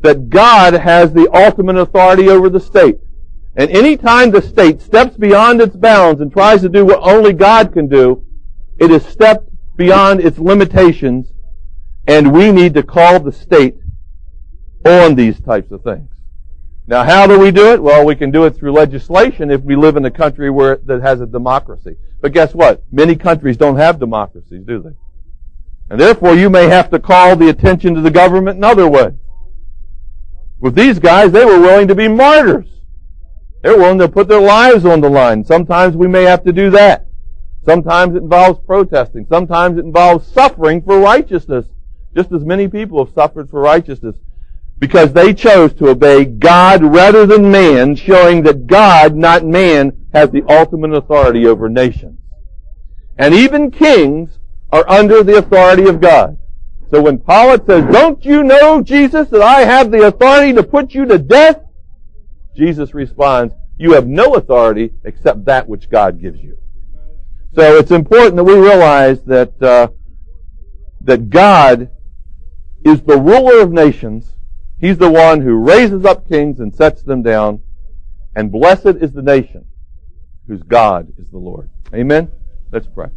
that 0.01 0.29
God 0.29 0.73
has 0.73 1.13
the 1.13 1.29
ultimate 1.33 1.77
authority 1.77 2.29
over 2.29 2.49
the 2.49 2.59
state. 2.59 2.99
And 3.55 3.71
any 3.71 3.95
time 3.95 4.31
the 4.31 4.41
state 4.41 4.81
steps 4.81 5.15
beyond 5.15 5.61
its 5.61 5.75
bounds 5.75 6.21
and 6.21 6.31
tries 6.31 6.61
to 6.61 6.69
do 6.69 6.85
what 6.85 6.99
only 7.01 7.33
God 7.33 7.73
can 7.73 7.87
do, 7.87 8.25
it 8.79 8.91
has 8.91 9.05
stepped 9.05 9.49
beyond 9.77 10.19
its 10.19 10.37
limitations, 10.37 11.31
and 12.07 12.33
we 12.33 12.51
need 12.51 12.73
to 12.73 12.83
call 12.83 13.19
the 13.19 13.31
state 13.31 13.75
on 14.85 15.15
these 15.15 15.39
types 15.39 15.71
of 15.71 15.81
things. 15.83 16.09
Now, 16.87 17.03
how 17.03 17.25
do 17.25 17.39
we 17.39 17.49
do 17.49 17.71
it? 17.73 17.81
Well, 17.81 18.05
we 18.05 18.15
can 18.15 18.29
do 18.29 18.45
it 18.45 18.55
through 18.55 18.73
legislation 18.73 19.49
if 19.49 19.61
we 19.61 19.75
live 19.75 19.97
in 19.97 20.05
a 20.05 20.11
country 20.11 20.51
where 20.51 20.77
that 20.85 21.01
has 21.01 21.19
a 21.19 21.25
democracy. 21.25 21.95
But 22.21 22.31
guess 22.31 22.53
what? 22.53 22.83
Many 22.91 23.15
countries 23.15 23.57
don't 23.57 23.77
have 23.77 23.99
democracies, 23.99 24.63
do 24.65 24.83
they? 24.83 24.91
And 25.89 25.99
therefore, 25.99 26.35
you 26.35 26.49
may 26.49 26.67
have 26.67 26.91
to 26.91 26.99
call 26.99 27.35
the 27.35 27.49
attention 27.49 27.95
to 27.95 28.01
the 28.01 28.11
government 28.11 28.57
in 28.57 28.63
other 28.63 28.87
ways. 28.87 29.13
With 30.59 30.75
these 30.75 30.99
guys, 30.99 31.31
they 31.31 31.43
were 31.43 31.59
willing 31.59 31.87
to 31.87 31.95
be 31.95 32.07
martyrs. 32.07 32.67
They're 33.63 33.77
willing 33.77 33.99
to 33.99 34.07
put 34.07 34.27
their 34.27 34.41
lives 34.41 34.85
on 34.85 35.01
the 35.01 35.09
line. 35.09 35.43
Sometimes 35.43 35.95
we 35.95 36.07
may 36.07 36.23
have 36.23 36.43
to 36.43 36.53
do 36.53 36.69
that. 36.71 37.07
Sometimes 37.63 38.15
it 38.15 38.21
involves 38.21 38.59
protesting. 38.59 39.25
Sometimes 39.27 39.79
it 39.79 39.85
involves 39.85 40.27
suffering 40.27 40.83
for 40.83 40.99
righteousness. 40.99 41.65
Just 42.15 42.31
as 42.31 42.45
many 42.45 42.67
people 42.67 43.03
have 43.03 43.13
suffered 43.13 43.49
for 43.49 43.59
righteousness 43.59 44.15
because 44.85 45.13
they 45.13 45.33
chose 45.33 45.73
to 45.73 45.89
obey 45.89 46.25
God 46.25 46.83
rather 46.83 47.25
than 47.25 47.49
man, 47.49 47.95
showing 47.95 48.43
that 48.43 48.67
God, 48.67 49.15
not 49.15 49.43
man, 49.43 50.05
has 50.13 50.29
the 50.29 50.43
ultimate 50.47 50.93
authority 50.93 51.47
over 51.47 51.67
nations. 51.67 52.19
And 53.17 53.33
even 53.33 53.71
kings 53.71 54.37
are 54.71 54.87
under 54.87 55.23
the 55.23 55.39
authority 55.39 55.87
of 55.87 55.99
God. 55.99 56.37
So 56.91 57.01
when 57.01 57.17
Pilate 57.17 57.65
says, 57.65 57.83
don't 57.91 58.23
you 58.23 58.43
know, 58.43 58.83
Jesus, 58.83 59.27
that 59.29 59.41
I 59.41 59.61
have 59.61 59.89
the 59.89 60.05
authority 60.05 60.53
to 60.53 60.61
put 60.61 60.93
you 60.93 61.05
to 61.05 61.17
death? 61.17 61.61
Jesus 62.55 62.93
responds, 62.93 63.55
you 63.79 63.93
have 63.93 64.05
no 64.05 64.35
authority 64.35 64.91
except 65.03 65.45
that 65.45 65.67
which 65.67 65.89
God 65.89 66.21
gives 66.21 66.39
you. 66.43 66.59
So 67.55 67.79
it's 67.79 67.89
important 67.89 68.35
that 68.35 68.43
we 68.43 68.53
realize 68.53 69.23
that 69.23 69.59
uh, 69.63 69.87
that 71.01 71.31
God 71.31 71.89
is 72.83 73.01
the 73.01 73.17
ruler 73.17 73.61
of 73.61 73.71
nations. 73.71 74.31
He's 74.79 74.97
the 74.97 75.09
one 75.09 75.41
who 75.41 75.55
raises 75.55 76.05
up 76.05 76.27
kings 76.27 76.59
and 76.59 76.73
sets 76.75 77.03
them 77.03 77.23
down. 77.23 77.61
And 78.35 78.51
blessed 78.51 78.97
is 78.99 79.13
the 79.13 79.21
nation 79.21 79.65
whose 80.47 80.63
God 80.63 81.13
is 81.17 81.27
the 81.29 81.37
Lord. 81.37 81.69
Amen. 81.93 82.31
Let's 82.71 82.87
pray. 82.87 83.07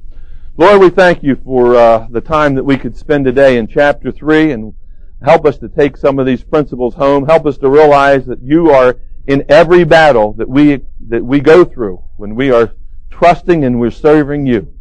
Lord, 0.56 0.80
we 0.80 0.90
thank 0.90 1.22
you 1.22 1.36
for 1.36 1.76
uh, 1.76 2.06
the 2.10 2.20
time 2.20 2.54
that 2.54 2.64
we 2.64 2.76
could 2.76 2.96
spend 2.96 3.24
today 3.24 3.58
in 3.58 3.66
chapter 3.66 4.12
3 4.12 4.52
and 4.52 4.74
help 5.22 5.46
us 5.46 5.58
to 5.58 5.68
take 5.68 5.96
some 5.96 6.18
of 6.18 6.26
these 6.26 6.44
principles 6.44 6.94
home. 6.94 7.26
Help 7.26 7.46
us 7.46 7.58
to 7.58 7.68
realize 7.68 8.26
that 8.26 8.42
you 8.42 8.70
are 8.70 8.96
in 9.26 9.44
every 9.48 9.84
battle 9.84 10.32
that 10.34 10.48
we, 10.48 10.80
that 11.08 11.24
we 11.24 11.40
go 11.40 11.64
through 11.64 12.02
when 12.16 12.34
we 12.34 12.50
are 12.50 12.72
trusting 13.10 13.64
and 13.64 13.78
we're 13.78 13.90
serving 13.90 14.46
you. 14.46 14.72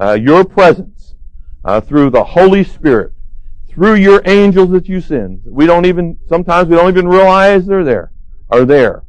Uh, 0.00 0.12
your 0.12 0.44
presence 0.44 1.14
uh, 1.64 1.80
through 1.80 2.10
the 2.10 2.22
Holy 2.22 2.64
Spirit, 2.64 3.12
through 3.78 3.94
your 3.94 4.20
angels 4.24 4.70
that 4.70 4.88
you 4.88 5.00
send. 5.00 5.40
We 5.44 5.64
don't 5.64 5.86
even, 5.86 6.18
sometimes 6.28 6.68
we 6.68 6.74
don't 6.74 6.88
even 6.88 7.06
realize 7.06 7.64
they're 7.64 7.84
there, 7.84 8.10
are 8.50 8.64
there. 8.64 9.04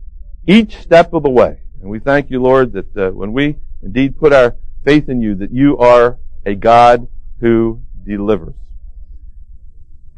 Each 0.46 0.78
step 0.78 1.12
of 1.14 1.24
the 1.24 1.30
way. 1.30 1.62
And 1.82 1.90
we 1.90 1.98
thank 1.98 2.30
you, 2.30 2.40
Lord, 2.40 2.74
that 2.74 2.96
uh, 2.96 3.10
when 3.10 3.34
we 3.34 3.56
indeed 3.82 4.20
put 4.20 4.32
our 4.32 4.56
faith 4.86 5.10
in 5.10 5.22
you 5.22 5.34
that 5.34 5.52
you 5.52 5.76
are 5.80 6.20
a 6.46 6.54
God 6.54 7.08
who 7.40 7.82
delivers. 8.06 8.54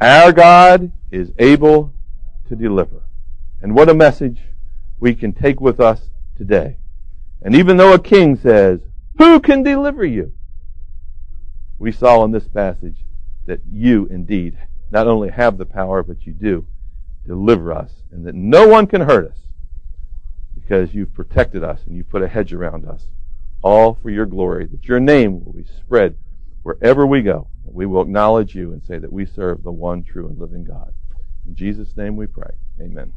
Our 0.01 0.33
God 0.33 0.91
is 1.11 1.31
able 1.39 1.93
to 2.49 2.55
deliver. 2.57 3.03
And 3.61 3.73
what 3.73 3.87
a 3.87 3.93
message 3.93 4.41
we 4.99 5.15
can 5.15 5.31
take 5.31 5.61
with 5.61 5.79
us 5.79 6.01
today. 6.37 6.75
And 7.41 7.55
even 7.55 7.77
though 7.77 7.93
a 7.93 7.99
king 7.99 8.35
says, 8.35 8.81
who 9.17 9.39
can 9.39 9.63
deliver 9.63 10.03
you? 10.03 10.33
We 11.79 11.93
saw 11.93 12.25
in 12.25 12.31
this 12.31 12.49
passage 12.49 12.97
that 13.45 13.61
you 13.69 14.07
indeed 14.07 14.57
not 14.91 15.07
only 15.07 15.29
have 15.29 15.57
the 15.57 15.65
power, 15.65 16.03
but 16.03 16.25
you 16.25 16.33
do 16.33 16.65
deliver 17.25 17.71
us 17.71 17.91
and 18.11 18.25
that 18.25 18.35
no 18.35 18.67
one 18.67 18.87
can 18.87 19.01
hurt 19.01 19.29
us 19.29 19.37
because 20.55 20.93
you've 20.93 21.13
protected 21.13 21.63
us 21.63 21.81
and 21.85 21.95
you've 21.95 22.09
put 22.09 22.23
a 22.23 22.27
hedge 22.27 22.53
around 22.53 22.85
us 22.87 23.07
all 23.63 23.97
for 24.01 24.09
your 24.09 24.25
glory, 24.25 24.65
that 24.65 24.85
your 24.85 24.99
name 24.99 25.43
will 25.43 25.53
be 25.53 25.65
spread 25.65 26.17
wherever 26.63 27.05
we 27.05 27.21
go. 27.21 27.47
That 27.65 27.73
we 27.73 27.85
will 27.85 28.01
acknowledge 28.01 28.55
you 28.55 28.73
and 28.73 28.83
say 28.83 28.97
that 28.97 29.13
we 29.13 29.25
serve 29.25 29.63
the 29.63 29.71
one 29.71 30.03
true 30.03 30.27
and 30.27 30.39
living 30.39 30.63
God. 30.63 30.93
In 31.47 31.55
Jesus' 31.55 31.95
name 31.95 32.15
we 32.15 32.27
pray. 32.27 32.51
Amen. 32.79 33.13